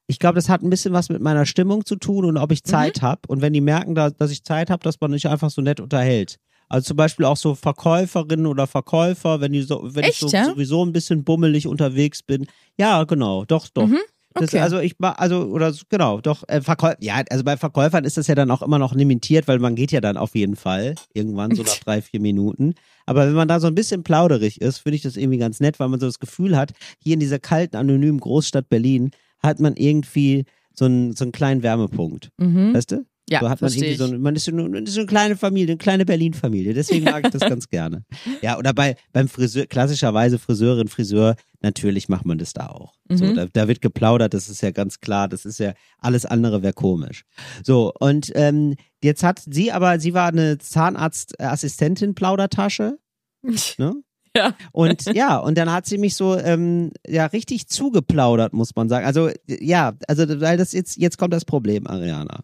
Ich 0.07 0.19
glaube, 0.19 0.35
das 0.35 0.49
hat 0.49 0.61
ein 0.63 0.69
bisschen 0.69 0.93
was 0.93 1.09
mit 1.09 1.21
meiner 1.21 1.45
Stimmung 1.45 1.85
zu 1.85 1.95
tun 1.95 2.25
und 2.25 2.37
ob 2.37 2.51
ich 2.51 2.59
Mhm. 2.65 2.69
Zeit 2.69 3.01
hab. 3.01 3.29
Und 3.29 3.41
wenn 3.41 3.53
die 3.53 3.61
merken, 3.61 3.95
da, 3.95 4.09
dass 4.09 4.31
ich 4.31 4.43
Zeit 4.43 4.69
habe, 4.69 4.83
dass 4.83 4.99
man 5.01 5.11
nicht 5.11 5.27
einfach 5.27 5.49
so 5.49 5.61
nett 5.61 5.79
unterhält. 5.79 6.37
Also 6.71 6.87
zum 6.89 6.97
Beispiel 6.97 7.25
auch 7.25 7.37
so 7.37 7.55
Verkäuferinnen 7.55 8.45
oder 8.45 8.67
Verkäufer, 8.67 9.41
wenn 9.41 9.53
die 9.53 9.63
so, 9.63 9.81
wenn 9.83 10.03
Echt, 10.03 10.13
ich 10.13 10.19
so, 10.19 10.27
ja? 10.29 10.45
sowieso 10.45 10.85
ein 10.85 10.91
bisschen 10.93 11.23
bummelig 11.23 11.65
unterwegs 11.67 12.21
bin. 12.21 12.45
Ja, 12.77 13.03
genau, 13.05 13.43
doch, 13.45 13.67
doch. 13.69 13.87
Mhm, 13.87 13.97
Das, 14.35 14.49
okay. 14.53 14.59
also 14.59 14.77
ich 14.77 14.95
also 14.99 15.45
oder 15.45 15.73
genau, 15.89 16.21
doch 16.21 16.43
äh, 16.47 16.61
Verkäu 16.61 16.93
ja, 16.99 17.23
also 17.31 17.43
bei 17.43 17.57
Verkäufern 17.57 18.03
ist 18.03 18.17
das 18.17 18.27
ja 18.27 18.35
dann 18.35 18.51
auch 18.51 18.61
immer 18.61 18.77
noch 18.77 18.93
limitiert, 18.93 19.47
weil 19.47 19.57
man 19.57 19.73
geht 19.73 19.91
ja 19.91 19.99
dann 20.01 20.15
auf 20.17 20.35
jeden 20.35 20.55
Fall 20.55 20.93
irgendwann 21.15 21.55
so 21.55 21.63
nach 21.63 21.77
drei 21.77 22.03
vier 22.03 22.19
Minuten. 22.21 22.75
Aber 23.07 23.25
wenn 23.25 23.33
man 23.33 23.47
da 23.47 23.59
so 23.59 23.65
ein 23.65 23.73
bisschen 23.73 24.03
plauderig 24.03 24.61
ist, 24.61 24.77
finde 24.77 24.97
ich 24.97 25.01
das 25.01 25.17
irgendwie 25.17 25.39
ganz 25.39 25.59
nett, 25.59 25.79
weil 25.79 25.89
man 25.89 25.99
so 25.99 26.05
das 26.05 26.19
Gefühl 26.19 26.55
hat, 26.55 26.73
hier 27.03 27.15
in 27.15 27.19
dieser 27.19 27.39
kalten 27.39 27.77
anonymen 27.77 28.19
Großstadt 28.19 28.69
Berlin 28.69 29.09
hat 29.39 29.59
man 29.59 29.75
irgendwie 29.75 30.45
so 30.73 30.85
einen 30.85 31.13
so 31.13 31.23
einen 31.25 31.31
kleinen 31.31 31.63
Wärmepunkt, 31.63 32.29
Mhm. 32.37 32.73
weißt 32.73 32.91
du? 32.91 33.05
Ja, 33.31 33.41
so 33.41 33.49
hat 33.51 33.61
man 33.61 33.71
irgendwie 33.71 33.93
so, 33.93 34.05
eine, 34.05 34.17
man 34.17 34.35
ist 34.35 34.45
so, 34.45 34.51
eine, 34.51 34.67
man 34.67 34.85
ist 34.85 34.93
so 34.95 35.01
eine 35.01 35.07
kleine 35.07 35.35
Familie, 35.37 35.73
eine 35.73 35.77
kleine 35.77 36.03
Berlin-Familie. 36.03 36.73
Deswegen 36.73 37.03
mag 37.05 37.23
ich 37.25 37.31
das 37.31 37.41
ganz 37.47 37.69
gerne. 37.69 38.03
Ja, 38.41 38.57
oder 38.57 38.73
bei 38.73 38.95
beim 39.13 39.27
Friseur, 39.27 39.67
klassischerweise 39.67 40.39
Friseurin, 40.39 40.87
Friseur, 40.87 41.35
natürlich 41.61 42.09
macht 42.09 42.25
man 42.25 42.39
das 42.39 42.53
da 42.53 42.69
auch. 42.69 42.95
So, 43.07 43.25
Mhm. 43.25 43.35
da, 43.35 43.45
da 43.53 43.67
wird 43.67 43.81
geplaudert, 43.81 44.33
das 44.33 44.49
ist 44.49 44.61
ja 44.63 44.71
ganz 44.71 44.99
klar, 44.99 45.27
das 45.27 45.45
ist 45.45 45.59
ja, 45.59 45.73
alles 45.99 46.25
andere 46.25 46.63
wäre 46.63 46.73
komisch. 46.73 47.23
So, 47.63 47.93
und 47.99 48.31
ähm, 48.33 48.73
jetzt 49.03 49.21
hat 49.21 49.43
sie 49.45 49.71
aber, 49.71 49.99
sie 49.99 50.15
war 50.15 50.29
eine 50.29 50.57
Zahnarztassistentin 50.57 52.15
Plaudertasche, 52.15 52.97
ne? 53.77 53.93
Ja. 54.39 54.53
Und 54.71 55.05
ja, 55.15 55.37
und 55.37 55.57
dann 55.57 55.71
hat 55.71 55.85
sie 55.85 55.97
mich 55.97 56.15
so 56.15 56.37
ähm, 56.37 56.91
ja 57.05 57.25
richtig 57.27 57.67
zugeplaudert, 57.67 58.53
muss 58.53 58.75
man 58.75 58.87
sagen. 58.89 59.05
Also 59.05 59.29
ja, 59.47 59.93
also 60.07 60.23
weil 60.39 60.57
das 60.57 60.71
jetzt 60.73 60.97
jetzt 60.97 61.17
kommt 61.17 61.33
das 61.33 61.45
Problem, 61.45 61.87
Ariana. 61.87 62.41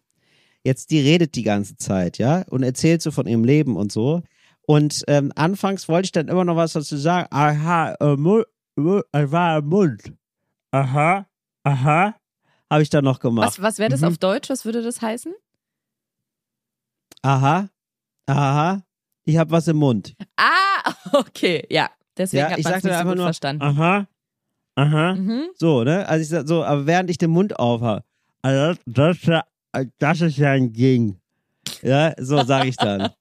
Jetzt 0.64 0.90
die 0.90 1.00
redet 1.00 1.34
die 1.36 1.42
ganze 1.44 1.76
Zeit, 1.76 2.18
ja, 2.18 2.42
und 2.50 2.62
erzählt 2.62 3.00
so 3.00 3.10
von 3.12 3.26
ihrem 3.26 3.44
Leben 3.44 3.76
und 3.76 3.92
so. 3.92 4.22
Und 4.66 5.04
ähm, 5.06 5.30
anfangs 5.36 5.88
wollte 5.88 6.06
ich 6.06 6.12
dann 6.12 6.28
immer 6.28 6.44
noch 6.44 6.56
was 6.56 6.72
dazu 6.72 6.96
sagen. 6.96 7.28
Aha, 7.30 7.94
äh, 8.00 8.16
Mund, 8.16 8.46
äh, 8.76 8.82
war 9.30 9.58
im 9.58 9.66
Mund. 9.68 10.02
Aha, 10.72 11.26
aha, 11.62 12.14
habe 12.68 12.82
ich 12.82 12.90
dann 12.90 13.04
noch 13.04 13.20
gemacht. 13.20 13.46
Was, 13.46 13.62
was 13.62 13.78
wäre 13.78 13.90
das 13.90 14.00
Mhm. 14.00 14.08
auf 14.08 14.18
Deutsch? 14.18 14.50
Was 14.50 14.64
würde 14.64 14.82
das 14.82 15.00
heißen? 15.00 15.32
Aha, 17.22 17.68
aha, 18.26 18.82
ich 19.26 19.36
habe 19.36 19.50
was 19.50 19.68
im 19.68 19.76
Mund. 19.76 20.14
Ah, 20.36 20.92
okay, 21.12 21.64
ja. 21.70 21.90
Deswegen 22.16 22.40
Ja, 22.44 22.50
hat 22.52 22.58
ich 22.58 22.64
man 22.64 22.74
es 22.74 22.84
nicht 22.84 22.96
so 22.98 23.04
gut 23.04 23.16
nur, 23.16 23.26
verstanden. 23.26 23.62
aha, 23.62 24.06
aha. 24.76 25.14
Mhm. 25.14 25.42
So, 25.54 25.84
ne? 25.84 26.08
Also 26.08 26.22
ich 26.22 26.28
sag 26.28 26.48
so, 26.48 26.64
aber 26.64 26.86
während 26.86 27.10
ich 27.10 27.18
den 27.18 27.30
Mund 27.30 27.58
aufhabe, 27.58 28.04
also 28.42 28.80
das, 28.86 29.16
ist 29.18 29.26
ja- 29.26 29.44
das 29.98 30.20
ist 30.22 30.38
ja 30.38 30.52
ein 30.52 30.72
Ding. 30.72 31.18
Ja, 31.82 32.14
so 32.18 32.42
sage 32.44 32.68
ich 32.68 32.76
dann. 32.76 33.10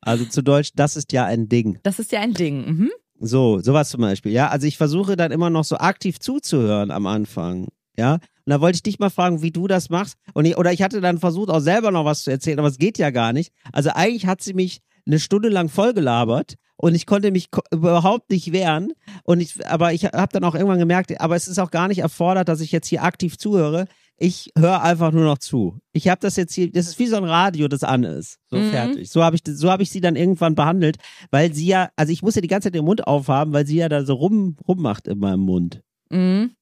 Also 0.00 0.24
zu 0.26 0.42
Deutsch, 0.42 0.70
das 0.76 0.96
ist 0.96 1.12
ja 1.12 1.24
ein 1.24 1.48
Ding. 1.48 1.80
Das 1.82 1.98
ist 1.98 2.12
ja 2.12 2.20
ein 2.20 2.32
Ding. 2.32 2.64
Mhm. 2.66 2.90
So, 3.18 3.58
sowas 3.58 3.88
zum 3.90 4.00
Beispiel. 4.00 4.30
Ja, 4.30 4.48
also 4.48 4.64
ich 4.68 4.78
versuche 4.78 5.16
dann 5.16 5.32
immer 5.32 5.50
noch 5.50 5.64
so 5.64 5.76
aktiv 5.76 6.20
zuzuhören 6.20 6.92
am 6.92 7.06
Anfang. 7.08 7.66
Ja, 7.96 8.14
und 8.14 8.20
da 8.46 8.60
wollte 8.60 8.76
ich 8.76 8.84
dich 8.84 9.00
mal 9.00 9.10
fragen, 9.10 9.42
wie 9.42 9.50
du 9.50 9.66
das 9.66 9.90
machst. 9.90 10.14
Und 10.34 10.44
ich, 10.44 10.56
oder 10.56 10.72
ich 10.72 10.82
hatte 10.82 11.00
dann 11.00 11.18
versucht, 11.18 11.50
auch 11.50 11.58
selber 11.58 11.90
noch 11.90 12.04
was 12.04 12.22
zu 12.22 12.30
erzählen, 12.30 12.60
aber 12.60 12.68
es 12.68 12.78
geht 12.78 12.96
ja 12.96 13.10
gar 13.10 13.32
nicht. 13.32 13.52
Also 13.72 13.90
eigentlich 13.92 14.26
hat 14.26 14.40
sie 14.40 14.54
mich 14.54 14.78
eine 15.08 15.18
Stunde 15.18 15.48
lang 15.48 15.68
vollgelabert 15.68 16.54
und 16.76 16.94
ich 16.94 17.06
konnte 17.06 17.32
mich 17.32 17.48
überhaupt 17.72 18.30
nicht 18.30 18.52
wehren. 18.52 18.92
Und 19.24 19.40
ich, 19.40 19.66
aber 19.66 19.92
ich 19.92 20.04
habe 20.04 20.32
dann 20.32 20.44
auch 20.44 20.54
irgendwann 20.54 20.78
gemerkt, 20.78 21.20
aber 21.20 21.34
es 21.34 21.48
ist 21.48 21.58
auch 21.58 21.72
gar 21.72 21.88
nicht 21.88 21.98
erfordert, 21.98 22.48
dass 22.48 22.60
ich 22.60 22.70
jetzt 22.70 22.86
hier 22.86 23.02
aktiv 23.02 23.36
zuhöre. 23.36 23.86
Ich 24.20 24.50
höre 24.56 24.82
einfach 24.82 25.12
nur 25.12 25.24
noch 25.24 25.38
zu. 25.38 25.78
Ich 25.92 26.08
habe 26.08 26.20
das 26.20 26.36
jetzt 26.36 26.52
hier, 26.52 26.70
das 26.70 26.88
ist 26.88 26.98
wie 26.98 27.06
so 27.06 27.16
ein 27.16 27.24
Radio, 27.24 27.68
das 27.68 27.84
an 27.84 28.02
ist. 28.04 28.38
So 28.50 28.56
Mhm. 28.58 28.70
fertig. 28.70 29.10
So 29.10 29.22
habe 29.24 29.36
ich, 29.36 29.42
so 29.46 29.70
habe 29.70 29.82
ich 29.82 29.90
sie 29.90 30.00
dann 30.00 30.16
irgendwann 30.16 30.54
behandelt, 30.56 30.98
weil 31.30 31.52
sie 31.54 31.66
ja, 31.66 31.90
also 31.96 32.12
ich 32.12 32.22
muss 32.22 32.34
ja 32.34 32.40
die 32.40 32.48
ganze 32.48 32.66
Zeit 32.66 32.74
den 32.74 32.84
Mund 32.84 33.06
aufhaben, 33.06 33.52
weil 33.52 33.66
sie 33.66 33.76
ja 33.76 33.88
da 33.88 34.04
so 34.04 34.14
rum 34.14 34.56
rummacht 34.66 35.06
in 35.08 35.18
meinem 35.18 35.40
Mund. 35.40 35.82
Mhm. 36.10 36.52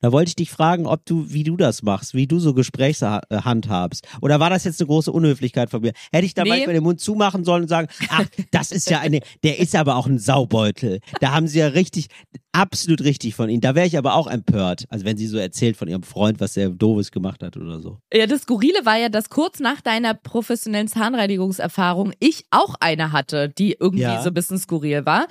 Da 0.00 0.12
wollte 0.12 0.28
ich 0.28 0.36
dich 0.36 0.50
fragen, 0.50 0.86
ob 0.86 1.04
du, 1.06 1.32
wie 1.32 1.42
du 1.42 1.56
das 1.56 1.82
machst, 1.82 2.14
wie 2.14 2.26
du 2.26 2.38
so 2.38 2.54
Gespräche 2.54 3.20
handhabst. 3.30 4.06
Oder 4.22 4.38
war 4.40 4.48
das 4.50 4.64
jetzt 4.64 4.80
eine 4.80 4.86
große 4.86 5.10
Unhöflichkeit 5.10 5.70
von 5.70 5.80
mir? 5.82 5.92
Hätte 6.12 6.24
ich 6.26 6.34
da 6.34 6.44
Nee. 6.44 6.50
manchmal 6.50 6.74
den 6.74 6.82
Mund 6.84 7.00
zumachen 7.00 7.44
sollen 7.44 7.62
und 7.62 7.68
sagen, 7.68 7.88
ach, 8.08 8.24
das 8.52 8.70
ist 8.70 8.88
ja 8.90 9.00
eine, 9.00 9.20
der 9.42 9.58
ist 9.58 9.74
aber 9.74 9.96
auch 9.96 10.06
ein 10.06 10.18
Saubeutel. 10.18 11.00
Da 11.20 11.32
haben 11.32 11.48
sie 11.48 11.58
ja 11.58 11.66
richtig, 11.68 12.06
absolut 12.52 13.02
richtig 13.02 13.34
von 13.34 13.48
ihnen. 13.50 13.60
Da 13.60 13.74
wäre 13.74 13.86
ich 13.86 13.98
aber 13.98 14.14
auch 14.14 14.28
empört. 14.28 14.84
Also 14.88 15.04
wenn 15.04 15.16
sie 15.16 15.26
so 15.26 15.36
erzählt 15.38 15.76
von 15.76 15.88
ihrem 15.88 16.04
Freund, 16.04 16.40
was 16.40 16.54
der 16.54 16.70
doofes 16.70 17.10
gemacht 17.10 17.42
hat 17.42 17.56
oder 17.56 17.80
so. 17.80 17.98
Ja, 18.12 18.26
das 18.26 18.42
Skurrile 18.42 18.84
war 18.84 18.96
ja, 18.98 19.08
dass 19.08 19.28
kurz 19.30 19.58
nach 19.60 19.80
deiner 19.80 20.14
professionellen 20.14 20.88
Zahnreinigungserfahrung 20.88 22.12
ich 22.20 22.44
auch 22.50 22.76
eine 22.80 23.12
hatte, 23.12 23.48
die 23.48 23.72
irgendwie 23.78 24.02
Ja. 24.02 24.22
so 24.22 24.28
ein 24.30 24.34
bisschen 24.34 24.58
skurril 24.58 25.04
war. 25.06 25.26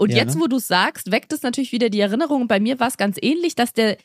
Und 0.00 0.12
Ja. 0.12 0.16
jetzt, 0.16 0.40
wo 0.40 0.46
du 0.46 0.58
sagst, 0.58 1.10
weckt 1.12 1.30
es 1.34 1.42
natürlich 1.42 1.72
wieder 1.72 1.90
die 1.90 2.00
Erinnerung. 2.00 2.48
Bei 2.48 2.58
mir 2.58 2.80
war 2.80 2.88
es 2.88 2.96
ganz 2.96 3.18
ähnlich, 3.20 3.54
dass 3.54 3.74
der 3.74 3.98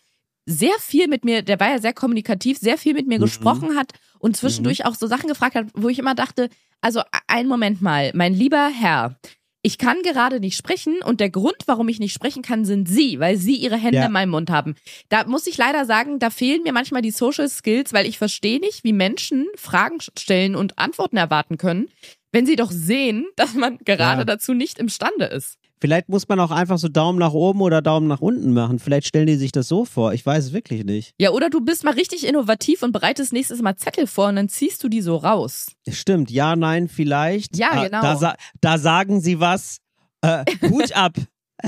sehr 0.46 0.74
viel 0.80 1.08
mit 1.08 1.24
mir, 1.24 1.42
der 1.42 1.58
war 1.62 1.70
ja 1.70 1.80
sehr 1.80 1.94
kommunikativ, 1.94 2.58
sehr 2.60 2.78
viel 2.78 2.94
mit 2.94 3.08
mir 3.08 3.18
Mhm. 3.18 3.22
gesprochen 3.24 3.76
hat 3.78 3.94
und 4.20 4.36
zwischendurch 4.36 4.84
auch 4.86 4.96
so 4.96 5.08
Sachen 5.08 5.30
gefragt 5.30 5.56
hat, 5.56 5.68
wo 5.74 5.88
ich 5.88 5.98
immer 5.98 6.14
dachte, 6.14 6.50
also 6.82 7.02
einen 7.28 7.48
Moment 7.48 7.82
mal, 7.82 8.12
mein 8.14 8.34
lieber 8.34 8.68
Herr, 8.68 9.18
ich 9.62 9.78
kann 9.78 10.02
gerade 10.04 10.42
nicht 10.42 10.58
sprechen 10.58 10.98
und 11.04 11.22
der 11.22 11.30
Grund, 11.30 11.56
warum 11.66 11.88
ich 11.88 12.00
nicht 12.00 12.14
sprechen 12.14 12.44
kann, 12.44 12.66
sind 12.66 12.90
Sie, 12.90 13.20
weil 13.22 13.38
Sie 13.38 13.56
Ihre 13.56 13.78
Hände 13.78 14.00
Ja. 14.00 14.06
in 14.08 14.12
meinem 14.12 14.30
Mund 14.32 14.50
haben. 14.52 14.76
Da 15.08 15.26
muss 15.26 15.48
ich 15.48 15.58
leider 15.58 15.86
sagen, 15.86 16.20
da 16.20 16.30
fehlen 16.30 16.62
mir 16.64 16.74
manchmal 16.74 17.02
die 17.04 17.12
Social 17.12 17.48
Skills, 17.50 17.94
weil 17.94 18.06
ich 18.06 18.18
verstehe 18.18 18.60
nicht, 18.60 18.84
wie 18.84 18.94
Menschen 18.94 19.48
Fragen 19.56 20.00
stellen 20.20 20.56
und 20.58 20.78
Antworten 20.78 21.16
erwarten 21.18 21.58
können, 21.58 21.88
wenn 22.34 22.46
sie 22.46 22.58
doch 22.58 22.70
sehen, 22.70 23.26
dass 23.38 23.54
man 23.54 23.78
gerade 23.86 24.20
Ja. 24.20 24.26
dazu 24.26 24.54
nicht 24.54 24.78
imstande 24.78 25.26
ist. 25.28 25.58
Vielleicht 25.82 26.10
muss 26.10 26.28
man 26.28 26.40
auch 26.40 26.52
einfach 26.52 26.78
so 26.78 26.88
Daumen 26.88 27.20
nach 27.20 27.34
oben 27.34 27.62
oder 27.62 27.82
Daumen 27.82 28.08
nach 28.08 28.22
unten 28.22 28.54
machen. 28.54 28.80
Vielleicht 28.80 29.08
stellen 29.08 29.28
die 29.28 29.36
sich 29.36 29.52
das 29.52 29.68
so 29.68 29.86
vor. 29.86 30.14
Ich 30.14 30.26
weiß 30.26 30.46
es 30.46 30.54
wirklich 30.54 30.86
nicht. 30.86 31.14
Ja, 31.20 31.32
oder 31.32 31.50
du 31.50 31.60
bist 31.62 31.84
mal 31.84 31.94
richtig 31.94 32.26
innovativ 32.26 32.82
und 32.82 32.92
bereitest 32.92 33.34
nächstes 33.34 33.62
Mal 33.62 33.76
Zettel 33.76 34.08
vor 34.08 34.30
und 34.30 34.38
dann 34.38 34.50
ziehst 34.50 34.84
du 34.84 34.90
die 34.90 35.02
so 35.02 35.18
raus. 35.18 35.68
Stimmt, 35.90 36.32
ja, 36.32 36.56
nein, 36.56 36.88
vielleicht. 36.88 37.58
Ja, 37.58 37.70
Ah, 37.72 37.84
genau. 37.86 38.02
Da, 38.02 38.16
sa 38.16 38.36
da 38.62 38.78
sagen 38.78 39.20
sie 39.22 39.40
was. 39.40 39.80
Äh, 40.22 40.46
Hut 40.70 40.94
ab. 40.96 41.14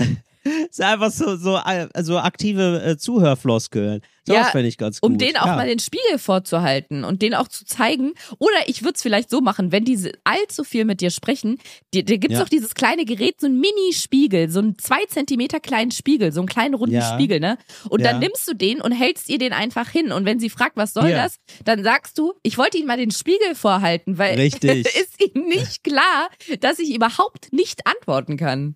ist 0.70 0.82
einfach 0.82 1.12
so, 1.12 1.36
so, 1.36 1.60
so 2.02 2.18
aktive 2.20 2.82
äh, 2.84 2.98
Zuhörfloskeln. 2.98 4.02
So 4.26 4.34
Ja, 4.34 4.44
finde 4.46 4.68
ich 4.68 4.78
ganz 4.78 5.00
gut. 5.00 5.10
Um 5.10 5.18
denen 5.18 5.38
auch 5.38 5.46
ja. 5.46 5.56
mal 5.56 5.68
den 5.68 5.80
Spiegel 5.80 6.18
vorzuhalten 6.18 7.06
und 7.06 7.22
denen 7.22 7.34
auch 7.34 7.48
zu 7.48 7.64
zeigen. 7.64 8.12
Oder 8.40 8.68
ich 8.68 8.82
würde 8.84 8.96
es 8.96 9.02
vielleicht 9.02 9.30
so 9.30 9.40
machen, 9.40 9.72
wenn 9.72 9.86
die 9.86 10.12
allzu 10.26 10.66
viel 10.66 10.84
mit 10.84 11.00
dir 11.00 11.12
sprechen, 11.12 11.60
dir, 11.94 12.04
dir 12.04 12.18
gibt's 12.18 12.36
Ja. 12.38 12.44
doch 12.44 12.50
dieses 12.50 12.76
kleine 12.76 13.06
Gerät, 13.06 13.40
so 13.40 13.48
ein 13.48 13.58
Mini-Spiegel, 13.60 14.50
so 14.50 14.60
einen 14.60 14.78
zwei 14.78 15.06
Zentimeter 15.08 15.62
kleinen 15.62 15.92
Spiegel, 15.92 16.34
so 16.34 16.42
einen 16.42 16.50
kleinen 16.50 16.74
runden 16.74 16.96
Ja. 16.96 17.14
Spiegel, 17.14 17.40
ne? 17.40 17.58
Und 17.90 18.04
dann 18.04 18.20
nimmst 18.20 18.46
du 18.50 18.54
den 18.54 18.82
und 18.82 18.92
hältst 18.92 19.30
ihr 19.30 19.38
den 19.38 19.54
einfach 19.54 19.90
hin. 19.90 20.12
Und 20.12 20.26
wenn 20.26 20.40
sie 20.40 20.50
fragt, 20.50 20.76
was 20.76 20.94
soll 20.94 21.12
das, 21.12 21.38
dann 21.64 21.84
sagst 21.84 22.18
du, 22.18 22.34
ich 22.44 22.58
wollte 22.58 22.78
ihnen 22.78 22.88
mal 22.88 22.98
den 22.98 23.12
Spiegel 23.12 23.56
vorhalten, 23.56 24.18
weil 24.18 24.36
Richtig. 24.38 24.86
ist 25.02 25.22
ihnen 25.24 25.48
nicht 25.48 25.86
klar, 25.86 26.30
dass 26.60 26.80
ich 26.80 26.94
überhaupt 26.94 27.54
nicht 27.54 27.88
antworten 27.88 28.36
kann. 28.36 28.76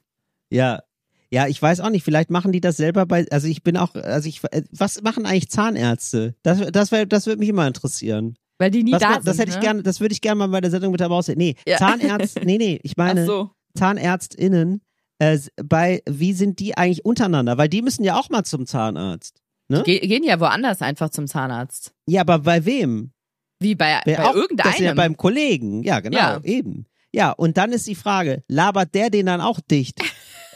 Ja. 0.50 0.82
Ja, 1.34 1.48
ich 1.48 1.62
weiß 1.62 1.80
auch 1.80 1.90
nicht, 1.90 2.04
vielleicht 2.04 2.30
machen 2.30 2.52
die 2.52 2.60
das 2.62 2.76
selber 2.78 3.06
bei, 3.06 3.26
also 3.32 3.48
ich 3.48 3.64
bin 3.64 3.78
auch, 3.78 3.96
also 3.96 4.28
ich, 4.28 4.42
äh, 4.52 4.64
was 4.72 5.02
machen 5.02 5.26
eigentlich 5.26 5.50
Zahnärzte? 5.50 6.36
Das, 6.44 6.60
das, 6.72 6.92
wär, 6.92 7.06
das 7.06 7.26
würde 7.26 7.40
mich 7.40 7.50
immer 7.50 7.66
interessieren. 7.68 8.36
Weil 8.60 8.70
die 8.70 8.84
nie 8.84 8.92
Was, 8.92 9.00
da 9.00 9.08
ma- 9.10 9.14
sind. 9.16 9.28
das 9.28 9.38
hätte 9.40 9.50
ich 9.52 9.56
ne? 9.56 9.62
gerne, 9.62 9.84
das 9.84 10.00
würde 10.02 10.14
ich 10.14 10.22
gerne 10.22 10.40
mal 10.40 10.48
bei 10.50 10.60
der 10.62 10.70
Sendung 10.72 10.92
mit 10.92 11.00
dabei 11.02 11.16
aussehen. 11.16 11.38
Nee, 11.38 11.56
Ja. 11.66 11.78
Zahnärzt, 11.78 12.40
nee, 12.44 12.58
nee, 12.58 12.80
ich 12.84 12.98
meine, 12.98 13.26
so. 13.26 13.50
ZahnärztInnen, 13.78 14.82
äh, 15.20 15.40
bei, 15.64 16.02
wie 16.10 16.34
sind 16.34 16.60
die 16.60 16.78
eigentlich 16.78 17.06
untereinander? 17.06 17.58
Weil 17.58 17.70
die 17.70 17.82
müssen 17.82 18.04
ja 18.04 18.20
auch 18.20 18.30
mal 18.30 18.44
zum 18.44 18.66
Zahnarzt. 18.66 19.42
Ne? 19.70 19.84
Ge 19.84 20.00
gehen 20.00 20.24
ja 20.24 20.40
woanders 20.40 20.82
einfach 20.82 21.10
zum 21.12 21.28
Zahnarzt. 21.28 21.94
Ja, 22.08 22.22
aber 22.22 22.40
bei 22.40 22.66
wem? 22.66 23.12
Wie 23.60 23.76
bei, 23.76 24.02
bei 24.06 24.20
auch, 24.20 24.36
irgendeinem. 24.36 24.72
Das 24.72 24.80
ja 24.80 24.94
beim 24.94 25.16
Kollegen. 25.16 25.84
Ja, 25.84 26.00
genau, 26.00 26.18
Ja. 26.18 26.42
eben. 26.44 26.88
Ja, 27.14 27.32
und 27.32 27.58
dann 27.58 27.72
ist 27.74 27.88
die 27.88 27.96
Frage, 27.96 28.44
labert 28.48 28.96
der 28.96 29.10
den 29.10 29.26
dann 29.28 29.42
auch 29.42 29.60
dicht? 29.60 30.02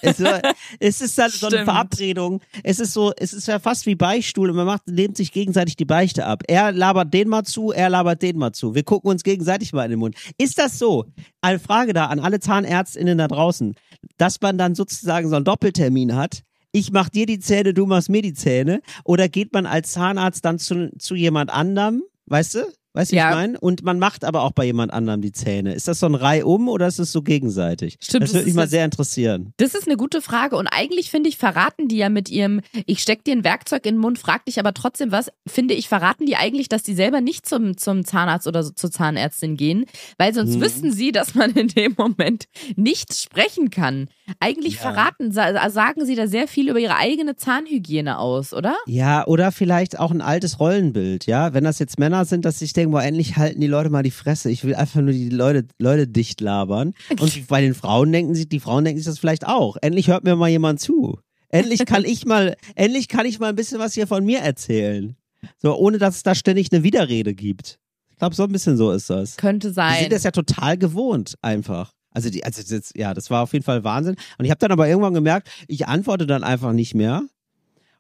Es, 0.02 0.22
war- 0.24 0.42
es 0.80 1.02
ist 1.02 1.18
dann 1.18 1.30
so 1.32 1.48
eine 1.48 1.58
Stimmt. 1.58 1.66
Verabredung. 1.66 2.42
Es 2.64 2.80
ist 2.80 2.94
so, 2.94 3.12
es 3.18 3.34
ist 3.34 3.48
ja 3.48 3.60
fast 3.60 3.86
wie 3.86 3.96
Beichtstuhl 3.96 4.50
und 4.50 4.56
man 4.56 4.66
macht, 4.66 4.88
nimmt 4.88 5.18
sich 5.18 5.32
gegenseitig 5.32 5.76
die 5.76 5.86
Beichte 5.86 6.26
ab. 6.26 6.44
Er 6.48 6.72
labert 6.72 7.14
den 7.14 7.28
mal 7.30 7.44
zu, 7.44 7.72
er 7.72 7.90
labert 7.90 8.22
den 8.22 8.38
mal 8.38 8.52
zu. 8.52 8.76
Wir 8.76 8.84
gucken 8.84 9.10
uns 9.10 9.24
gegenseitig 9.24 9.74
mal 9.74 9.86
in 9.86 9.92
den 9.92 10.00
Mund. 10.00 10.16
Ist 10.38 10.58
das 10.58 10.78
so? 10.80 11.06
Eine 11.42 11.60
Frage 11.60 11.94
da 11.94 12.08
an 12.08 12.20
alle 12.20 12.40
ZahnärztInnen 12.40 13.18
da 13.18 13.28
draußen, 13.28 13.76
dass 14.18 14.40
man 14.42 14.58
dann 14.58 14.76
sozusagen 14.76 15.30
so 15.30 15.36
einen 15.36 15.46
Doppeltermin 15.46 16.16
hat. 16.16 16.42
Ich 16.72 16.92
mach 16.92 17.08
dir 17.10 17.26
die 17.26 17.40
Zähne, 17.40 17.74
du 17.74 17.86
machst 17.86 18.10
mir 18.10 18.22
die 18.22 18.34
Zähne. 18.34 18.82
Oder 19.06 19.30
geht 19.30 19.54
man 19.54 19.66
als 19.66 19.92
Zahnarzt 19.94 20.44
dann 20.44 20.60
zu, 20.60 20.90
zu 21.00 21.16
jemand 21.16 21.50
anderem, 21.50 22.04
weißt 22.26 22.56
du? 22.56 22.60
Weißt 22.96 23.12
du, 23.12 23.16
Ja. 23.18 23.30
ich 23.30 23.36
meine? 23.36 23.60
Und 23.60 23.84
man 23.84 24.00
macht 24.00 24.24
aber 24.24 24.42
auch 24.44 24.52
bei 24.52 24.66
jemand 24.66 24.92
anderem 24.94 25.22
die 25.22 25.32
Zähne. 25.34 25.74
Ist 25.74 25.88
das 25.88 26.00
so 26.00 26.06
ein 26.06 26.16
Reihum 26.16 26.70
oder 26.70 26.88
ist 26.88 26.98
es 27.00 27.12
so 27.12 27.22
gegenseitig? 27.22 27.98
Stimmt, 28.02 28.24
das 28.24 28.30
das 28.32 28.34
würde 28.36 28.46
mich 28.46 28.56
mal 28.56 28.68
sehr 28.70 28.86
interessieren. 28.86 29.54
Das 29.58 29.76
ist 29.76 29.86
eine 29.88 29.98
gute 29.98 30.22
Frage 30.22 30.56
und 30.56 30.68
eigentlich 30.68 31.12
finde 31.12 31.30
ich, 31.30 31.38
verraten 31.38 31.88
die 31.88 31.98
ja 31.98 32.10
mit 32.10 32.30
ihrem, 32.30 32.62
ich 32.86 33.02
steck 33.02 33.24
dir 33.24 33.34
ein 33.34 33.44
Werkzeug 33.44 33.86
in 33.86 33.96
den 33.96 34.02
Mund, 34.02 34.18
frag 34.18 34.46
dich 34.46 34.60
aber 34.60 34.74
trotzdem 34.74 35.12
was, 35.12 35.30
finde 35.46 35.74
ich, 35.74 35.90
verraten 35.90 36.26
die 36.26 36.38
eigentlich, 36.38 36.70
dass 36.70 36.84
die 36.84 36.96
selber 36.96 37.22
nicht 37.22 37.46
zum, 37.46 37.78
zum 37.78 38.06
Zahnarzt 38.06 38.48
oder 38.48 38.64
so, 38.64 38.72
zur 38.72 38.92
Zahnärztin 38.92 39.58
gehen, 39.58 39.86
weil 40.18 40.34
sonst 40.34 40.56
Mhm. 40.56 40.62
wüssten 40.62 40.92
sie, 40.94 41.12
dass 41.12 41.36
man 41.36 41.52
in 41.52 41.68
dem 41.68 41.96
Moment 41.98 42.46
nicht 42.78 43.14
sprechen 43.14 43.70
kann. 43.70 44.08
Eigentlich 44.40 44.76
Ja. 44.76 44.82
verraten, 44.82 45.32
sa 45.32 45.70
sagen 45.70 46.06
sie 46.06 46.16
da 46.16 46.28
sehr 46.28 46.48
viel 46.48 46.70
über 46.70 46.80
ihre 46.80 46.96
eigene 46.98 47.36
Zahnhygiene 47.36 48.18
aus, 48.18 48.54
oder? 48.54 48.76
Ja, 48.88 49.26
oder 49.28 49.52
vielleicht 49.52 50.00
auch 50.00 50.12
ein 50.12 50.22
altes 50.22 50.60
Rollenbild, 50.60 51.26
ja. 51.28 51.54
Wenn 51.54 51.64
das 51.64 51.80
jetzt 51.80 52.00
Männer 52.00 52.26
sind, 52.26 52.46
dass 52.46 52.62
ich 52.62 52.74
denke, 52.74 52.92
boah, 52.92 53.04
endlich 53.04 53.38
halten 53.38 53.62
die 53.62 53.68
Leute 53.68 53.90
mal 53.90 54.04
die 54.04 54.12
Fresse. 54.12 54.50
Ich 54.50 54.64
will 54.64 54.76
einfach 54.76 55.02
nur 55.02 55.12
die 55.14 55.30
Leute, 55.30 55.68
Leute 55.80 56.08
dicht 56.08 56.42
labern. 56.42 56.94
Und 57.20 57.48
bei 57.48 57.62
den 57.62 57.74
Frauen 57.76 58.12
denken 58.12 58.36
sich, 58.36 58.50
die 58.50 58.60
Frauen 58.60 58.84
denken 58.86 59.00
sich 59.00 59.06
das 59.06 59.20
vielleicht 59.20 59.46
auch. 59.48 59.78
Endlich 59.82 60.08
hört 60.08 60.24
mir 60.24 60.36
mal 60.36 60.50
jemand 60.50 60.80
zu. 60.80 61.20
Endlich 61.50 61.86
kann 61.86 62.04
ich 62.06 62.26
mal, 62.26 62.56
endlich 62.76 63.08
kann 63.08 63.26
ich 63.26 63.40
mal 63.40 63.50
ein 63.50 63.56
bisschen 63.56 63.80
was 63.80 63.94
hier 63.94 64.08
von 64.08 64.26
mir 64.26 64.40
erzählen. 64.40 65.16
So, 65.60 65.76
ohne 65.78 66.00
dass 66.00 66.16
es 66.18 66.24
da 66.24 66.34
ständig 66.34 66.72
eine 66.72 66.82
Widerrede 66.84 67.36
gibt. 67.36 67.78
Ich 68.10 68.18
glaube, 68.18 68.34
so 68.34 68.44
ein 68.44 68.52
bisschen 68.52 68.78
so 68.78 68.92
ist 68.92 69.10
das. 69.10 69.36
Könnte 69.38 69.68
Die 69.68 69.74
sein. 69.76 70.00
sind 70.00 70.12
das 70.14 70.24
ja 70.24 70.32
total 70.32 70.78
gewohnt, 70.78 71.36
einfach. 71.42 71.92
Also 72.16 72.30
die, 72.30 72.44
also 72.46 72.64
das, 72.68 72.92
ja, 72.96 73.14
das 73.14 73.30
war 73.30 73.44
auf 73.44 73.54
jeden 73.54 73.66
Fall 73.66 73.84
Wahnsinn. 73.84 74.16
Und 74.38 74.46
ich 74.46 74.52
habe 74.52 74.60
dann 74.60 74.72
aber 74.72 74.88
irgendwann 74.88 75.14
gemerkt, 75.14 75.50
ich 75.68 75.88
antworte 75.88 76.26
dann 76.26 76.44
einfach 76.44 76.72
nicht 76.72 76.96
mehr. 76.96 77.24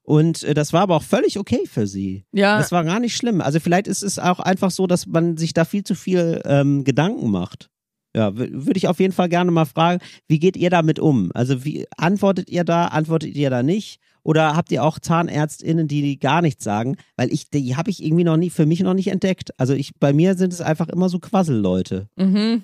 Und 0.03 0.43
äh, 0.43 0.53
das 0.53 0.71
war 0.71 0.81
aber 0.81 0.95
auch 0.95 1.03
völlig 1.03 1.37
okay 1.37 1.65
für 1.65 1.85
sie. 1.85 2.25
ja. 2.31 2.57
Das 2.57 2.71
war 2.71 2.83
gar 2.83 2.99
nicht 2.99 3.15
schlimm. 3.15 3.41
Also 3.41 3.59
vielleicht 3.59 3.87
ist 3.87 4.03
es 4.03 4.17
auch 4.17 4.39
einfach 4.39 4.71
so, 4.71 4.87
dass 4.87 5.05
man 5.05 5.35
sich 5.35 5.53
da 5.53 5.65
viel 5.65 5.83
zu 5.83 5.95
viel 5.95 6.41
ähm, 6.45 6.83
Gedanken 6.85 7.29
macht. 7.29 7.69
Ja, 8.15 8.37
würde 8.37 8.77
ich 8.77 8.87
auf 8.87 9.01
jeden 9.01 9.11
Fall 9.11 9.27
gerne 9.27 9.51
mal 9.51 9.65
fragen, 9.65 10.01
wie 10.29 10.39
geht 10.39 10.55
ihr 10.55 10.69
damit 10.69 10.99
um? 10.99 11.31
Also 11.33 11.65
wie 11.65 11.85
antwortet 11.97 12.49
ihr 12.49 12.63
da, 12.63 12.85
antwortet 12.85 13.35
ihr 13.35 13.49
da 13.49 13.61
nicht? 13.61 13.99
Oder 14.23 14.55
habt 14.55 14.71
ihr 14.71 14.83
auch 14.83 14.97
ZahnärztInnen, 14.97 15.89
die 15.89 16.17
gar 16.17 16.41
nichts 16.41 16.63
sagen? 16.63 16.95
Weil 17.17 17.33
ich, 17.33 17.49
die 17.49 17.75
habe 17.75 17.89
ich 17.89 18.01
irgendwie 18.01 18.23
noch 18.23 18.37
nie, 18.37 18.49
für 18.49 18.65
mich 18.65 18.79
noch 18.79 18.93
nicht 18.93 19.09
entdeckt. 19.09 19.51
Also 19.59 19.73
ich, 19.73 19.91
bei 19.99 20.13
mir 20.13 20.35
sind 20.35 20.53
es 20.53 20.61
einfach 20.61 20.87
immer 20.87 21.09
so 21.09 21.19
Quasselleute. 21.19 22.07
Mhm. 22.15 22.63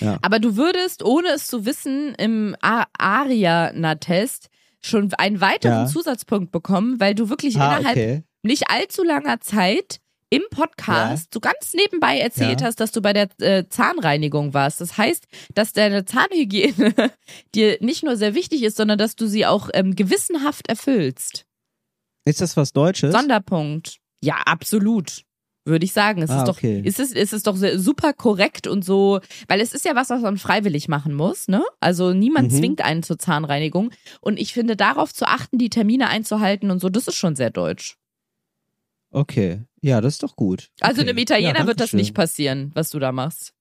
Ja. 0.00 0.18
Aber 0.22 0.38
du 0.38 0.56
würdest, 0.56 1.02
ohne 1.02 1.28
es 1.28 1.46
zu 1.46 1.64
wissen, 1.64 2.14
im 2.16 2.54
Ariana-Test 3.32 4.48
schon 4.80 5.12
einen 5.14 5.40
weiteren 5.40 5.86
Ja. 5.86 5.86
Zusatzpunkt 5.86 6.52
bekommen, 6.52 7.00
weil 7.00 7.14
du 7.14 7.28
wirklich 7.28 7.56
Ah, 7.58 7.78
innerhalb 7.78 7.96
okay. 7.96 8.22
nicht 8.42 8.70
allzu 8.70 9.02
langer 9.02 9.40
Zeit 9.40 10.00
im 10.30 10.42
Podcast 10.50 11.32
so 11.32 11.40
ganz 11.40 11.72
nebenbei 11.74 12.18
erzählt 12.18 12.60
Ja. 12.60 12.66
hast, 12.66 12.80
dass 12.80 12.92
du 12.92 13.00
bei 13.00 13.12
der 13.14 13.28
äh, 13.40 13.64
Zahnreinigung 13.68 14.52
warst. 14.54 14.80
Das 14.80 14.96
heißt, 14.98 15.24
dass 15.54 15.72
deine 15.72 16.04
Zahnhygiene 16.04 16.94
dir 17.54 17.78
nicht 17.80 18.02
nur 18.04 18.16
sehr 18.16 18.34
wichtig 18.34 18.62
ist, 18.62 18.76
sondern 18.76 18.98
dass 18.98 19.16
du 19.16 19.26
sie 19.26 19.46
auch 19.46 19.70
ähm, 19.72 19.96
gewissenhaft 19.96 20.68
erfüllst. 20.68 21.46
Ist 22.26 22.40
das 22.42 22.56
was 22.58 22.72
Deutsches? 22.74 23.12
Sonderpunkt. 23.12 23.96
Ja, 24.22 24.34
absolut. 24.44 25.22
Würde 25.68 25.84
ich 25.84 25.92
sagen. 25.92 26.22
Es 26.22 26.30
Ah, 26.30 26.38
ist 26.38 26.48
doch, 26.48 26.56
okay. 26.56 26.82
es 26.84 26.98
ist, 26.98 27.14
es 27.14 27.32
ist 27.32 27.46
doch 27.46 27.56
super 27.76 28.12
korrekt 28.12 28.66
und 28.66 28.84
so, 28.84 29.20
weil 29.48 29.60
es 29.60 29.72
ist 29.74 29.84
ja 29.84 29.94
was, 29.94 30.08
was 30.10 30.22
man 30.22 30.38
freiwillig 30.38 30.88
machen 30.88 31.14
muss, 31.14 31.46
ne? 31.46 31.62
Also 31.80 32.12
niemand 32.12 32.50
Mhm. 32.52 32.56
zwingt 32.56 32.80
einen 32.84 33.02
zur 33.02 33.18
Zahnreinigung. 33.18 33.90
Und 34.20 34.38
ich 34.38 34.52
finde, 34.54 34.76
darauf 34.76 35.12
zu 35.12 35.26
achten, 35.26 35.58
die 35.58 35.68
Termine 35.70 36.08
einzuhalten 36.08 36.70
und 36.70 36.80
so, 36.80 36.88
das 36.88 37.06
ist 37.06 37.16
schon 37.16 37.36
sehr 37.36 37.50
deutsch. 37.50 37.96
Okay. 39.10 39.62
Ja, 39.80 40.00
das 40.00 40.14
ist 40.14 40.22
doch 40.22 40.36
gut. 40.36 40.70
Also 40.80 41.00
okay. 41.02 41.10
einem 41.10 41.18
Italiener 41.18 41.60
ja, 41.60 41.66
wird 41.66 41.80
das 41.80 41.90
Dankeschön. 41.90 41.98
nicht 41.98 42.14
passieren, 42.14 42.70
was 42.74 42.90
du 42.90 42.98
da 42.98 43.12
machst. 43.12 43.52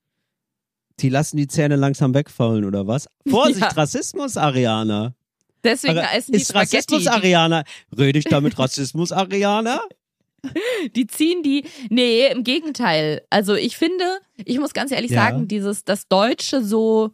Die 1.00 1.10
lassen 1.10 1.38
die 1.38 1.48
Zähne 1.48 1.76
langsam 1.76 2.14
wegfallen, 2.14 2.66
oder 2.66 2.88
was? 2.88 3.08
Vorsicht, 3.30 3.62
Ja. 3.62 3.68
Rassismus, 3.70 4.36
Ariana. 4.36 5.14
Deswegen 5.64 5.98
essen 5.98 6.32
die 6.32 6.40
ist 6.40 6.54
Rassismus, 6.56 7.04
Spaghetti. 7.04 7.28
Ariana? 7.28 7.64
Rede 7.98 8.20
ich 8.20 8.26
da 8.26 8.42
mit 8.42 8.58
Rassismus, 8.58 9.12
Ariana? 9.12 9.82
Die, 10.96 11.08
ziehen 11.08 11.44
die. 11.44 11.66
Nee, 11.90 12.28
im 12.32 12.44
Gegenteil. 12.44 13.22
Also 13.30 13.56
ich 13.56 13.78
finde, 13.78 14.04
ich 14.46 14.60
muss 14.60 14.74
ganz 14.74 14.92
ehrlich 14.92 15.12
Ja. 15.12 15.24
sagen, 15.24 15.48
dieses, 15.48 15.84
das 15.84 16.08
Deutsche 16.08 16.64
so 16.64 17.12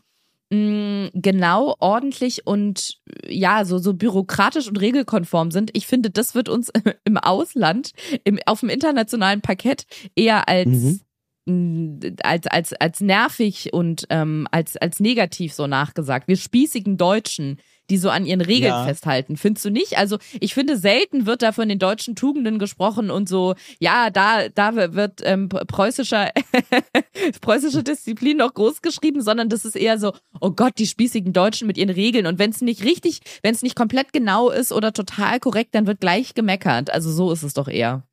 mh, 0.52 1.10
genau, 1.14 1.76
ordentlich 1.80 2.46
und 2.46 3.00
ja, 3.28 3.66
so, 3.66 3.80
so 3.80 3.94
bürokratisch 3.94 4.68
und 4.68 4.80
regelkonform 4.80 5.52
sind. 5.52 5.72
Ich 5.74 5.88
finde, 5.88 6.10
das 6.12 6.36
wird 6.36 6.50
uns 6.50 6.70
im 7.06 7.18
Ausland, 7.18 7.92
im, 8.24 8.40
auf 8.46 8.60
dem 8.60 8.70
internationalen 8.70 9.42
Parkett 9.42 9.86
eher 10.16 10.48
als 10.48 10.68
Mhm. 10.70 12.00
mh, 12.02 12.12
als, 12.24 12.48
als, 12.48 12.74
als 12.74 13.02
nervig 13.02 13.74
und 13.74 14.06
ähm, 14.10 14.48
als, 14.52 14.78
als 14.78 15.00
negativ 15.00 15.54
so 15.54 15.66
nachgesagt. 15.68 16.28
Wir 16.28 16.38
spießigen 16.38 16.98
Deutschen, 16.98 17.60
die 17.90 17.98
so 17.98 18.10
an 18.10 18.26
ihren 18.26 18.42
Regeln 18.42 18.74
Ja. 18.74 18.86
festhalten. 18.86 19.36
Findest 19.38 19.66
du 19.66 19.70
nicht? 19.70 19.98
Also 19.98 20.18
ich 20.40 20.54
finde, 20.54 20.78
selten 20.78 21.26
wird 21.26 21.42
da 21.42 21.52
von 21.52 21.68
den 21.70 21.80
deutschen 21.80 22.16
Tugenden 22.16 22.60
gesprochen 22.60 23.12
und 23.12 23.28
so, 23.28 23.56
ja, 23.80 24.10
da, 24.10 24.48
da 24.50 24.76
wird 24.94 25.22
ähm, 25.24 25.50
preußischer, 25.50 26.30
preußische 27.42 27.84
Disziplin 27.84 28.38
noch 28.38 28.54
groß 28.54 28.82
geschrieben, 28.82 29.22
sondern 29.22 29.50
das 29.50 29.66
ist 29.66 29.76
eher 29.76 29.98
so, 30.00 30.14
oh 30.40 30.52
Gott, 30.52 30.74
die 30.78 30.88
spießigen 30.88 31.34
Deutschen 31.34 31.68
mit 31.68 31.78
ihren 31.78 31.90
Regeln. 31.90 32.26
Und 32.26 32.40
wenn 32.40 32.52
es 32.52 32.62
nicht 32.62 32.84
richtig, 32.84 33.20
wenn 33.42 33.54
es 33.54 33.62
nicht 33.64 33.76
komplett 33.76 34.14
genau 34.14 34.50
ist 34.50 34.72
oder 34.72 34.94
total 34.94 35.40
korrekt, 35.40 35.76
dann 35.76 35.88
wird 35.88 36.00
gleich 36.00 36.34
gemeckert. 36.34 36.90
Also 36.92 37.12
so 37.12 37.32
ist 37.32 37.44
es 37.44 37.54
doch 37.54 37.68
eher. 37.68 38.04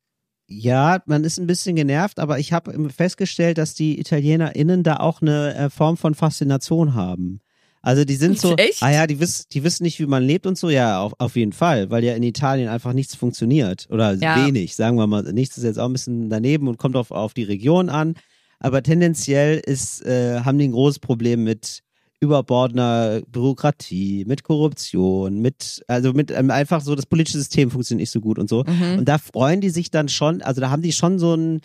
Ja, 0.47 1.01
man 1.05 1.23
ist 1.23 1.37
ein 1.37 1.47
bisschen 1.47 1.77
genervt, 1.77 2.19
aber 2.19 2.37
ich 2.39 2.51
habe 2.51 2.89
festgestellt, 2.89 3.57
dass 3.57 3.73
die 3.73 3.99
ItalienerInnen 4.01 4.83
da 4.83 4.97
auch 4.97 5.21
eine 5.21 5.55
äh, 5.55 5.69
Form 5.69 5.95
von 5.95 6.13
Faszination 6.13 6.93
haben. 6.93 7.39
Also 7.81 8.05
die 8.05 8.15
sind 8.15 8.39
so, 8.39 8.55
Echt? 8.57 8.83
ah 8.83 8.91
ja, 8.91 9.07
die 9.07 9.19
wissen, 9.19 9.45
die 9.51 9.63
wissen 9.63 9.83
nicht, 9.83 9.99
wie 9.99 10.05
man 10.05 10.23
lebt 10.23 10.45
und 10.45 10.57
so, 10.57 10.69
ja, 10.69 11.01
auf, 11.01 11.13
auf 11.17 11.35
jeden 11.35 11.53
Fall, 11.53 11.89
weil 11.89 12.03
ja 12.03 12.13
in 12.15 12.23
Italien 12.23 12.69
einfach 12.69 12.93
nichts 12.93 13.15
funktioniert 13.15 13.87
oder 13.89 14.13
Ja. 14.13 14.35
wenig, 14.35 14.75
sagen 14.75 14.97
wir 14.97 15.07
mal. 15.07 15.23
Nichts 15.33 15.57
ist 15.57 15.63
jetzt 15.63 15.79
auch 15.79 15.85
ein 15.85 15.93
bisschen 15.93 16.29
daneben 16.29 16.67
und 16.67 16.77
kommt 16.77 16.95
auf, 16.95 17.11
auf 17.11 17.33
die 17.33 17.43
Region 17.43 17.89
an, 17.89 18.15
aber 18.59 18.83
tendenziell 18.83 19.59
ist, 19.65 20.05
äh, 20.05 20.41
haben 20.41 20.59
die 20.59 20.67
ein 20.67 20.71
großes 20.73 20.99
Problem 20.99 21.43
mit 21.43 21.81
überbordener 22.19 23.21
Bürokratie, 23.27 24.25
mit 24.27 24.43
Korruption, 24.43 25.39
mit, 25.41 25.83
also 25.87 26.13
mit 26.13 26.29
ähm, 26.31 26.51
einfach 26.51 26.81
so, 26.81 26.93
das 26.95 27.07
politische 27.07 27.39
System 27.39 27.71
funktioniert 27.71 28.01
nicht 28.03 28.11
so 28.11 28.21
gut 28.21 28.37
und 28.39 28.47
so. 28.47 28.63
Mhm. 28.63 28.99
Und 28.99 29.05
da 29.09 29.17
freuen 29.17 29.59
die 29.59 29.71
sich 29.71 29.89
dann 29.89 30.07
schon, 30.07 30.41
also 30.43 30.61
da 30.61 30.69
haben 30.69 30.83
die 30.83 30.91
schon 30.91 31.17
so 31.19 31.33
ein, 31.35 31.61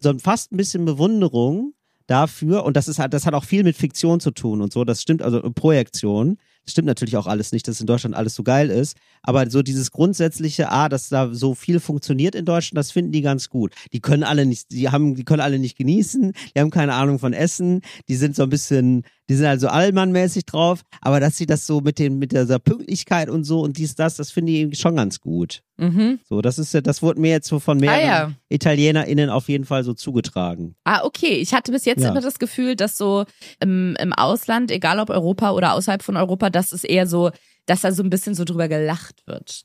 so 0.00 0.10
ein 0.10 0.20
fast 0.20 0.52
ein 0.52 0.56
bisschen 0.56 0.84
Bewunderung 0.84 1.72
dafür. 2.06 2.64
Und 2.64 2.76
das 2.76 2.88
ist 2.88 2.98
halt, 2.98 3.14
das 3.14 3.26
hat 3.26 3.34
auch 3.34 3.44
viel 3.44 3.64
mit 3.64 3.76
Fiktion 3.76 4.20
zu 4.20 4.30
tun 4.30 4.60
und 4.60 4.72
so. 4.72 4.84
Das 4.84 5.02
stimmt, 5.02 5.22
also 5.22 5.40
Projektion. 5.50 6.38
Das 6.64 6.72
stimmt 6.72 6.86
natürlich 6.86 7.16
auch 7.16 7.26
alles 7.26 7.52
nicht, 7.52 7.68
dass 7.68 7.80
in 7.80 7.86
Deutschland 7.86 8.16
alles 8.16 8.34
so 8.34 8.42
geil 8.42 8.70
ist. 8.70 8.96
Aber 9.22 9.50
so 9.50 9.62
dieses 9.62 9.90
grundsätzliche, 9.90 10.70
ah, 10.70 10.88
dass 10.88 11.10
da 11.10 11.32
so 11.34 11.54
viel 11.54 11.78
funktioniert 11.78 12.34
in 12.34 12.46
Deutschland, 12.46 12.78
das 12.78 12.90
finden 12.90 13.12
die 13.12 13.20
ganz 13.20 13.50
gut. 13.50 13.74
Die 13.92 14.00
können 14.00 14.22
alle 14.22 14.46
nicht, 14.46 14.70
die 14.72 14.88
haben, 14.88 15.14
die 15.14 15.24
können 15.24 15.42
alle 15.42 15.58
nicht 15.58 15.76
genießen, 15.76 16.32
die 16.54 16.60
haben 16.60 16.70
keine 16.70 16.94
Ahnung 16.94 17.18
von 17.18 17.34
Essen, 17.34 17.82
die 18.08 18.16
sind 18.16 18.34
so 18.34 18.42
ein 18.42 18.48
bisschen, 18.48 19.04
die 19.28 19.34
sind 19.36 19.46
also 19.46 19.68
allmannmäßig 19.68 20.44
drauf, 20.44 20.82
aber 21.00 21.18
dass 21.18 21.36
sie 21.38 21.46
das 21.46 21.66
so 21.66 21.80
mit 21.80 21.98
den, 21.98 22.18
mit 22.18 22.32
dieser 22.32 22.58
Pünktlichkeit 22.58 23.30
und 23.30 23.44
so 23.44 23.60
und 23.62 23.78
dies, 23.78 23.94
das, 23.94 24.16
das 24.16 24.30
finde 24.30 24.52
ich 24.52 24.78
schon 24.78 24.96
ganz 24.96 25.20
gut. 25.20 25.62
Mhm. 25.78 26.20
So, 26.28 26.42
das 26.42 26.58
ist 26.58 26.74
ja, 26.74 26.80
das 26.82 27.00
wurde 27.02 27.20
mir 27.20 27.30
jetzt 27.30 27.48
so 27.48 27.58
von 27.58 27.78
mehreren 27.78 28.00
Ah, 28.00 28.28
ja. 28.28 28.32
ItalienerInnen 28.50 29.30
auf 29.30 29.48
jeden 29.48 29.64
Fall 29.64 29.82
so 29.84 29.94
zugetragen. 29.94 30.74
Ah, 30.84 31.02
okay. 31.04 31.36
Ich 31.36 31.54
hatte 31.54 31.72
bis 31.72 31.84
jetzt 31.84 32.02
Ja. 32.02 32.10
immer 32.10 32.20
das 32.20 32.38
Gefühl, 32.38 32.76
dass 32.76 32.96
so 32.98 33.24
im, 33.60 33.96
im 33.98 34.12
Ausland, 34.12 34.70
egal 34.70 34.98
ob 35.00 35.10
Europa 35.10 35.52
oder 35.52 35.72
außerhalb 35.74 36.02
von 36.02 36.16
Europa, 36.16 36.50
dass 36.50 36.72
es 36.72 36.84
eher 36.84 37.06
so, 37.06 37.30
dass 37.66 37.80
da 37.80 37.92
so 37.92 38.02
ein 38.02 38.10
bisschen 38.10 38.34
so 38.34 38.44
drüber 38.44 38.68
gelacht 38.68 39.26
wird. 39.26 39.62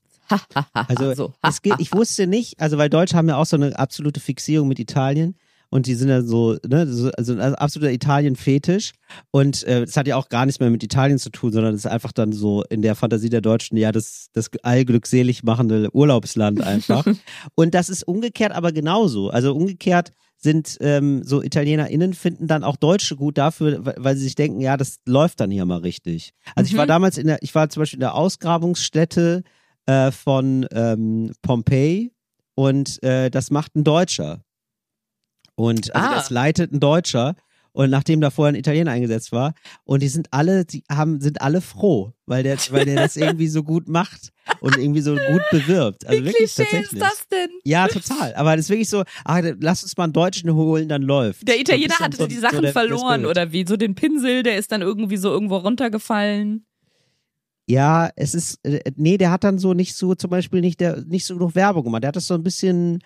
Also 0.73 1.13
so. 1.15 1.33
es 1.41 1.61
geht, 1.61 1.73
ich 1.79 1.91
wusste 1.91 2.27
nicht, 2.27 2.59
also 2.59 2.77
weil 2.77 2.89
Deutsche 2.89 3.17
haben 3.17 3.27
ja 3.27 3.35
auch 3.37 3.45
so 3.47 3.55
eine 3.55 3.77
absolute 3.77 4.19
Fixierung 4.19 4.67
mit 4.67 4.79
Italien 4.79 5.35
und 5.69 5.85
die 5.85 5.95
sind 5.95 6.09
ja 6.09 6.21
so, 6.21 6.57
ne, 6.67 6.87
so, 6.87 7.09
also 7.11 7.33
ein 7.33 7.55
absoluter 7.55 7.91
Italien-Fetisch 7.91 8.91
und 9.31 9.63
äh, 9.63 9.85
das 9.85 9.95
hat 9.97 10.07
ja 10.07 10.15
auch 10.15 10.29
gar 10.29 10.45
nichts 10.45 10.59
mehr 10.59 10.69
mit 10.69 10.83
Italien 10.83 11.19
zu 11.19 11.29
tun, 11.29 11.51
sondern 11.51 11.73
das 11.73 11.85
ist 11.85 11.91
einfach 11.91 12.11
dann 12.11 12.31
so 12.31 12.63
in 12.69 12.81
der 12.81 12.95
Fantasie 12.95 13.29
der 13.29 13.41
Deutschen, 13.41 13.77
ja, 13.77 13.91
das, 13.91 14.27
das 14.33 14.49
allglückselig 14.63 15.43
machende 15.43 15.89
Urlaubsland 15.93 16.61
einfach. 16.61 17.05
und 17.55 17.73
das 17.73 17.89
ist 17.89 18.03
umgekehrt 18.07 18.51
aber 18.51 18.71
genauso. 18.71 19.29
Also 19.29 19.55
umgekehrt 19.55 20.11
sind 20.41 20.77
ähm, 20.79 21.21
so 21.23 21.43
ItalienerInnen 21.43 22.13
finden 22.13 22.47
dann 22.47 22.63
auch 22.63 22.77
Deutsche 22.77 23.17
gut 23.17 23.37
dafür, 23.37 23.81
weil, 23.97 24.15
sie 24.15 24.23
sich 24.23 24.35
denken, 24.35 24.61
ja, 24.61 24.77
das 24.77 24.99
läuft 25.05 25.41
dann 25.41 25.51
hier 25.51 25.65
mal 25.65 25.79
richtig. 25.79 26.31
Also 26.55 26.71
ich 26.71 26.77
war 26.77 26.85
Mhm. 26.85 26.89
damals 26.89 27.17
in 27.17 27.27
der, 27.27 27.39
ich 27.41 27.53
war 27.55 27.69
zum 27.69 27.81
Beispiel 27.81 27.97
in 27.97 28.01
der 28.01 28.15
Ausgrabungsstätte 28.15 29.43
äh, 29.85 30.11
von 30.11 30.65
ähm, 30.71 31.33
Pompeii 31.41 32.11
und 32.55 33.03
äh, 33.03 33.29
das 33.29 33.51
macht 33.51 33.75
ein 33.75 33.83
Deutscher. 33.83 34.41
Und 35.59 35.93
also 35.95 36.07
Ah. 36.07 36.15
das 36.15 36.29
leitet 36.29 36.71
ein 36.71 36.79
Deutscher. 36.79 37.35
Und 37.71 37.91
nachdem 37.91 38.19
da 38.19 38.31
vorher 38.31 38.51
ein 38.53 38.59
Italiener 38.59 38.91
eingesetzt 38.91 39.31
war, 39.31 39.53
und 39.85 40.01
die 40.01 40.07
sind 40.07 40.27
alle, 40.31 40.65
die 40.65 40.83
haben, 40.89 41.21
sind 41.21 41.39
alle 41.41 41.61
froh, 41.61 42.13
weil 42.25 42.41
der, 42.41 42.57
weil 42.71 42.83
der 42.85 42.95
das 42.95 43.15
irgendwie 43.15 43.47
so 43.47 43.61
gut 43.63 43.87
macht 43.87 44.29
und 44.59 44.75
irgendwie 44.75 45.01
so 45.01 45.13
gut 45.15 45.41
bewirbt. 45.51 46.05
Also 46.07 46.19
Wie 46.19 46.25
wirklich 46.25 46.51
Klischee 46.55 46.63
ist 46.63 46.71
tatsächlich. 46.71 46.99
das 46.99 47.27
denn? 47.31 47.49
Ja, 47.63 47.87
total. 47.87 48.33
Aber 48.33 48.55
das 48.55 48.65
ist 48.65 48.69
wirklich 48.71 48.89
so, 48.89 49.03
ah, 49.23 49.39
lass 49.59 49.83
uns 49.83 49.95
mal 49.97 50.05
einen 50.05 50.13
Deutschen 50.13 50.51
holen, 50.53 50.89
dann 50.89 51.03
läuft. 51.03 51.47
Der 51.47 51.59
Italiener 51.59 51.93
So 51.97 52.03
hatte 52.03 52.17
bisschen 52.17 52.29
die 52.29 52.35
so- 52.35 52.41
Sachen 52.41 52.65
so 52.65 52.71
verloren 52.71 53.25
oder 53.27 53.51
wie? 53.51 53.63
So 53.67 53.77
den 53.77 53.93
Pinsel, 53.93 54.41
der 54.41 54.57
ist 54.57 54.71
dann 54.71 54.81
irgendwie 54.81 55.17
so 55.17 55.29
irgendwo 55.29 55.57
runtergefallen. 55.57 56.65
Ja, 57.67 58.09
es 58.15 58.33
ist, 58.33 58.59
äh, 58.65 58.79
nee, 58.95 59.17
der 59.19 59.29
hat 59.29 59.43
dann 59.43 59.59
so 59.59 59.75
nicht 59.75 59.93
so, 59.95 60.15
zum 60.15 60.31
Beispiel 60.31 60.61
nicht, 60.61 60.79
der, 60.79 61.03
nicht 61.05 61.25
so 61.25 61.35
genug 61.35 61.53
Werbung 61.53 61.83
gemacht. 61.83 62.01
Der 62.03 62.07
hat 62.09 62.15
das 62.15 62.25
so 62.27 62.33
ein 62.33 62.43
bisschen, 62.43 63.03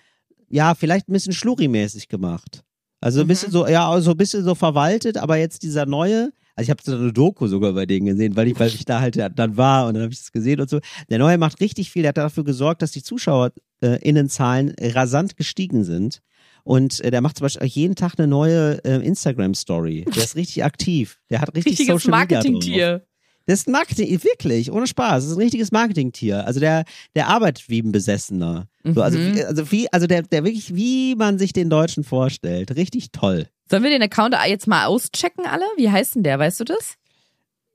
ja, 0.54 0.74
vielleicht 0.74 1.08
ein 1.08 1.12
bisschen 1.12 1.32
schlurri-mäßig 1.32 2.08
gemacht. 2.08 2.62
Also 3.00 3.20
ein 3.20 3.24
Mhm. 3.26 3.28
bisschen 3.28 3.50
so, 3.50 3.66
ja, 3.66 4.00
so 4.00 4.12
ein 4.12 4.16
bisschen 4.16 4.44
so 4.44 4.54
verwaltet, 4.54 5.16
aber 5.18 5.36
jetzt 5.36 5.62
dieser 5.62 5.84
neue, 5.84 6.32
also 6.54 6.66
ich 6.66 6.70
habe 6.70 6.80
so 6.82 6.94
eine 6.96 7.12
Doku 7.12 7.48
sogar 7.48 7.72
bei 7.72 7.86
denen 7.86 8.06
gesehen, 8.06 8.36
weil 8.36 8.46
ich, 8.48 8.58
weil 8.60 8.68
ich 8.68 8.84
da 8.84 9.00
halt 9.00 9.16
ja 9.16 9.28
dann 9.28 9.56
war 9.56 9.86
und 9.88 9.94
dann 9.94 10.04
habe 10.04 10.12
ich 10.12 10.20
es 10.20 10.30
gesehen 10.32 10.60
und 10.60 10.70
so. 10.70 10.78
Der 11.10 11.18
neue 11.18 11.36
macht 11.38 11.60
richtig 11.60 11.90
viel, 11.90 12.02
der 12.02 12.10
hat 12.10 12.16
dafür 12.18 12.44
gesorgt, 12.44 12.82
dass 12.82 12.92
die 12.92 13.02
ZuschauerInnenzahlen 13.02 14.74
rasant 14.80 15.36
gestiegen 15.36 15.84
sind. 15.84 16.20
Und 16.62 17.00
äh, 17.00 17.10
der 17.10 17.20
macht 17.20 17.36
zum 17.36 17.44
Beispiel 17.44 17.66
jeden 17.66 17.94
Tag 17.94 18.14
eine 18.16 18.26
neue 18.26 18.82
äh, 18.84 19.04
Instagram-Story. 19.06 20.06
Der 20.14 20.24
ist 20.24 20.34
richtig 20.36 20.64
aktiv. 20.64 21.18
Der 21.30 21.40
hat 21.42 21.54
richtig 21.54 21.72
Richtiges 21.80 22.02
Social 22.02 22.20
Media 22.20 22.40
drauf. 22.40 22.50
Marketingtier. 22.52 23.06
Das 23.46 23.60
ist 23.60 23.68
ein 23.68 23.72
Marketing, 23.72 24.22
wirklich, 24.24 24.72
ohne 24.72 24.86
Spaß. 24.86 25.22
Das 25.24 25.30
ist 25.30 25.36
ein 25.36 25.42
richtiges 25.42 25.70
Marketingtier. 25.70 26.46
Also 26.46 26.60
der, 26.60 26.84
der 27.14 27.28
arbeitet 27.28 27.68
wie 27.68 27.80
ein 27.82 27.92
Besessener. 27.92 28.68
So, 28.84 29.02
also, 29.02 29.18
Mhm. 29.18 29.38
also 29.46 29.70
wie, 29.70 29.92
also 29.92 30.06
der, 30.06 30.22
der 30.22 30.44
wirklich, 30.44 30.74
wie 30.74 31.14
man 31.14 31.38
sich 31.38 31.52
den 31.52 31.68
Deutschen 31.68 32.04
vorstellt. 32.04 32.74
Richtig 32.76 33.12
toll. 33.12 33.48
Sollen 33.70 33.82
wir 33.82 33.90
den 33.90 34.02
Account 34.02 34.34
jetzt 34.46 34.66
mal 34.66 34.86
auschecken 34.86 35.44
alle? 35.46 35.64
Wie 35.76 35.90
heißt 35.90 36.14
denn 36.14 36.22
der? 36.22 36.38
Weißt 36.38 36.60
du 36.60 36.64
das? 36.64 36.94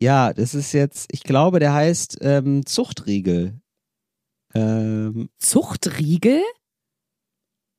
Ja, 0.01 0.33
das 0.33 0.55
ist 0.55 0.71
jetzt, 0.73 1.07
ich 1.11 1.21
glaube, 1.23 1.59
der 1.59 1.73
heißt 1.73 2.17
ähm, 2.21 2.65
Zuchtriegel. 2.65 3.59
Ähm, 4.55 5.29
Zuchtriegel? 5.37 6.41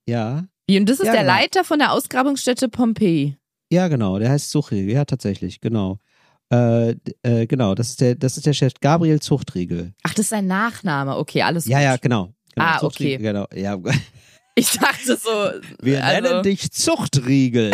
ja. 0.08 0.44
Wie, 0.66 0.78
und 0.78 0.88
das 0.88 1.00
ist 1.00 1.06
Ja, 1.06 1.12
der 1.12 1.22
genau. 1.22 1.34
Leiter 1.34 1.64
von 1.64 1.80
der 1.80 1.90
Ausgrabungsstätte 1.92 2.68
Pompeii. 2.68 3.36
Ja, 3.72 3.88
genau, 3.88 4.20
der 4.20 4.30
heißt 4.30 4.50
Zuchtriegel, 4.50 4.92
ja, 4.94 5.04
tatsächlich, 5.04 5.60
genau. 5.60 5.98
Äh, 6.52 6.96
äh, 7.22 7.46
genau, 7.46 7.74
das 7.74 7.90
ist 7.90 8.00
der, 8.00 8.14
das 8.16 8.36
ist 8.36 8.46
der 8.46 8.52
Chef 8.54 8.72
Gabriel 8.80 9.20
Zuchtriegel. 9.20 9.92
Ach, 10.02 10.10
das 10.14 10.24
ist 10.26 10.30
sein 10.30 10.46
Nachname. 10.46 11.16
Okay, 11.16 11.42
alles 11.42 11.66
Ja, 11.66 11.78
gut. 11.78 11.84
ja, 11.84 11.96
genau. 11.96 12.34
genau 12.54 12.66
Ah, 12.66 12.78
Zuchtriegel, 12.78 13.18
Genau, 13.18 13.46
ja. 13.54 13.78
Ich 14.56 14.72
dachte 14.72 15.16
so. 15.16 15.30
Wir 15.80 16.04
also, 16.04 16.28
nennen 16.28 16.42
dich 16.42 16.72
Zuchtriegel. 16.72 17.72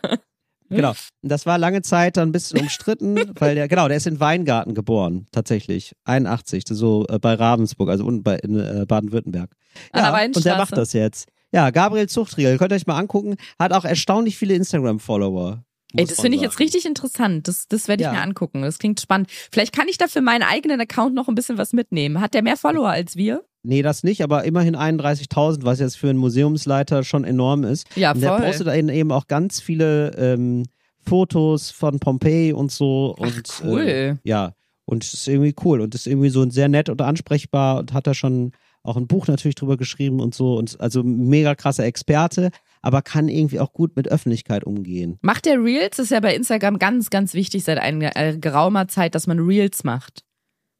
genau. 0.70 0.94
Das 1.22 1.44
war 1.44 1.58
lange 1.58 1.82
Zeit 1.82 2.16
dann 2.16 2.30
ein 2.30 2.32
bisschen 2.32 2.60
umstritten, 2.60 3.16
weil 3.38 3.54
der, 3.54 3.68
genau, 3.68 3.86
der 3.86 3.98
ist 3.98 4.06
in 4.06 4.18
Weingarten 4.18 4.74
geboren, 4.74 5.26
tatsächlich. 5.30 5.94
81, 6.04 6.64
so 6.66 7.06
äh, 7.08 7.18
bei 7.18 7.34
Ravensburg, 7.34 7.90
also 7.90 8.04
unten 8.06 8.22
bei 8.22 8.36
in, 8.36 8.58
äh, 8.58 8.86
Baden-Württemberg. 8.88 9.50
Ja, 9.94 10.24
und 10.24 10.44
der 10.44 10.56
macht 10.56 10.76
das 10.76 10.94
jetzt. 10.94 11.28
Ja, 11.52 11.70
Gabriel 11.70 12.08
Zuchtriegel, 12.08 12.56
könnt 12.58 12.72
ihr 12.72 12.76
euch 12.76 12.86
mal 12.86 12.98
angucken, 12.98 13.36
hat 13.58 13.72
auch 13.72 13.84
erstaunlich 13.84 14.38
viele 14.38 14.54
Instagram-Follower. 14.54 15.64
Ey, 15.96 16.04
das 16.04 16.20
finde 16.20 16.36
ich 16.36 16.42
jetzt 16.42 16.60
richtig 16.60 16.86
interessant. 16.86 17.48
Das, 17.48 17.66
das 17.68 17.88
werde 17.88 18.02
ich 18.02 18.06
Ja. 18.06 18.12
mir 18.12 18.22
angucken. 18.22 18.62
Das 18.62 18.78
klingt 18.78 19.00
spannend. 19.00 19.28
Vielleicht 19.50 19.74
kann 19.74 19.88
ich 19.88 19.98
da 19.98 20.06
für 20.06 20.20
meinen 20.20 20.42
eigenen 20.42 20.80
Account 20.80 21.14
noch 21.14 21.28
ein 21.28 21.34
bisschen 21.34 21.58
was 21.58 21.72
mitnehmen. 21.72 22.20
Hat 22.20 22.34
der 22.34 22.42
mehr 22.42 22.56
Follower 22.56 22.88
als 22.88 23.16
wir? 23.16 23.42
Nee, 23.62 23.82
das 23.82 24.04
nicht, 24.04 24.22
aber 24.22 24.44
immerhin 24.44 24.74
31.000, 24.76 25.64
was 25.64 25.80
jetzt 25.80 25.96
für 25.98 26.08
einen 26.08 26.18
Museumsleiter 26.18 27.04
schon 27.04 27.24
enorm 27.24 27.64
ist. 27.64 27.86
Ja, 27.96 28.12
Und 28.12 28.20
der 28.22 28.36
voll. 28.36 28.46
postet 28.46 28.68
eben 28.68 28.88
eben 28.88 29.12
auch 29.12 29.26
ganz 29.26 29.60
viele 29.60 30.12
ähm, 30.16 30.64
Fotos 31.04 31.70
von 31.70 31.98
Pompeji 31.98 32.52
und 32.52 32.70
so. 32.70 33.14
Und, 33.18 33.42
cool. 33.64 33.82
Äh, 33.82 34.16
ja, 34.24 34.52
und 34.84 35.04
es 35.04 35.12
ist 35.14 35.28
irgendwie 35.28 35.54
cool 35.64 35.80
und 35.80 35.94
ist 35.94 36.06
irgendwie 36.06 36.30
so 36.30 36.48
sehr 36.50 36.68
nett 36.68 36.88
und 36.88 37.00
ansprechbar 37.02 37.78
und 37.80 37.92
hat 37.92 38.06
da 38.06 38.14
schon 38.14 38.52
auch 38.82 38.96
ein 38.96 39.06
Buch 39.06 39.26
natürlich 39.28 39.54
drüber 39.54 39.76
geschrieben 39.76 40.20
und 40.20 40.34
so. 40.34 40.56
Und 40.56 40.80
also 40.80 41.02
mega 41.02 41.54
krasser 41.54 41.84
Experte, 41.84 42.50
aber 42.82 43.02
kann 43.02 43.28
irgendwie 43.28 43.60
auch 43.60 43.72
gut 43.72 43.96
mit 43.96 44.08
Öffentlichkeit 44.08 44.64
umgehen. 44.64 45.18
Macht 45.22 45.46
der 45.46 45.62
Reels? 45.62 45.96
Das 45.96 46.04
ist 46.04 46.10
ja 46.10 46.20
bei 46.20 46.34
Instagram 46.34 46.78
ganz, 46.78 47.10
ganz 47.10 47.34
wichtig 47.34 47.64
seit 47.64 47.78
einer 47.78 48.16
äh, 48.16 48.38
geraumer 48.38 48.88
Zeit, 48.88 49.14
dass 49.14 49.26
man 49.26 49.38
Reels 49.38 49.84
macht. 49.84 50.24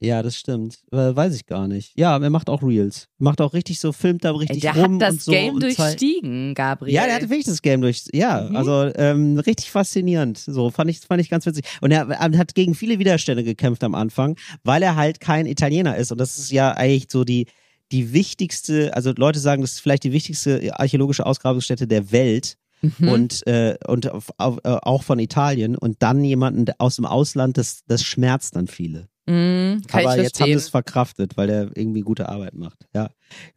Ja, 0.02 0.22
das 0.22 0.34
stimmt. 0.38 0.78
Äh, 0.92 1.14
weiß 1.14 1.34
ich 1.34 1.44
gar 1.44 1.68
nicht. 1.68 1.92
Ja, 1.94 2.16
er 2.16 2.30
macht 2.30 2.48
auch 2.48 2.62
Reels. 2.62 3.08
Macht 3.18 3.42
auch 3.42 3.52
richtig 3.52 3.78
so, 3.80 3.92
filmt 3.92 4.24
da 4.24 4.32
richtig 4.32 4.62
der 4.62 4.74
rum 4.74 4.94
hat 4.94 5.02
das 5.02 5.12
und 5.12 5.20
so 5.24 5.32
Game 5.32 5.54
und 5.56 5.62
durchstiegen, 5.62 6.54
Gabriel. 6.54 6.94
Ja, 6.94 7.04
der 7.04 7.16
hatte 7.16 7.28
wirklich 7.28 7.44
das 7.44 7.60
Game 7.60 7.82
durch. 7.82 8.04
Ja, 8.14 8.48
Mhm. 8.48 8.56
also 8.56 8.90
ähm, 8.94 9.38
richtig 9.40 9.70
faszinierend. 9.70 10.38
So 10.38 10.70
fand 10.70 10.88
ich 10.90 11.00
fand 11.00 11.20
ich 11.20 11.28
ganz 11.28 11.44
witzig. 11.44 11.66
Und 11.82 11.90
er, 11.90 12.08
er 12.08 12.38
hat 12.38 12.54
gegen 12.54 12.74
viele 12.74 12.98
Widerstände 12.98 13.44
gekämpft 13.44 13.84
am 13.84 13.94
Anfang, 13.94 14.38
weil 14.64 14.82
er 14.82 14.96
halt 14.96 15.20
kein 15.20 15.44
Italiener 15.44 15.98
ist. 15.98 16.10
Und 16.12 16.18
das 16.18 16.38
ist 16.38 16.50
ja 16.50 16.72
eigentlich 16.72 17.08
so 17.10 17.24
die 17.24 17.44
die 17.92 18.12
wichtigste. 18.12 18.94
Also 18.94 19.12
Leute 19.16 19.38
sagen, 19.38 19.62
das 19.62 19.72
ist 19.72 19.80
vielleicht 19.80 20.04
die 20.04 20.12
wichtigste 20.12 20.72
archäologische 20.78 21.26
Ausgrabungsstätte 21.26 21.86
der 21.86 22.12
Welt. 22.12 22.56
Mhm. 22.82 23.08
Und, 23.08 23.46
äh, 23.46 23.76
und 23.86 24.10
auf, 24.10 24.30
auf, 24.38 24.58
äh, 24.64 24.70
auch 24.70 25.02
von 25.02 25.18
Italien 25.18 25.76
und 25.76 26.02
dann 26.02 26.24
jemanden 26.24 26.64
aus 26.78 26.96
dem 26.96 27.04
Ausland, 27.04 27.58
das, 27.58 27.80
das 27.86 28.02
schmerzt 28.02 28.56
dann 28.56 28.68
viele. 28.68 29.08
Mhm, 29.26 29.82
kann 29.86 30.06
Aber 30.06 30.16
jetzt 30.16 30.40
haben 30.40 30.52
es 30.52 30.68
verkraftet, 30.70 31.36
weil 31.36 31.46
der 31.46 31.70
irgendwie 31.74 32.00
gute 32.00 32.28
Arbeit 32.28 32.54
macht. 32.54 32.86
Ja. 32.94 33.10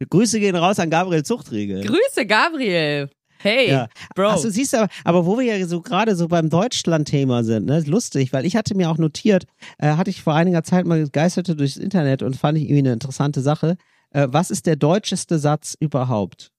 Grüße 0.08 0.38
gehen 0.40 0.56
raus 0.56 0.78
an 0.78 0.90
Gabriel 0.90 1.22
Zuchtriegel. 1.22 1.84
Grüße, 1.84 2.26
Gabriel. 2.26 3.08
Hey, 3.38 3.70
Ja. 3.70 3.88
Bro. 4.14 4.28
Achso, 4.28 4.48
siehst 4.48 4.72
du, 4.72 4.78
aber, 4.78 4.88
aber 5.04 5.26
wo 5.26 5.38
wir 5.38 5.44
ja 5.44 5.66
so 5.66 5.82
gerade 5.82 6.16
so 6.16 6.28
beim 6.28 6.48
Deutschland-Thema 6.48 7.44
sind, 7.44 7.66
ne, 7.66 7.78
ist 7.78 7.88
lustig, 7.88 8.32
weil 8.32 8.46
ich 8.46 8.56
hatte 8.56 8.74
mir 8.74 8.90
auch 8.90 8.96
notiert, 8.96 9.44
äh, 9.78 9.96
hatte 9.96 10.10
ich 10.10 10.22
vor 10.22 10.34
einiger 10.34 10.62
Zeit 10.62 10.86
mal 10.86 11.06
geisterte 11.08 11.56
durchs 11.56 11.76
Internet 11.76 12.22
und 12.22 12.36
fand 12.36 12.56
ich 12.56 12.64
irgendwie 12.64 12.80
eine 12.80 12.92
interessante 12.92 13.40
Sache. 13.40 13.76
Äh, 14.14 14.28
was 14.30 14.50
ist 14.50 14.64
der 14.66 14.76
deutscheste 14.76 15.38
Satz 15.38 15.76
überhaupt? 15.78 16.50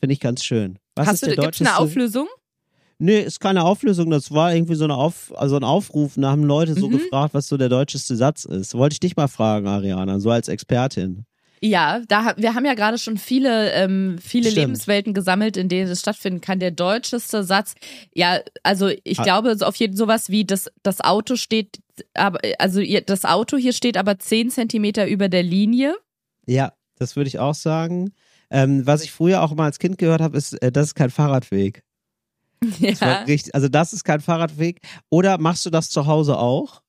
Finde 0.00 0.14
ich 0.14 0.20
ganz 0.20 0.42
schön. 0.42 0.78
Was 0.96 1.06
Hast 1.06 1.14
ist 1.14 1.22
du, 1.22 1.26
der 1.26 1.36
gibt's 1.44 1.60
eine 1.60 1.68
deutscheste? 1.70 1.82
Auflösung? 1.82 2.28
Nee, 2.98 3.20
ist 3.20 3.40
keine 3.40 3.64
Auflösung, 3.64 4.10
das 4.10 4.30
war 4.32 4.54
irgendwie 4.54 4.74
so 4.76 4.84
eine 4.84 4.94
Auf, 4.96 5.32
also 5.36 5.56
ein 5.56 5.64
Aufruf, 5.64 6.12
da 6.16 6.30
haben 6.30 6.44
Leute 6.44 6.74
so 6.74 6.88
Mhm. 6.88 6.98
gefragt, 6.98 7.34
was 7.34 7.48
so 7.48 7.56
der 7.56 7.68
deutscheste 7.68 8.16
Satz 8.16 8.44
ist. 8.44 8.74
Wollte 8.74 8.94
ich 8.94 9.00
dich 9.00 9.16
mal 9.16 9.28
fragen, 9.28 9.66
Ariana, 9.66 10.18
so 10.20 10.30
als 10.30 10.48
Expertin. 10.48 11.24
Ja, 11.64 12.00
da, 12.08 12.34
wir 12.36 12.54
haben 12.54 12.64
ja 12.64 12.74
gerade 12.74 12.98
schon 12.98 13.16
viele, 13.18 13.70
ähm, 13.72 14.18
viele 14.20 14.50
Stimmt. 14.50 14.56
Lebenswelten 14.66 15.14
gesammelt, 15.14 15.56
in 15.56 15.68
denen 15.68 15.90
es 15.90 16.00
stattfinden 16.00 16.40
kann. 16.40 16.58
Der 16.58 16.70
deutscheste 16.72 17.44
Satz, 17.44 17.74
ja, 18.14 18.40
also 18.64 18.88
ich 19.04 19.20
Ah. 19.20 19.22
glaube, 19.24 19.56
so 19.56 19.64
auf 19.66 19.76
jeden 19.76 19.96
sowas 19.96 20.28
wie 20.28 20.44
das, 20.44 20.70
das 20.82 21.00
Auto 21.00 21.36
steht, 21.36 21.78
aber, 22.14 22.40
also 22.58 22.80
ihr- 22.80 23.02
das 23.02 23.24
Auto 23.24 23.56
hier 23.56 23.72
steht 23.72 23.96
aber 23.96 24.18
zehn 24.18 24.50
Zentimeter 24.50 25.06
über 25.08 25.28
der 25.28 25.42
Linie. 25.44 25.94
Ja, 26.46 26.72
das 26.98 27.16
würde 27.16 27.28
ich 27.28 27.38
auch 27.38 27.54
sagen. 27.54 28.12
Ähm, 28.50 28.86
was 28.86 29.02
ich 29.02 29.12
früher 29.12 29.42
auch 29.42 29.54
mal 29.54 29.64
als 29.64 29.78
Kind 29.78 29.98
gehört 29.98 30.20
habe, 30.20 30.36
ist, 30.36 30.52
äh, 30.62 30.70
das 30.72 30.88
ist 30.88 30.94
kein 30.94 31.10
Fahrradweg. 31.10 31.82
Das 32.60 33.00
Ja, 33.00 33.22
richtig, 33.22 33.54
also 33.54 33.68
das 33.68 33.92
ist 33.92 34.04
kein 34.04 34.20
Fahrradweg. 34.20 34.80
Oder 35.10 35.38
machst 35.38 35.64
du 35.66 35.70
das 35.70 35.90
zu 35.90 36.06
Hause 36.06 36.38
auch? 36.38 36.82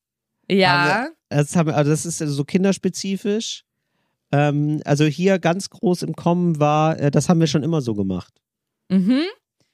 ja. 0.48 1.08
Das, 1.30 1.56
haben, 1.56 1.66
wir- 1.68 1.76
also 1.76 1.90
das 1.90 2.06
ist 2.06 2.18
so 2.18 2.44
kinderspezifisch. 2.44 3.64
Ähm, 4.30 4.82
also 4.84 5.04
hier 5.04 5.38
ganz 5.40 5.68
groß 5.70 6.02
im 6.02 6.14
Kommen 6.14 6.60
war, 6.60 6.98
äh, 7.00 7.10
das 7.10 7.28
haben 7.28 7.40
wir 7.40 7.46
schon 7.48 7.62
immer 7.64 7.80
so 7.80 7.94
gemacht. 7.94 8.32
Mhm. 8.88 9.22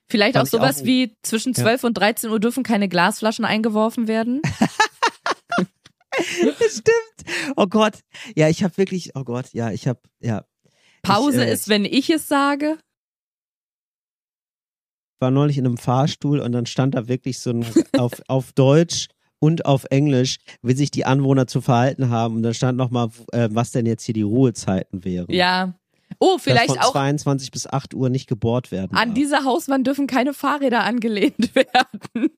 Vielleicht 0.08 0.36
Fand 0.36 0.48
auch 0.48 0.50
sowas 0.50 0.80
auch- 0.80 0.84
wie 0.86 1.16
zwischen 1.22 1.52
Ja. 1.52 1.62
12 1.62 1.84
und 1.84 1.94
13 1.94 2.30
Uhr 2.30 2.40
dürfen 2.40 2.62
keine 2.62 2.88
Glasflaschen 2.88 3.44
eingeworfen 3.44 4.08
werden. 4.08 4.40
Stimmt. 6.70 7.54
Oh 7.56 7.66
Gott. 7.66 7.98
Ja, 8.36 8.48
ich 8.48 8.62
habe 8.62 8.76
wirklich, 8.76 9.12
oh 9.14 9.24
Gott, 9.24 9.52
ja, 9.52 9.70
ich 9.70 9.86
habe, 9.88 10.00
ja. 10.20 10.44
Pause 11.02 11.42
Ich, 11.44 11.48
äh, 11.48 11.52
ist, 11.52 11.68
wenn 11.68 11.84
ich 11.84 12.10
es 12.10 12.28
sage. 12.28 12.78
war 15.18 15.30
neulich 15.30 15.58
in 15.58 15.66
einem 15.66 15.76
Fahrstuhl 15.76 16.40
und 16.40 16.52
dann 16.52 16.66
stand 16.66 16.94
da 16.94 17.08
wirklich 17.08 17.38
so 17.38 17.50
ein, 17.50 17.64
auf, 17.98 18.22
auf 18.28 18.52
Deutsch 18.52 19.08
und 19.38 19.64
auf 19.66 19.84
Englisch, 19.90 20.36
wie 20.62 20.74
sich 20.74 20.90
die 20.90 21.04
Anwohner 21.04 21.46
zu 21.46 21.60
verhalten 21.60 22.10
haben. 22.10 22.36
Und 22.36 22.42
da 22.42 22.52
stand 22.54 22.76
nochmal, 22.78 23.08
äh, 23.32 23.48
was 23.52 23.70
denn 23.70 23.86
jetzt 23.86 24.04
hier 24.04 24.14
die 24.14 24.22
Ruhezeiten 24.22 25.04
wären. 25.04 25.30
Ja. 25.32 25.74
Oh, 26.18 26.34
Dass 26.34 26.42
vielleicht 26.42 26.66
von 26.70 26.78
auch 26.78 26.92
22 26.92 27.50
bis 27.50 27.66
8 27.66 27.94
Uhr 27.94 28.10
nicht 28.10 28.28
gebohrt 28.28 28.70
werden. 28.72 28.96
an 28.96 29.08
darf. 29.10 29.14
diese 29.14 29.44
Hauswand 29.44 29.86
dürfen 29.86 30.06
keine 30.06 30.34
Fahrräder 30.34 30.84
angelehnt 30.84 31.54
werden. 31.54 32.30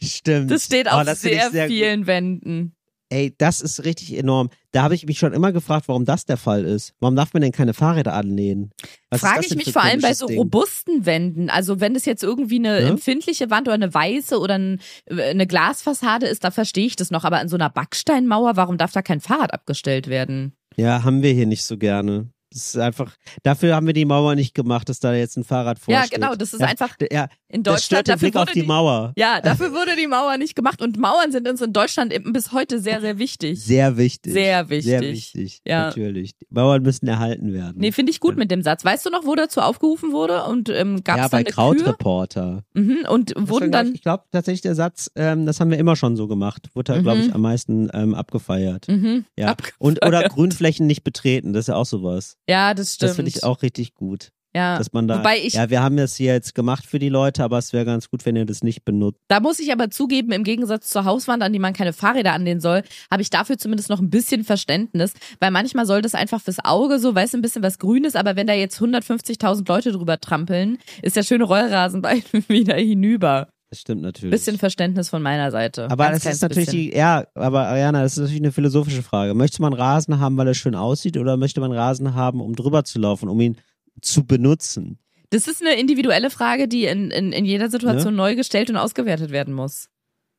Stimmt. 0.00 0.50
Das 0.50 0.64
steht 0.64 0.86
Oh, 0.88 0.96
auf 0.96 1.04
das 1.04 1.20
finde 1.20 1.38
ich 1.38 1.42
sehr, 1.44 1.66
gut. 1.68 1.74
vielen 1.76 2.06
Wänden. 2.06 2.74
Ey, 3.10 3.34
das 3.38 3.62
ist 3.62 3.84
richtig 3.84 4.14
enorm. 4.18 4.50
Da 4.72 4.82
habe 4.82 4.94
ich 4.94 5.06
mich 5.06 5.18
schon 5.18 5.32
immer 5.32 5.50
gefragt, 5.50 5.88
warum 5.88 6.04
das 6.04 6.26
der 6.26 6.36
Fall 6.36 6.64
ist. 6.64 6.92
Warum 7.00 7.16
darf 7.16 7.32
man 7.32 7.40
denn 7.40 7.52
keine 7.52 7.72
Fahrräder 7.72 8.12
anlehnen? 8.12 8.70
Was 9.08 9.20
Frage 9.22 9.46
ich 9.46 9.56
mich 9.56 9.72
vor 9.72 9.82
allem 9.82 10.02
bei 10.02 10.12
so 10.12 10.26
Ding? 10.26 10.36
robusten 10.36 11.06
Wänden. 11.06 11.48
Also 11.48 11.80
wenn 11.80 11.96
es 11.96 12.04
jetzt 12.04 12.22
irgendwie 12.22 12.58
eine 12.58 12.82
Ja? 12.82 12.88
empfindliche 12.88 13.48
Wand 13.48 13.66
oder 13.66 13.74
eine 13.74 13.94
weiße 13.94 14.38
oder 14.38 14.58
ein, 14.58 14.80
eine 15.08 15.46
Glasfassade 15.46 16.26
ist, 16.26 16.44
da 16.44 16.50
verstehe 16.50 16.84
ich 16.86 16.96
das 16.96 17.10
noch. 17.10 17.24
Aber 17.24 17.38
an 17.38 17.48
so 17.48 17.56
einer 17.56 17.70
Backsteinmauer, 17.70 18.56
warum 18.56 18.76
darf 18.76 18.92
da 18.92 19.00
kein 19.00 19.20
Fahrrad 19.20 19.54
abgestellt 19.54 20.08
werden? 20.08 20.52
Ja, 20.76 21.02
haben 21.02 21.22
wir 21.22 21.32
hier 21.32 21.46
nicht 21.46 21.64
so 21.64 21.78
gerne. 21.78 22.28
Das 22.50 22.66
ist 22.66 22.76
einfach, 22.78 23.14
dafür 23.42 23.74
haben 23.74 23.86
wir 23.86 23.92
die 23.92 24.04
Mauer 24.06 24.34
nicht 24.34 24.54
gemacht, 24.54 24.88
dass 24.88 25.00
da 25.00 25.12
jetzt 25.14 25.36
ein 25.36 25.44
Fahrrad 25.44 25.78
Ja, 25.86 25.98
vorsteht. 25.98 26.14
genau, 26.20 26.34
das 26.34 26.54
ist 26.54 26.60
ja, 26.60 26.66
einfach 26.66 26.96
Ja, 27.12 27.28
in 27.48 27.62
das 27.62 27.84
stört 27.84 28.08
Deutschland 28.08 28.08
den 28.08 28.12
dafür 28.12 28.18
Blick 28.30 28.36
auf 28.36 28.48
wurde 28.48 28.60
die 28.60 28.66
Mauer. 28.66 29.12
Ja, 29.16 29.40
dafür 29.42 29.72
wurde 29.72 29.96
die 29.96 30.06
Mauer 30.06 30.38
nicht 30.38 30.54
gemacht 30.56 30.80
und 30.80 30.96
Mauern 30.98 31.30
sind 31.30 31.46
uns 31.46 31.60
in 31.60 31.72
Deutschland 31.74 32.14
bis 32.32 32.52
heute 32.52 32.80
sehr, 32.80 33.00
sehr 33.02 33.18
wichtig. 33.18 33.62
Sehr 33.62 33.96
wichtig. 33.98 34.32
Sehr 34.32 34.68
wichtig. 34.70 34.84
Sehr 34.90 35.00
wichtig, 35.02 35.60
Ja. 35.66 35.86
natürlich. 35.88 36.36
Die 36.38 36.46
Mauern 36.48 36.82
müssen 36.82 37.06
erhalten 37.06 37.52
werden. 37.52 37.74
Nee, 37.76 37.92
finde 37.92 38.12
ich 38.12 38.20
gut 38.20 38.36
mit 38.38 38.50
dem 38.50 38.62
Satz. 38.62 38.82
Weißt 38.84 39.04
du 39.04 39.10
noch, 39.10 39.26
wo 39.26 39.34
dazu 39.34 39.60
aufgerufen 39.60 40.12
wurde? 40.12 40.44
Und 40.44 40.70
ähm, 40.70 41.04
gab 41.04 41.16
es 41.16 41.22
ja, 41.22 41.28
bei? 41.28 41.44
Krautreporter. 41.44 42.64
Mhm, 42.74 42.98
und 43.08 43.36
Das 43.36 43.48
wurden 43.48 43.72
dann 43.72 43.94
Ich, 43.94 44.02
glaube 44.02 44.24
tatsächlich 44.32 44.62
der 44.62 44.74
Satz, 44.74 45.10
ähm, 45.16 45.46
das 45.46 45.60
haben 45.60 45.70
wir 45.70 45.78
immer 45.78 45.96
schon 45.96 46.16
so 46.16 46.26
gemacht. 46.28 46.68
Wurde, 46.74 46.96
Mhm. 46.98 47.02
glaube 47.02 47.20
ich, 47.20 47.34
am 47.34 47.40
meisten 47.42 47.90
ähm, 47.92 48.14
abgefeiert. 48.14 48.88
mhm, 48.88 49.24
Ja. 49.36 49.48
abgefeiert. 49.48 49.76
Und 49.78 50.04
oder 50.06 50.22
Grünflächen 50.28 50.86
nicht 50.86 51.04
betreten, 51.04 51.52
das 51.52 51.64
ist 51.64 51.68
ja 51.68 51.76
auch 51.76 51.86
sowas. 51.86 52.36
Ja, 52.48 52.74
das 52.74 52.94
stimmt. 52.94 53.10
Das 53.10 53.16
finde 53.16 53.30
ich 53.30 53.44
auch 53.44 53.62
richtig 53.62 53.94
gut. 53.94 54.30
Ja. 54.54 54.78
Dass 54.78 54.92
man 54.92 55.06
da, 55.06 55.18
Wobei 55.18 55.38
ich, 55.38 55.52
ja, 55.52 55.68
wir 55.68 55.82
haben 55.82 55.98
das 55.98 56.16
hier 56.16 56.32
jetzt 56.32 56.54
gemacht 56.54 56.86
für 56.86 56.98
die 56.98 57.10
Leute, 57.10 57.44
aber 57.44 57.58
es 57.58 57.74
wäre 57.74 57.84
ganz 57.84 58.10
gut, 58.10 58.24
wenn 58.24 58.34
ihr 58.34 58.46
das 58.46 58.62
nicht 58.62 58.84
benutzt. 58.84 59.20
da 59.28 59.40
muss 59.40 59.60
ich 59.60 59.70
aber 59.70 59.90
zugeben, 59.90 60.32
im 60.32 60.42
Gegensatz 60.42 60.88
zur 60.88 61.04
Hauswand, 61.04 61.42
an 61.42 61.52
die 61.52 61.58
man 61.58 61.74
keine 61.74 61.92
Fahrräder 61.92 62.32
anlehnen 62.32 62.60
soll, 62.60 62.82
habe 63.10 63.20
ich 63.20 63.28
dafür 63.28 63.58
zumindest 63.58 63.90
noch 63.90 64.00
ein 64.00 64.08
bisschen 64.08 64.44
Verständnis, 64.44 65.12
weil 65.38 65.50
manchmal 65.50 65.84
soll 65.84 66.00
das 66.00 66.14
einfach 66.14 66.40
fürs 66.40 66.64
Auge 66.64 66.98
so, 66.98 67.14
weißt 67.14 67.34
du, 67.34 67.38
ein 67.38 67.42
bisschen 67.42 67.62
was 67.62 67.78
Grünes, 67.78 68.16
aber 68.16 68.36
wenn 68.36 68.46
da 68.46 68.54
jetzt 68.54 68.80
150.000 68.80 69.68
Leute 69.68 69.92
drüber 69.92 70.18
trampeln, 70.18 70.78
ist 71.02 71.16
der 71.16 71.24
schöne 71.24 71.44
Rollrasen 71.44 72.00
bald 72.00 72.24
wieder 72.48 72.76
hinüber. 72.76 73.48
Das 73.70 73.80
stimmt 73.80 74.00
natürlich. 74.00 74.30
Bisschen 74.30 74.58
Verständnis 74.58 75.10
von 75.10 75.20
meiner 75.20 75.50
Seite. 75.50 75.90
aber 75.90 76.08
Ganz 76.08 76.24
das 76.24 76.34
ist 76.34 76.42
natürlich 76.42 76.66
bisschen. 76.66 76.90
die, 76.90 76.96
ja, 76.96 77.26
aber 77.34 77.66
Ariana, 77.68 78.02
das 78.02 78.12
ist 78.12 78.18
natürlich 78.18 78.40
eine 78.40 78.52
philosophische 78.52 79.02
Frage. 79.02 79.34
Möchte 79.34 79.60
man 79.60 79.74
Rasen 79.74 80.20
haben, 80.20 80.36
weil 80.38 80.48
er 80.48 80.54
schön 80.54 80.74
aussieht, 80.74 81.18
oder 81.18 81.36
möchte 81.36 81.60
man 81.60 81.72
Rasen 81.72 82.14
haben, 82.14 82.40
um 82.40 82.54
drüber 82.56 82.84
zu 82.84 82.98
laufen, 82.98 83.28
um 83.28 83.38
ihn 83.40 83.58
zu 84.00 84.24
benutzen? 84.24 84.98
Das 85.30 85.46
ist 85.46 85.60
eine 85.60 85.78
individuelle 85.78 86.30
Frage, 86.30 86.68
die 86.68 86.86
in, 86.86 87.10
in, 87.10 87.32
in 87.32 87.44
jeder 87.44 87.68
Situation 87.68 88.16
neu 88.16 88.34
gestellt 88.34 88.70
und 88.70 88.76
ausgewertet 88.76 89.30
werden 89.30 89.54
muss. 89.54 89.88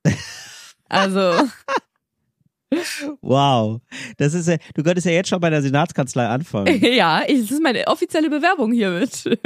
Also, 0.92 1.34
Wow. 3.22 3.82
Das 4.18 4.34
ist 4.34 4.48
ja, 4.48 4.58
du 4.76 4.84
könntest 4.84 5.06
ja 5.06 5.14
jetzt 5.14 5.30
schon 5.30 5.40
bei 5.40 5.50
der 5.50 5.62
Senatskanzlei 5.62 6.28
anfangen. 6.28 6.84
ja, 6.94 7.22
das 7.22 7.52
ist 7.52 7.62
meine 7.62 7.88
offizielle 7.88 8.30
Bewerbung 8.30 8.72
hiermit. 8.72 9.40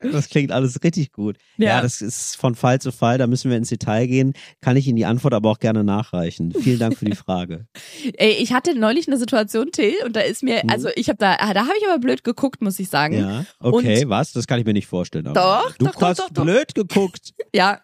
Das 0.00 0.28
klingt 0.28 0.52
alles 0.52 0.82
richtig 0.84 1.12
gut. 1.12 1.36
Ja. 1.56 1.66
Ja. 1.76 1.80
das 1.82 2.02
ist 2.02 2.36
von 2.36 2.54
Fall 2.54 2.80
zu 2.80 2.92
Fall, 2.92 3.18
da 3.18 3.26
müssen 3.26 3.50
wir 3.50 3.56
ins 3.56 3.70
Detail 3.70 4.06
gehen. 4.06 4.34
Kann 4.60 4.76
ich 4.76 4.86
Ihnen 4.86 4.96
die 4.96 5.06
Antwort 5.06 5.32
aber 5.34 5.50
auch 5.50 5.58
gerne 5.58 5.84
nachreichen. 5.84 6.52
Vielen 6.52 6.78
Dank 6.78 6.98
für 6.98 7.06
die 7.06 7.16
Frage. 7.16 7.66
Ey, 8.18 8.32
ich 8.32 8.52
hatte 8.52 8.78
neulich 8.78 9.08
eine 9.08 9.16
Situation, 9.16 9.70
Till, 9.72 9.94
und 10.04 10.14
da 10.16 10.20
ist 10.20 10.42
mir, 10.42 10.62
Mhm. 10.64 10.70
also 10.70 10.88
ich 10.96 11.08
habe 11.08 11.18
da, 11.18 11.36
da 11.36 11.60
habe 11.62 11.72
ich 11.80 11.86
aber 11.88 11.98
blöd 11.98 12.24
geguckt, 12.24 12.60
muss 12.62 12.78
ich 12.78 12.88
sagen. 12.88 13.18
Ja, 13.18 13.44
okay, 13.58 14.04
was? 14.08 14.32
Das 14.32 14.46
kann 14.46 14.58
ich 14.60 14.66
mir 14.66 14.72
nicht 14.74 14.86
vorstellen. 14.86 15.24
Doch, 15.32 15.72
du 15.78 15.86
doch, 15.86 16.00
hast 16.02 16.20
doch, 16.20 16.30
doch. 16.30 16.44
blöd 16.44 16.74
geguckt. 16.74 17.32
Ja, 17.54 17.80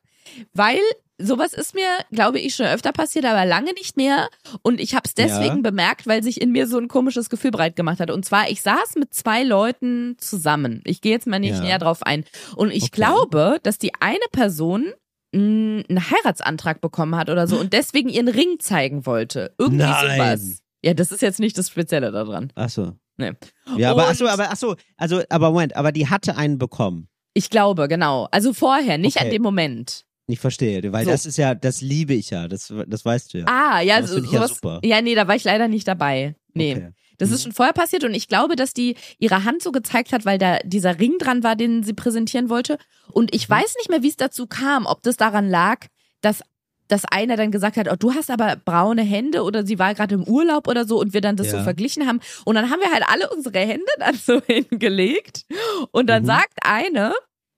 weil 0.54 0.78
sowas 1.18 1.52
ist 1.52 1.74
mir, 1.74 1.86
glaube 2.10 2.40
ich, 2.40 2.54
schon 2.54 2.66
öfter 2.66 2.92
passiert, 2.92 3.24
aber 3.24 3.44
lange 3.44 3.72
nicht 3.74 3.96
mehr. 3.96 4.28
Und 4.62 4.80
ich 4.80 4.94
habe 4.94 5.02
es 5.06 5.14
deswegen 5.14 5.56
Ja. 5.56 5.62
bemerkt, 5.62 6.06
weil 6.06 6.22
sich 6.22 6.40
in 6.40 6.50
mir 6.52 6.66
so 6.66 6.78
ein 6.78 6.88
komisches 6.88 7.30
Gefühl 7.30 7.50
breit 7.52 7.76
gemacht 7.76 8.00
hat. 8.00 8.10
Und 8.10 8.24
zwar, 8.24 8.50
ich 8.50 8.62
saß 8.62 8.96
mit 8.96 9.14
zwei 9.14 9.42
Leuten 9.44 10.16
zusammen. 10.18 10.80
Ich 10.84 11.00
gehe 11.00 11.12
jetzt 11.12 11.26
mal 11.26 11.38
nicht 11.38 11.54
Ja. 11.54 11.60
näher 11.60 11.78
drauf 11.78 12.02
ein. 12.02 12.24
Und 12.56 12.70
ich 12.72 12.84
Okay. 12.84 12.92
glaube, 12.92 13.58
dass 13.62 13.78
die 13.78 13.92
eine 14.00 14.18
Person 14.32 14.92
einen 15.34 15.84
Heiratsantrag 16.10 16.80
bekommen 16.80 17.16
hat 17.16 17.30
oder 17.30 17.46
so 17.46 17.58
und 17.58 17.72
deswegen 17.72 18.08
ihren 18.10 18.28
Ring 18.28 18.58
zeigen 18.58 19.06
wollte. 19.06 19.54
Irgendwie 19.58 19.84
Nein. 19.84 20.16
sowas. 20.18 20.58
Ja, 20.84 20.92
das 20.94 21.10
ist 21.12 21.22
jetzt 21.22 21.40
nicht 21.40 21.56
das 21.56 21.70
Spezielle 21.70 22.10
daran. 22.12 22.52
Ach 22.54 22.68
so. 22.68 22.92
Nee. 23.16 23.32
Ja, 23.76 23.92
aber 23.92 24.08
ach 24.08 24.14
so, 24.14 24.26
aber 24.26 24.48
ach 24.50 24.56
so, 24.56 24.74
also 24.96 25.22
aber 25.30 25.50
Moment, 25.50 25.76
aber 25.76 25.92
die 25.92 26.08
hatte 26.10 26.36
einen 26.36 26.58
bekommen. 26.58 27.08
Ich 27.34 27.48
glaube, 27.50 27.88
genau. 27.88 28.28
Also 28.30 28.52
vorher, 28.52 28.98
nicht 28.98 29.16
Okay. 29.16 29.26
an 29.26 29.30
dem 29.30 29.42
Moment. 29.42 30.04
Ich 30.32 30.40
verstehe, 30.40 30.92
weil 30.92 31.04
So. 31.04 31.10
das 31.10 31.26
ist 31.26 31.36
ja, 31.36 31.54
das 31.54 31.80
liebe 31.82 32.14
ich 32.14 32.30
ja, 32.30 32.48
das, 32.48 32.72
das 32.86 33.04
weißt 33.04 33.34
du 33.34 33.38
ja. 33.38 33.44
Ah, 33.46 33.80
ja, 33.80 34.00
Das 34.00 34.08
so, 34.10 34.14
finde 34.16 34.28
ich 34.28 34.32
ja 34.32 34.38
sowas. 34.40 34.54
super. 34.56 34.80
Ja, 34.82 35.00
nee, 35.02 35.14
da 35.14 35.28
war 35.28 35.36
ich 35.36 35.44
leider 35.44 35.68
nicht 35.68 35.86
dabei. 35.86 36.34
Nee. 36.54 36.74
Okay. 36.76 36.90
Das 37.18 37.28
Mhm. 37.28 37.34
ist 37.34 37.42
schon 37.42 37.52
vorher 37.52 37.74
passiert 37.74 38.02
und 38.04 38.14
ich 38.14 38.26
glaube, 38.28 38.56
dass 38.56 38.72
die 38.72 38.96
ihre 39.18 39.44
Hand 39.44 39.62
so 39.62 39.70
gezeigt 39.72 40.12
hat, 40.12 40.24
weil 40.24 40.38
da 40.38 40.58
dieser 40.64 40.98
Ring 40.98 41.18
dran 41.18 41.42
war, 41.44 41.54
den 41.54 41.82
sie 41.82 41.92
präsentieren 41.92 42.48
wollte. 42.48 42.78
Und 43.12 43.34
ich 43.34 43.48
Mhm. 43.48 43.52
weiß 43.52 43.74
nicht 43.78 43.90
mehr, 43.90 44.02
wie 44.02 44.08
es 44.08 44.16
dazu 44.16 44.46
kam, 44.46 44.86
ob 44.86 45.02
das 45.02 45.16
daran 45.16 45.48
lag, 45.48 45.86
dass 46.22 46.42
dass 46.88 47.04
einer 47.06 47.36
dann 47.36 47.50
gesagt 47.50 47.78
hat, 47.78 47.88
oh, 47.90 47.96
du 47.98 48.12
hast 48.12 48.30
aber 48.30 48.56
braune 48.56 49.00
Hände 49.02 49.44
oder 49.44 49.64
sie 49.64 49.78
war 49.78 49.94
gerade 49.94 50.14
im 50.14 50.24
Urlaub 50.24 50.68
oder 50.68 50.84
so 50.84 51.00
und 51.00 51.14
wir 51.14 51.22
dann 51.22 51.36
das 51.36 51.50
so 51.50 51.56
Ja. 51.56 51.62
verglichen 51.62 52.06
haben. 52.06 52.20
Und 52.44 52.54
dann 52.54 52.68
haben 52.70 52.80
wir 52.80 52.92
halt 52.92 53.04
alle 53.08 53.30
unsere 53.30 53.60
Hände 53.60 53.86
dann 53.98 54.14
so 54.14 54.42
hingelegt 54.42 55.44
und 55.92 56.08
dann 56.10 56.22
Mhm. 56.24 56.26
sagt 56.26 56.58
eine 56.62 57.14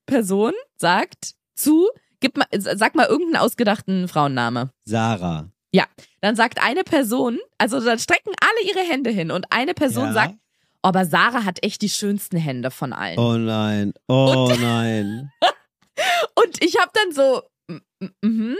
Person, 0.06 0.52
sagt 0.76 1.32
zu, 1.56 1.88
gib 2.24 2.38
mal, 2.38 2.46
sag 2.58 2.94
mal 2.94 3.06
irgendeinen 3.06 3.44
ausgedachten 3.44 4.08
Frauenname. 4.08 4.70
Sarah. 4.86 5.50
Dann 6.22 6.36
sagt 6.36 6.58
eine 6.62 6.84
Person, 6.84 7.38
also 7.58 7.78
dann 7.80 7.98
strecken 7.98 8.32
alle 8.40 8.70
ihre 8.70 8.90
Hände 8.90 9.10
hin 9.10 9.30
und 9.30 9.44
eine 9.50 9.74
Person 9.74 10.06
Ja. 10.06 10.12
sagt, 10.14 10.34
oh, 10.36 10.38
aber 10.88 11.04
Sarah 11.04 11.44
hat 11.44 11.62
echt 11.62 11.82
die 11.82 11.90
schönsten 11.90 12.38
Hände 12.38 12.70
von 12.70 12.94
allen. 12.94 13.18
Oh 13.18 13.34
nein, 13.36 13.92
oh 14.08 14.50
nein. 14.58 15.30
Und 16.34 16.64
ich 16.64 16.78
habe 16.78 16.90
dann 16.94 17.12
so, 17.12 17.42
mm, 17.68 18.06
mhm. 18.22 18.56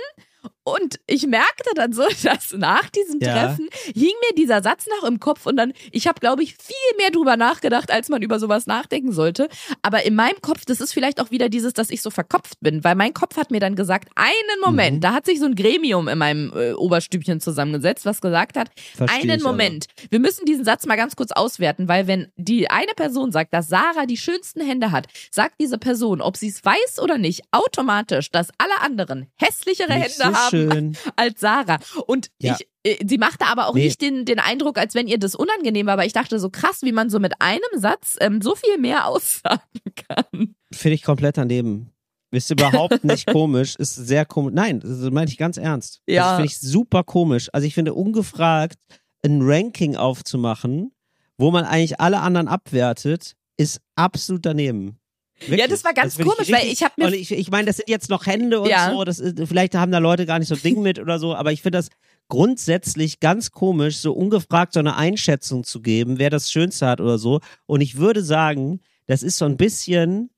Und 0.65 0.99
ich 1.07 1.27
merkte 1.27 1.71
dann 1.75 1.93
so, 1.93 2.03
dass 2.25 2.53
nach 2.53 2.89
diesem 2.91 3.21
Ja. 3.21 3.33
Treffen 3.35 3.69
hing 3.95 4.12
mir 4.29 4.35
dieser 4.37 4.62
Satz 4.62 4.87
noch 4.87 5.07
im 5.09 5.21
Kopf 5.21 5.47
und 5.47 5.57
dann, 5.57 5.73
ich 5.93 6.07
habe, 6.07 6.21
glaube 6.21 6.43
ich, 6.43 6.57
viel 6.57 6.97
mehr 6.99 7.11
drüber 7.11 7.37
nachgedacht, 7.37 7.91
als 7.91 8.09
man 8.09 8.23
über 8.23 8.39
sowas 8.39 8.67
nachdenken 8.67 9.12
sollte. 9.12 9.49
Aber 9.83 10.05
in 10.05 10.15
meinem 10.15 10.41
Kopf, 10.41 10.65
das 10.65 10.81
ist 10.81 10.93
vielleicht 10.93 11.21
auch 11.21 11.31
wieder 11.31 11.49
dieses, 11.49 11.75
dass 11.75 11.91
ich 11.91 12.01
so 12.03 12.11
verkopft 12.11 12.59
bin, 12.61 12.83
weil 12.83 12.95
mein 12.95 13.12
Kopf 13.15 13.37
hat 13.37 13.51
mir 13.51 13.61
dann 13.61 13.77
gesagt, 13.77 14.09
einen 14.17 14.61
Moment, 14.65 14.97
Mhm. 14.97 15.01
da 15.01 15.12
hat 15.12 15.27
sich 15.27 15.39
so 15.39 15.47
ein 15.47 15.55
Gremium 15.55 16.09
in 16.09 16.19
meinem 16.19 16.53
äh, 16.57 16.73
Oberstübchen 16.73 17.41
zusammengesetzt, 17.41 18.05
was 18.07 18.21
gesagt 18.21 18.57
hat, 18.57 18.71
Versteh 18.97 19.21
einen 19.21 19.39
ich 19.39 19.45
aber. 19.45 19.53
Moment. 19.53 19.87
Wir 20.11 20.19
müssen 20.19 20.45
diesen 20.47 20.65
Satz 20.65 20.87
mal 20.87 20.97
ganz 20.97 21.15
kurz 21.17 21.31
auswerten, 21.33 21.89
weil 21.89 22.07
wenn 22.07 22.29
die 22.37 22.71
eine 22.71 22.93
Person 22.97 23.33
sagt, 23.33 23.53
dass 23.53 23.69
Sarah 23.69 24.07
die 24.07 24.17
schönsten 24.17 24.61
Hände 24.62 24.93
hat, 24.93 25.07
sagt 25.31 25.57
diese 25.61 25.77
Person, 25.79 26.21
ob 26.23 26.37
sie 26.37 26.49
es 26.49 26.65
weiß 26.65 27.01
oder 27.03 27.19
nicht, 27.19 27.43
automatisch, 27.51 28.31
dass 28.31 28.49
alle 28.59 28.81
anderen 28.81 29.31
hässlichere 29.37 29.89
Nicht 29.93 30.19
Hände 30.19 30.35
so 30.35 30.39
haben 30.39 30.53
schön. 30.55 30.96
als 31.16 31.40
Sarah. 31.40 31.78
Und 32.07 32.30
Ja. 32.40 32.57
ich, 32.59 32.68
äh, 33.00 33.05
sie 33.07 33.18
machte 33.18 33.46
aber 33.46 33.68
auch 33.68 33.74
Nee. 33.74 33.84
nicht 33.84 34.00
den, 34.00 34.24
den 34.24 34.38
Eindruck, 34.38 34.78
als 34.78 34.94
wenn 34.94 35.07
ihr 35.09 35.18
das 35.18 35.34
unangenehm 35.34 35.86
war, 35.86 35.94
aber 35.94 36.07
ich 36.07 36.12
dachte 36.12 36.38
so 36.38 36.50
krass, 36.50 36.78
wie 36.82 36.92
man 36.92 37.11
so 37.11 37.18
mit 37.20 37.34
einem 37.40 37.62
Satz 37.80 38.16
ähm, 38.20 38.40
so 38.42 38.55
viel 38.55 38.78
mehr 38.78 39.07
aussagen 39.09 39.61
kann. 40.09 40.55
Finde 40.72 40.94
ich 40.94 41.02
komplett 41.02 41.36
daneben. 41.36 41.90
Ist 42.30 42.50
überhaupt 42.50 43.05
nicht 43.05 43.26
komisch, 43.28 43.76
ist 43.76 43.94
sehr 43.94 44.24
komisch. 44.24 44.55
Nein, 44.55 44.80
das 44.80 44.98
meine 45.11 45.30
ich 45.30 45.38
ganz 45.38 45.57
ernst. 45.57 46.00
Ja. 46.09 46.22
Das 46.24 46.36
finde 46.36 46.46
ich 46.46 46.59
super 46.59 47.05
komisch. 47.05 47.48
Also 47.52 47.66
ich 47.66 47.74
finde 47.74 47.94
ungefragt 47.94 48.78
ein 49.24 49.40
Ranking 49.42 49.96
aufzumachen, 49.96 50.92
wo 51.38 51.50
man 51.50 51.64
eigentlich 51.64 52.00
alle 52.00 52.20
anderen 52.20 52.48
abwertet, 52.48 53.34
ist 53.57 53.80
absolut 53.94 54.44
daneben. 54.44 54.98
Wirklich. 55.41 55.61
Ja, 55.61 55.66
das 55.66 55.85
war 55.85 55.93
ganz 55.95 56.14
finde 56.16 56.30
komisch, 56.32 56.49
weil 56.51 56.57
richtig- 56.61 56.72
ich 56.72 56.82
hab 56.85 56.97
mir- 56.97 57.12
ich, 57.14 57.30
ich 57.32 57.51
meine, 57.51 57.66
das 57.66 57.76
sind 57.78 57.89
jetzt 57.89 58.09
noch 58.09 58.26
Hände 58.26 58.61
und 58.61 58.68
Ja. 58.70 58.91
so, 58.93 59.05
das 59.05 59.18
ist, 59.18 59.37
vielleicht 59.47 59.74
haben 59.74 59.91
da 59.93 59.99
Leute 59.99 60.26
gar 60.26 60.39
nicht 60.39 60.49
so 60.49 60.55
ein 60.55 60.62
Ding 60.62 60.80
mit 60.82 60.99
oder 60.99 61.18
so, 61.18 61.35
aber 61.35 61.53
ich 61.53 61.61
finde 61.62 61.78
das 61.78 61.89
grundsätzlich 62.28 63.20
ganz 63.20 63.51
komisch, 63.51 63.99
so 63.99 64.12
ungefragt 64.12 64.72
so 64.72 64.80
eine 64.80 64.97
Einschätzung 64.97 65.64
zu 65.64 65.80
geben, 65.82 66.18
wer 66.18 66.30
das 66.30 66.51
Schönste 66.51 66.87
hat 66.87 67.01
oder 67.01 67.18
so. 67.18 67.41
Und 67.66 67.80
ich 67.80 67.97
würde 67.97 68.22
sagen, 68.22 68.80
das 69.07 69.22
ist 69.22 69.37
so 69.39 69.45
ein 69.45 69.57
bisschen 69.57 70.30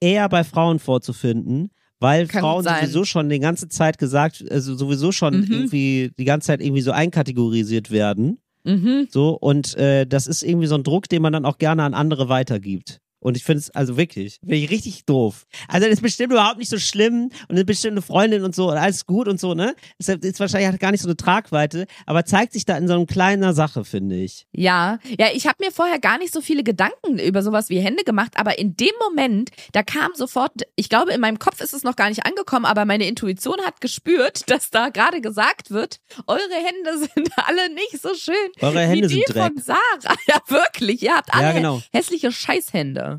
eher 0.00 0.28
bei 0.28 0.44
Frauen 0.44 0.78
vorzufinden, 0.78 1.70
weil 1.98 2.26
Kann 2.26 2.40
Frauen 2.42 2.64
sowieso 2.64 3.04
schon 3.04 3.28
die 3.28 3.38
ganze 3.40 3.68
Zeit 3.68 3.98
gesagt, 3.98 4.44
also 4.50 4.74
sowieso 4.76 5.12
schon 5.12 5.40
Mhm. 5.40 5.46
irgendwie 5.52 6.10
die 6.18 6.24
ganze 6.24 6.46
Zeit 6.48 6.60
irgendwie 6.60 6.82
so 6.82 6.92
einkategorisiert 6.92 7.90
werden. 7.90 8.38
Mhm. 8.64 9.08
So, 9.10 9.30
und 9.30 9.76
äh, 9.76 10.06
das 10.06 10.26
ist 10.26 10.42
irgendwie 10.42 10.66
so 10.66 10.74
ein 10.74 10.82
Druck, 10.82 11.08
den 11.08 11.22
man 11.22 11.32
dann 11.32 11.44
auch 11.44 11.58
gerne 11.58 11.82
an 11.84 11.94
andere 11.94 12.28
weitergibt. 12.28 13.00
Und 13.26 13.36
ich 13.36 13.42
finde 13.42 13.58
es 13.58 13.70
also 13.70 13.96
wirklich, 13.96 14.38
finde 14.38 14.54
ich 14.54 14.70
richtig 14.70 15.04
doof. 15.04 15.48
Also 15.66 15.86
das 15.86 15.94
ist 15.94 16.02
bestimmt 16.02 16.32
überhaupt 16.32 16.58
nicht 16.58 16.70
so 16.70 16.78
schlimm 16.78 17.32
und 17.48 17.56
eine 17.56 17.64
bestimmte 17.64 18.00
Freundin 18.00 18.44
und 18.44 18.54
so 18.54 18.70
und 18.70 18.76
alles 18.76 19.04
gut 19.04 19.26
und 19.26 19.40
so, 19.40 19.54
ne? 19.54 19.74
Das 19.98 20.06
ist 20.08 20.38
wahrscheinlich 20.38 20.68
hat 20.72 20.78
gar 20.78 20.92
nicht 20.92 21.00
so 21.00 21.08
eine 21.08 21.16
Tragweite, 21.16 21.88
aber 22.06 22.24
zeigt 22.24 22.52
sich 22.52 22.66
da 22.66 22.78
in 22.78 22.86
so 22.86 22.94
einer 22.94 23.04
kleiner 23.04 23.52
Sache, 23.52 23.84
finde 23.84 24.14
ich. 24.14 24.46
Ja, 24.52 25.00
ja, 25.18 25.26
ich 25.34 25.48
habe 25.48 25.56
mir 25.58 25.72
vorher 25.72 25.98
gar 25.98 26.18
nicht 26.18 26.32
so 26.32 26.40
viele 26.40 26.62
Gedanken 26.62 27.18
über 27.18 27.42
sowas 27.42 27.68
wie 27.68 27.80
Hände 27.80 28.04
gemacht, 28.04 28.34
aber 28.36 28.60
in 28.60 28.76
dem 28.76 28.94
Moment, 29.00 29.50
da 29.72 29.82
kam 29.82 30.12
sofort, 30.14 30.52
ich 30.76 30.88
glaube, 30.88 31.12
in 31.12 31.20
meinem 31.20 31.40
Kopf 31.40 31.60
ist 31.60 31.74
es 31.74 31.82
noch 31.82 31.96
gar 31.96 32.10
nicht 32.10 32.24
angekommen, 32.24 32.64
aber 32.64 32.84
meine 32.84 33.08
Intuition 33.08 33.56
hat 33.66 33.80
gespürt, 33.80 34.42
dass 34.52 34.70
da 34.70 34.90
gerade 34.90 35.20
gesagt 35.20 35.72
wird, 35.72 35.98
eure 36.28 36.38
Hände 36.54 37.08
sind 37.12 37.28
alle 37.44 37.74
nicht 37.74 38.00
so 38.00 38.14
schön 38.14 38.34
Eure 38.60 38.82
Hände 38.82 39.10
wie 39.10 39.14
die 39.14 39.24
sind 39.26 39.34
Dreck. 39.34 39.52
von 39.52 39.58
Sarah. 39.60 40.16
Ja, 40.28 40.40
wirklich, 40.46 41.02
ihr 41.02 41.16
habt 41.16 41.34
alle 41.34 41.42
Ja, 41.42 41.52
genau. 41.52 41.82
hässliche 41.92 42.30
Scheißhände. 42.30 43.15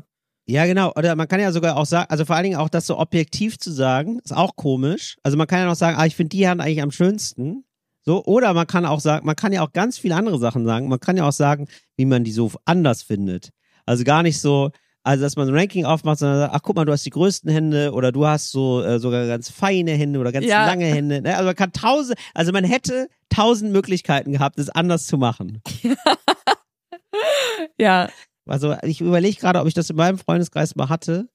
Ja, 0.48 0.64
genau. 0.64 0.92
Oder 0.96 1.14
man 1.14 1.28
kann 1.28 1.40
ja 1.40 1.52
sogar 1.52 1.76
auch 1.76 1.84
sagen, 1.84 2.06
also 2.10 2.24
vor 2.24 2.34
allen 2.34 2.44
Dingen 2.44 2.56
auch 2.56 2.70
das 2.70 2.86
so 2.86 2.98
objektiv 2.98 3.58
zu 3.58 3.70
sagen, 3.70 4.18
ist 4.24 4.34
auch 4.34 4.56
komisch. 4.56 5.16
Also 5.22 5.36
man 5.36 5.46
kann 5.46 5.58
ja 5.60 5.66
noch 5.66 5.74
sagen, 5.74 5.98
ah, 5.98 6.06
ich 6.06 6.16
finde 6.16 6.30
die 6.30 6.48
Hand 6.48 6.60
eigentlich 6.62 6.80
am 6.82 6.90
schönsten. 6.90 7.64
So, 8.02 8.24
oder 8.24 8.54
man 8.54 8.66
kann 8.66 8.86
auch 8.86 9.00
sagen, 9.00 9.26
man 9.26 9.36
kann 9.36 9.52
ja 9.52 9.62
auch 9.62 9.72
ganz 9.74 9.98
viele 9.98 10.16
andere 10.16 10.38
Sachen 10.38 10.64
sagen. 10.64 10.88
Man 10.88 11.00
kann 11.00 11.18
ja 11.18 11.28
auch 11.28 11.32
sagen, 11.32 11.68
wie 11.96 12.06
man 12.06 12.24
die 12.24 12.32
so 12.32 12.50
anders 12.64 13.02
findet. 13.02 13.50
Also 13.84 14.04
gar 14.04 14.22
nicht 14.22 14.40
so, 14.40 14.70
also 15.02 15.22
dass 15.22 15.36
man 15.36 15.48
ein 15.48 15.54
Ranking 15.54 15.84
aufmacht, 15.84 16.18
sondern 16.18 16.38
sagt, 16.38 16.54
ach 16.54 16.60
guck 16.62 16.76
mal, 16.76 16.86
du 16.86 16.92
hast 16.92 17.04
die 17.04 17.10
größten 17.10 17.50
Hände 17.50 17.92
oder 17.92 18.10
du 18.10 18.26
hast 18.26 18.50
so 18.50 18.82
äh, 18.82 18.98
sogar 18.98 19.26
ganz 19.26 19.50
feine 19.50 19.90
Hände 19.92 20.18
oder 20.18 20.32
ganz 20.32 20.46
Ja. 20.46 20.64
lange 20.64 20.86
Hände. 20.86 21.20
Ne? 21.20 21.34
Also 21.34 21.44
man 21.44 21.56
kann 21.56 21.72
tausend, 21.72 22.18
also 22.32 22.52
man 22.52 22.64
hätte 22.64 23.08
tausend 23.28 23.72
Möglichkeiten 23.72 24.32
gehabt, 24.32 24.58
es 24.58 24.70
anders 24.70 25.06
zu 25.06 25.18
machen. 25.18 25.60
Ja, 27.78 28.08
Also 28.48 28.76
ich 28.82 29.00
überlege 29.00 29.40
gerade, 29.40 29.60
ob 29.60 29.68
ich 29.68 29.74
das 29.74 29.90
in 29.90 29.96
meinem 29.96 30.18
Freundeskreis 30.18 30.76
mal 30.76 30.88
hatte. 30.88 31.28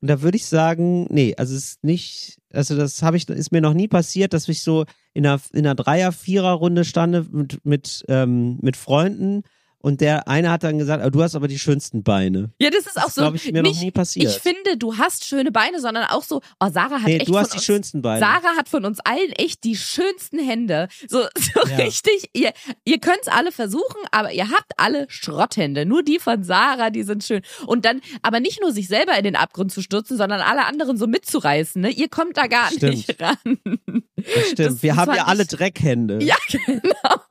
Und 0.00 0.08
da 0.08 0.22
würde 0.22 0.36
ich 0.36 0.46
sagen, 0.46 1.06
nee, 1.10 1.34
also 1.36 1.56
es 1.56 1.64
ist 1.64 1.84
nicht, 1.84 2.38
also 2.52 2.76
das 2.76 3.02
habe 3.02 3.16
ich, 3.16 3.28
ist 3.28 3.50
mir 3.50 3.60
noch 3.60 3.74
nie 3.74 3.88
passiert, 3.88 4.32
dass 4.32 4.48
ich 4.48 4.62
so 4.62 4.84
in 5.12 5.26
einer, 5.26 5.40
in 5.52 5.66
einer 5.66 5.74
Dreier-, 5.74 6.12
Vierer-Runde 6.12 6.84
stande 6.84 7.26
mit, 7.30 7.64
mit, 7.64 8.04
ähm, 8.08 8.58
mit 8.62 8.76
Freunden 8.76 9.42
und 9.80 10.00
der 10.00 10.26
eine 10.28 10.50
hat 10.50 10.64
dann 10.64 10.76
gesagt, 10.78 11.02
ah, 11.04 11.10
du 11.10 11.22
hast 11.22 11.34
aber 11.34 11.46
die 11.48 11.58
schönsten 11.58 12.02
Beine. 12.02 12.50
ja, 12.60 12.68
das 12.70 12.86
ist 12.86 12.98
auch 12.98 13.04
Das 13.04 13.14
so. 13.14 13.20
glaube 13.22 13.36
ich 13.36 13.50
mir 13.52 13.62
noch 13.62 13.70
nicht, 13.70 13.80
nie 13.82 13.90
passiert. 13.90 14.30
ich 14.30 14.38
finde, 14.38 14.76
du 14.76 14.96
hast 14.98 15.24
schöne 15.24 15.52
Beine, 15.52 15.80
sondern 15.80 16.04
auch 16.06 16.22
so, 16.24 16.40
oh, 16.60 16.66
Sarah 16.70 16.96
hat 16.96 17.04
nee, 17.06 17.18
echt 17.18 17.28
du 17.28 17.38
hast 17.38 17.52
die 17.52 17.56
uns, 17.58 17.64
schönsten 17.64 18.02
Beine. 18.02 18.18
Sarah 18.20 18.56
hat 18.56 18.68
von 18.68 18.84
uns 18.84 18.98
allen 19.00 19.30
echt 19.36 19.62
die 19.64 19.76
schönsten 19.76 20.38
Hände. 20.38 20.88
So, 21.08 21.22
so 21.38 21.68
Ja. 21.68 21.76
richtig. 21.76 22.28
Ihr, 22.32 22.52
ihr 22.84 22.98
könnt 22.98 23.20
es 23.22 23.28
alle 23.28 23.52
versuchen, 23.52 24.00
aber 24.10 24.32
ihr 24.32 24.50
habt 24.50 24.72
alle 24.78 25.06
Schrotthände. 25.08 25.86
Nur 25.86 26.02
die 26.02 26.18
von 26.18 26.42
Sarah, 26.42 26.90
die 26.90 27.04
sind 27.04 27.22
schön. 27.24 27.42
Und 27.66 27.84
dann, 27.84 28.00
aber 28.22 28.40
nicht 28.40 28.60
nur 28.60 28.72
sich 28.72 28.88
selber 28.88 29.16
in 29.16 29.24
den 29.24 29.36
Abgrund 29.36 29.72
zu 29.72 29.80
stürzen, 29.82 30.16
sondern 30.16 30.40
alle 30.40 30.66
anderen 30.66 30.96
so 30.96 31.06
mitzureißen. 31.06 31.80
Ne? 31.82 31.90
Ihr 31.90 32.08
kommt 32.08 32.36
da 32.36 32.46
gar 32.48 32.70
Stimmt. 32.72 32.94
nicht 32.94 33.16
ran. 33.22 33.36
das 33.44 34.24
stimmt. 34.46 34.58
das- 34.58 34.82
Wir 34.82 34.94
das 34.94 34.98
haben 34.98 35.14
ja 35.14 35.24
alle 35.26 35.46
Dreckhände. 35.46 36.18
Ja, 36.22 36.36
genau. 36.66 36.82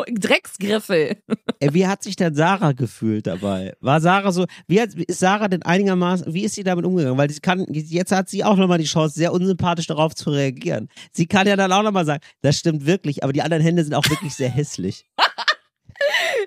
Drecksgriffel. 0.09 1.17
Wie 1.61 1.87
hat 1.87 2.03
sich 2.03 2.15
denn 2.15 2.35
Sarah 2.35 2.71
gefühlt 2.71 3.27
dabei? 3.27 3.73
War 3.79 4.01
Sarah 4.01 4.31
so, 4.31 4.45
wie 4.67 4.81
hat, 4.81 4.93
ist 4.93 5.19
Sarah 5.19 5.47
denn 5.47 5.63
einigermaßen, 5.63 6.33
wie 6.33 6.43
ist 6.43 6.55
sie 6.55 6.63
damit 6.63 6.85
umgegangen? 6.85 7.17
Weil 7.17 7.29
sie 7.29 7.39
kann, 7.39 7.65
jetzt 7.69 8.11
hat 8.11 8.29
sie 8.29 8.43
auch 8.43 8.57
nochmal 8.57 8.77
die 8.77 8.85
Chance, 8.85 9.15
sehr 9.15 9.33
unsympathisch 9.33 9.87
darauf 9.87 10.15
zu 10.15 10.29
reagieren. 10.29 10.89
Sie 11.11 11.25
kann 11.25 11.47
ja 11.47 11.55
dann 11.55 11.71
auch 11.71 11.83
nochmal 11.83 12.05
sagen, 12.05 12.21
das 12.41 12.57
stimmt 12.57 12.85
wirklich, 12.85 13.23
aber 13.23 13.33
die 13.33 13.41
anderen 13.41 13.63
Hände 13.63 13.83
sind 13.83 13.93
auch 13.93 14.09
wirklich 14.09 14.33
sehr 14.33 14.49
hässlich. 14.49 15.05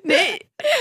Nee, 0.02 0.38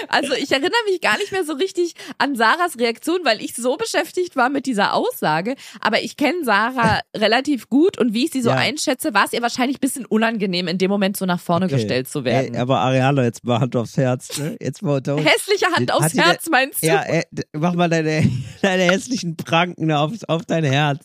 also 0.07 0.33
ich 0.33 0.51
erinnere 0.51 0.71
mich 0.89 1.01
gar 1.01 1.17
nicht 1.17 1.31
mehr 1.31 1.43
so 1.43 1.53
richtig 1.53 1.93
an 2.17 2.35
Sarahs 2.35 2.77
Reaktion, 2.79 3.19
weil 3.23 3.41
ich 3.41 3.53
so 3.55 3.75
beschäftigt 3.77 4.35
war 4.35 4.49
mit 4.49 4.65
dieser 4.65 4.93
Aussage. 4.93 5.55
Aber 5.81 6.01
ich 6.01 6.17
kenne 6.17 6.43
Sarah 6.43 6.99
relativ 7.15 7.69
gut 7.69 7.97
und 7.97 8.13
wie 8.13 8.25
ich 8.25 8.31
sie 8.31 8.41
so 8.41 8.49
Ja. 8.49 8.55
einschätze, 8.55 9.13
war 9.13 9.25
es 9.25 9.33
ihr 9.33 9.41
wahrscheinlich 9.41 9.77
ein 9.77 9.81
bisschen 9.81 10.05
unangenehm, 10.05 10.67
in 10.67 10.77
dem 10.77 10.89
Moment 10.89 11.17
so 11.17 11.25
nach 11.25 11.39
vorne 11.39 11.65
Okay. 11.65 11.75
gestellt 11.75 12.07
zu 12.09 12.23
werden. 12.23 12.53
Ey, 12.55 12.59
aber 12.61 12.79
Ariana, 12.79 13.23
jetzt 13.23 13.43
mal 13.43 13.59
Hand 13.59 13.75
aufs 13.75 13.97
Herz. 13.97 14.37
Ne? 14.37 14.57
Jetzt 14.61 14.81
mal 14.81 14.97
unter 14.97 15.15
uns. 15.15 15.25
Hässliche 15.29 15.65
Hand 15.67 15.91
Hat 15.91 15.91
aufs 15.91 16.13
denn- 16.13 16.23
Herz, 16.23 16.45
meinst 16.49 16.81
du? 16.83 16.87
Ja, 16.87 17.03
äh, 17.03 17.23
mach 17.53 17.73
mal 17.73 17.89
deine, 17.89 18.29
deine 18.61 18.83
hässlichen 18.83 19.35
Pranken 19.37 19.91
auf, 19.91 20.11
auf 20.27 20.45
dein 20.45 20.63
Herz. 20.63 20.99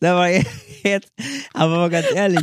Mal 0.00 0.42
jetzt, 0.84 1.10
aber 1.52 1.76
mal 1.76 1.90
ganz 1.90 2.06
ehrlich. 2.14 2.40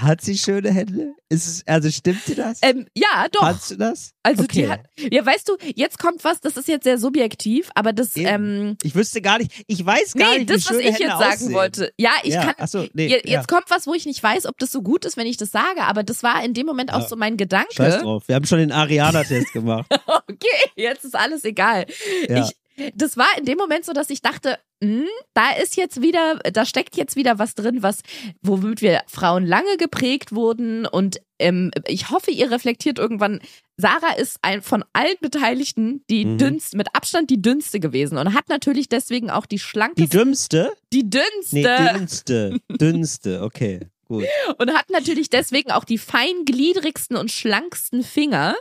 Hat 0.00 0.20
sie 0.20 0.36
schöne 0.36 0.70
Hände? 0.72 1.14
Ist 1.28 1.46
es, 1.46 1.62
also 1.66 1.90
stimmt 1.90 2.26
dir 2.26 2.36
das? 2.36 2.58
Ähm, 2.62 2.86
ja, 2.96 3.26
doch. 3.32 3.40
Fandst 3.42 3.70
du 3.70 3.76
das? 3.76 4.12
Also 4.22 4.42
okay. 4.44 4.62
die 4.62 4.68
hat, 4.68 4.80
ja, 5.12 5.24
weißt 5.24 5.48
du, 5.48 5.56
jetzt 5.74 5.98
kommt 5.98 6.24
was, 6.24 6.40
das 6.40 6.56
ist 6.56 6.68
jetzt 6.68 6.84
sehr 6.84 6.98
subjektiv, 6.98 7.70
aber 7.74 7.92
das, 7.92 8.16
ähm, 8.16 8.76
Ich 8.82 8.94
wüsste 8.94 9.20
gar 9.22 9.38
nicht, 9.38 9.64
ich 9.66 9.84
weiß 9.84 10.14
gar 10.14 10.32
nee, 10.32 10.38
nicht, 10.38 10.50
das, 10.50 10.68
was 10.70 10.78
ich 10.78 10.86
Hände 10.86 11.00
jetzt 11.02 11.18
sagen 11.18 11.32
aussehen. 11.34 11.52
wollte. 11.52 11.92
Ja, 11.98 12.10
ich 12.22 12.34
Ja, 12.34 12.44
kann, 12.46 12.54
ach 12.58 12.68
so, 12.68 12.86
nee, 12.92 13.06
je- 13.06 13.14
jetzt 13.16 13.28
ja. 13.28 13.42
kommt 13.44 13.64
was, 13.70 13.86
wo 13.86 13.94
ich 13.94 14.06
nicht 14.06 14.22
weiß, 14.22 14.46
ob 14.46 14.58
das 14.58 14.72
so 14.72 14.82
gut 14.82 15.04
ist, 15.04 15.16
wenn 15.16 15.26
ich 15.26 15.36
das 15.36 15.50
sage, 15.50 15.82
aber 15.82 16.02
das 16.02 16.22
war 16.22 16.42
in 16.44 16.54
dem 16.54 16.66
Moment 16.66 16.92
auch 16.92 17.00
Ja. 17.02 17.08
so 17.08 17.16
mein 17.16 17.32
Scheiß 17.38 17.38
Gedanke. 17.38 17.98
drauf. 18.02 18.24
Wir 18.26 18.34
haben 18.36 18.46
schon 18.46 18.58
den 18.58 18.72
Ariana-Test 18.72 19.52
gemacht. 19.52 19.86
Okay, 20.26 20.70
jetzt 20.76 21.04
ist 21.04 21.14
alles 21.14 21.44
egal. 21.44 21.86
Ja. 22.28 22.44
Ich, 22.44 22.52
das 22.94 23.16
war 23.16 23.26
in 23.38 23.44
dem 23.44 23.58
Moment 23.58 23.84
so, 23.84 23.92
dass 23.92 24.10
ich 24.10 24.20
dachte, 24.22 24.58
hm, 24.82 25.06
da 25.34 25.52
ist 25.52 25.76
jetzt 25.76 26.02
wieder, 26.02 26.38
da 26.52 26.64
steckt 26.66 26.96
jetzt 26.96 27.16
wieder 27.16 27.38
was 27.38 27.54
drin, 27.54 27.82
was, 27.82 28.00
womit 28.42 28.82
wir 28.82 29.02
Frauen 29.06 29.46
lange 29.46 29.76
geprägt 29.78 30.32
wurden 30.34 30.86
und 30.86 31.20
ähm, 31.38 31.70
ich 31.86 32.10
hoffe, 32.10 32.30
ihr 32.30 32.50
reflektiert 32.50 32.98
irgendwann. 32.98 33.40
Sarah 33.76 34.14
ist 34.16 34.38
ein 34.42 34.62
von 34.62 34.84
allen 34.92 35.16
Beteiligten 35.20 36.04
die 36.10 36.24
Mhm. 36.24 36.38
dünnste, 36.38 36.76
mit 36.76 36.88
Abstand 36.94 37.30
die 37.30 37.42
dünnste 37.42 37.80
gewesen 37.80 38.18
und 38.18 38.34
hat 38.34 38.48
natürlich 38.48 38.88
deswegen 38.88 39.30
auch 39.30 39.46
die 39.46 39.56
Die 39.56 39.60
schlankeste, 39.62 40.16
dümmste? 40.18 40.72
die 40.92 41.08
dünnste 41.10 41.56
Nee, 41.56 41.92
dünnste. 41.98 42.58
dünnste, 42.70 43.42
okay. 43.42 43.80
Gut. 44.06 44.24
und 44.58 44.72
hat 44.74 44.90
natürlich 44.90 45.30
deswegen 45.30 45.70
auch 45.72 45.84
die 45.84 45.96
feingliedrigsten 45.98 47.16
und 47.16 47.30
schlanksten 47.30 48.02
Finger. 48.04 48.54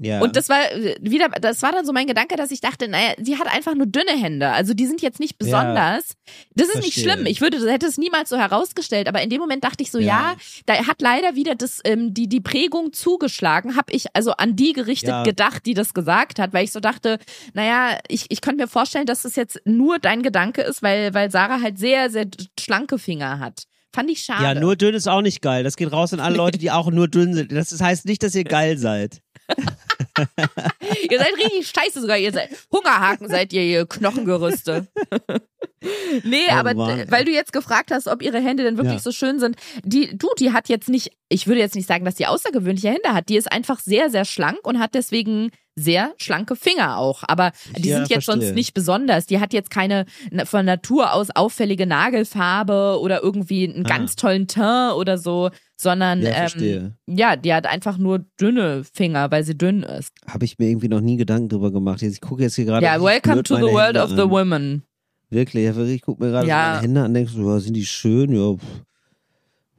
Ja. 0.00 0.20
Und 0.20 0.34
das 0.36 0.48
war 0.48 0.72
äh, 0.72 0.96
wieder, 1.00 1.28
das 1.28 1.62
war 1.62 1.70
dann 1.72 1.86
so 1.86 1.92
mein 1.92 2.06
Gedanke, 2.06 2.34
dass 2.36 2.50
ich 2.50 2.60
dachte, 2.60 2.88
naja, 2.88 3.12
sie 3.22 3.38
hat 3.38 3.46
einfach 3.46 3.74
nur 3.74 3.86
dünne 3.86 4.10
Hände. 4.20 4.48
Also 4.50 4.74
die 4.74 4.86
sind 4.86 5.02
jetzt 5.02 5.20
nicht 5.20 5.38
besonders. 5.38 6.14
das 6.54 6.68
ist 6.68 6.76
nicht 6.76 6.94
verstehe. 6.94 7.12
schlimm. 7.12 7.26
Ich 7.26 7.40
würde, 7.40 7.58
hätte 7.70 7.86
es 7.86 7.96
niemals 7.96 8.28
so 8.30 8.36
herausgestellt. 8.36 9.06
Aber 9.08 9.22
in 9.22 9.30
dem 9.30 9.40
Moment 9.40 9.62
dachte 9.62 9.82
ich 9.82 9.90
so, 9.92 9.98
Ja. 9.98 10.04
ja, 10.32 10.34
da 10.66 10.86
hat 10.86 11.00
leider 11.00 11.36
wieder 11.36 11.54
das, 11.54 11.80
ähm, 11.84 12.12
die, 12.12 12.28
die 12.28 12.40
Prägung 12.40 12.92
zugeschlagen. 12.92 13.76
Habe 13.76 13.92
ich 13.92 14.06
also 14.14 14.32
an 14.32 14.56
die 14.56 14.72
gerichtet 14.72 15.10
Ja. 15.10 15.22
gedacht, 15.22 15.64
die 15.66 15.74
das 15.74 15.94
gesagt 15.94 16.38
hat, 16.40 16.52
weil 16.52 16.64
ich 16.64 16.72
so 16.72 16.80
dachte, 16.80 17.18
naja, 17.52 17.98
ich, 18.08 18.26
ich 18.30 18.40
könnte 18.40 18.62
mir 18.64 18.68
vorstellen, 18.68 19.06
dass 19.06 19.22
das 19.22 19.36
jetzt 19.36 19.60
nur 19.64 19.98
dein 20.00 20.22
Gedanke 20.22 20.62
ist, 20.62 20.82
weil, 20.82 21.14
weil 21.14 21.30
Sarah 21.30 21.60
halt 21.60 21.78
sehr, 21.78 22.10
sehr 22.10 22.26
schlanke 22.58 22.98
Finger 22.98 23.38
hat. 23.38 23.62
Fand 23.94 24.10
ich 24.10 24.24
schade. 24.24 24.42
ja, 24.42 24.54
nur 24.54 24.74
dünn 24.74 24.92
ist 24.96 25.06
auch 25.06 25.22
nicht 25.22 25.40
geil. 25.40 25.62
Das 25.62 25.76
geht 25.76 25.92
raus 25.92 26.12
an 26.12 26.18
alle 26.18 26.36
Leute, 26.36 26.58
die 26.58 26.72
auch 26.72 26.90
nur 26.90 27.06
dünn 27.06 27.32
sind. 27.32 27.52
Das 27.52 27.80
heißt 27.80 28.06
nicht, 28.06 28.24
dass 28.24 28.34
ihr 28.34 28.42
geil 28.42 28.76
seid. 28.76 29.20
Ihr 31.10 31.18
seid 31.18 31.34
richtig 31.36 31.68
scheiße 31.74 32.00
sogar. 32.00 32.18
Ihr 32.18 32.32
seid 32.32 32.50
Hungerhaken 32.72 33.28
seid 33.28 33.52
ihr, 33.52 33.62
ihr 33.62 33.86
Knochengerüste. 33.86 34.86
nee, 36.24 36.44
Oh 36.48 36.52
aber 36.52 36.74
Mann, 36.74 37.10
weil 37.10 37.24
du 37.24 37.30
jetzt 37.32 37.52
gefragt 37.52 37.90
hast, 37.90 38.06
ob 38.08 38.22
ihre 38.22 38.40
Hände 38.40 38.62
denn 38.64 38.76
wirklich 38.76 38.94
Ja. 38.96 39.00
so 39.00 39.12
schön 39.12 39.38
sind. 39.38 39.56
Die, 39.84 40.16
du, 40.16 40.28
die 40.38 40.52
hat 40.52 40.68
jetzt 40.68 40.88
nicht, 40.88 41.12
ich 41.28 41.46
würde 41.46 41.60
jetzt 41.60 41.74
nicht 41.74 41.88
sagen, 41.88 42.04
dass 42.04 42.14
die 42.14 42.26
außergewöhnliche 42.26 42.88
Hände 42.90 43.12
hat. 43.12 43.28
Die 43.28 43.36
ist 43.36 43.50
einfach 43.50 43.80
sehr, 43.80 44.10
sehr 44.10 44.24
schlank 44.24 44.60
und 44.64 44.78
hat 44.78 44.94
deswegen 44.94 45.50
sehr 45.76 46.12
schlanke 46.18 46.54
Finger 46.56 46.98
auch. 46.98 47.22
Aber 47.26 47.50
die 47.76 47.88
Ja, 47.88 47.96
sind 47.96 48.10
jetzt 48.10 48.24
verstehe. 48.24 48.42
sonst 48.46 48.54
nicht 48.54 48.74
besonders. 48.74 49.26
Die 49.26 49.40
hat 49.40 49.52
jetzt 49.52 49.70
keine 49.70 50.06
von 50.44 50.64
Natur 50.64 51.12
aus 51.12 51.28
auffällige 51.34 51.86
Nagelfarbe 51.86 52.98
oder 53.00 53.22
irgendwie 53.22 53.68
einen 53.68 53.84
Ah. 53.84 53.88
ganz 53.88 54.14
tollen 54.16 54.46
Teint 54.46 54.94
oder 54.94 55.18
so, 55.18 55.50
sondern 55.76 56.22
Ja, 56.22 56.46
ähm, 56.56 56.94
ja, 57.06 57.36
die 57.36 57.52
hat 57.52 57.66
einfach 57.66 57.98
nur 57.98 58.20
dünne 58.40 58.84
Finger, 58.84 59.30
weil 59.30 59.42
sie 59.44 59.58
dünn 59.58 59.82
ist. 59.82 60.12
Habe 60.28 60.44
ich 60.44 60.58
mir 60.58 60.68
irgendwie 60.68 60.88
noch 60.88 61.00
nie 61.00 61.16
Gedanken 61.16 61.48
drüber 61.48 61.72
gemacht. 61.72 62.02
Jetzt, 62.02 62.14
ich 62.14 62.20
gucke 62.20 62.42
jetzt 62.42 62.54
hier 62.54 62.64
gerade. 62.66 62.86
Ja, 62.86 63.02
welcome 63.02 63.42
to 63.42 63.56
the 63.56 63.62
world 63.62 63.96
Hände 63.96 64.02
of 64.04 64.10
the 64.10 64.30
women. 64.30 64.84
Wirklich, 65.30 65.66
ich 65.76 66.02
gucke 66.02 66.22
mir 66.22 66.30
gerade 66.30 66.46
Ja. 66.46 66.68
meine 66.74 66.82
Hände 66.82 67.00
an 67.00 67.06
und 67.08 67.14
denke 67.14 67.32
so, 67.32 67.50
ja, 67.50 67.58
sind 67.58 67.74
die 67.74 67.84
schön? 67.86 68.32
Ja, 68.32 68.54
pff. 68.54 68.84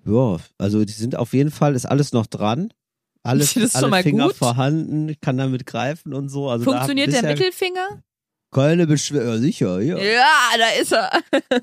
ja, 0.05 0.37
also 0.57 0.83
die 0.83 0.91
sind 0.91 1.15
auf 1.15 1.33
jeden 1.33 1.51
Fall, 1.51 1.73
ist 1.75 1.85
alles 1.85 2.11
noch 2.11 2.25
dran. 2.27 2.73
Alles, 3.25 3.53
Das 3.53 3.75
alle 3.75 4.03
Finger 4.03 4.27
gut. 4.27 4.35
vorhanden, 4.35 5.09
ich 5.09 5.19
kann 5.19 5.37
damit 5.37 5.65
greifen 5.65 6.13
und 6.13 6.29
so. 6.29 6.49
Also 6.49 6.65
Funktioniert 6.65 7.11
der 7.11 7.23
Mittelfinger? 7.23 8.01
Keine 8.51 8.87
Beschwerden, 8.87 9.29
ja, 9.33 9.37
sicher, 9.37 9.81
ja. 9.81 9.97
Ja, 9.97 10.27
da 10.57 10.81
ist 10.81 10.93
er. 10.93 11.09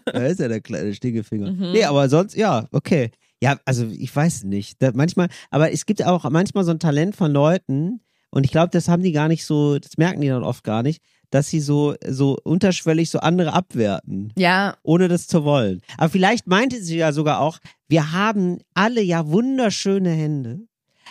Da 0.04 0.26
ist 0.26 0.40
ja 0.40 0.48
der 0.48 0.60
kleine 0.60 0.92
Stinkefinger. 0.94 1.50
Mhm. 1.52 1.72
Nee, 1.72 1.84
aber 1.84 2.08
sonst, 2.08 2.36
ja, 2.36 2.68
okay. 2.72 3.10
Ja, 3.42 3.58
also 3.64 3.86
ich 3.90 4.14
weiß 4.14 4.44
nicht. 4.44 4.82
Da, 4.82 4.90
manchmal, 4.94 5.28
aber 5.50 5.72
es 5.72 5.86
gibt 5.86 6.04
auch 6.04 6.28
manchmal 6.30 6.64
so 6.64 6.70
ein 6.70 6.78
Talent 6.78 7.16
von 7.16 7.32
Leuten, 7.32 8.00
und 8.30 8.44
ich 8.44 8.50
glaube, 8.50 8.70
das 8.70 8.88
haben 8.88 9.02
die 9.02 9.12
gar 9.12 9.28
nicht 9.28 9.44
so, 9.44 9.78
das 9.78 9.98
merken 9.98 10.20
die 10.22 10.28
dann 10.28 10.42
oft 10.42 10.64
gar 10.64 10.82
nicht, 10.82 11.02
dass 11.30 11.48
sie 11.48 11.60
so, 11.60 11.94
so 12.06 12.36
unterschwellig 12.44 13.10
so 13.10 13.18
andere 13.20 13.52
abwerten, 13.52 14.32
Ja, 14.36 14.76
ohne 14.82 15.08
das 15.08 15.26
zu 15.26 15.44
wollen. 15.44 15.80
Aber 15.98 16.08
vielleicht 16.08 16.46
meinte 16.46 16.82
sie 16.82 16.96
ja 16.98 17.12
sogar 17.12 17.40
auch, 17.40 17.58
wir 17.88 18.12
haben 18.12 18.58
alle 18.74 19.02
ja 19.02 19.26
wunderschöne 19.28 20.10
Hände. 20.10 20.60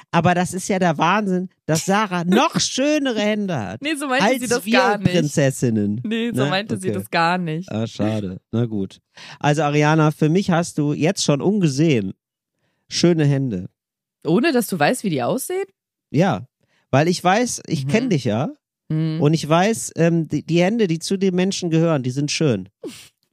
Aber 0.10 0.34
das 0.34 0.54
ist 0.54 0.68
ja 0.68 0.80
der 0.80 0.98
Wahnsinn, 0.98 1.50
dass 1.66 1.86
Sarah 1.86 2.24
noch 2.26 2.60
schönere 2.60 3.20
Hände 3.22 3.58
hat. 3.58 3.82
nee, 3.82 3.96
so 3.96 4.08
meinte 4.08 4.26
als 4.26 4.40
sie 4.42 4.48
das 4.48 4.66
wir 4.66 4.74
gar 4.74 4.98
nicht. 4.98 5.12
Prinzessinnen. 5.14 6.02
Nee, 6.06 6.32
so 6.34 6.44
Ne? 6.46 6.50
meinte 6.50 6.78
sie 6.78 6.90
Okay. 6.90 6.98
das 7.00 7.10
gar 7.12 7.38
nicht. 7.38 7.72
Ah, 7.72 7.86
schade. 7.88 8.40
Na 8.52 8.66
gut. 8.66 9.00
Also 9.40 9.62
Ariana, 9.64 10.12
für 10.12 10.30
mich 10.30 10.50
hast 10.52 10.78
du 10.78 10.94
jetzt 10.94 11.24
schon 11.24 11.42
ungesehen 11.42 12.14
schöne 12.90 13.26
Hände. 13.26 13.70
Ohne, 14.26 14.52
dass 14.52 14.68
du 14.68 14.78
weißt, 14.78 15.04
wie 15.04 15.10
die 15.10 15.24
aussehen? 15.24 15.66
Ja, 16.12 16.46
weil 16.90 17.08
ich 17.08 17.24
weiß, 17.24 17.62
ich 17.68 17.86
Mhm. 17.86 17.90
kenne 17.90 18.10
dich 18.10 18.26
ja 18.26 18.50
Hm. 18.92 19.22
und 19.22 19.34
ich 19.34 19.48
weiß, 19.48 19.94
ähm, 19.96 20.28
die, 20.28 20.46
die 20.46 20.62
Hände, 20.62 20.88
die 20.88 21.00
zu 21.00 21.16
den 21.18 21.34
Menschen 21.36 21.70
gehören, 21.70 22.04
die 22.04 22.12
sind 22.12 22.32
schön. 22.32 22.68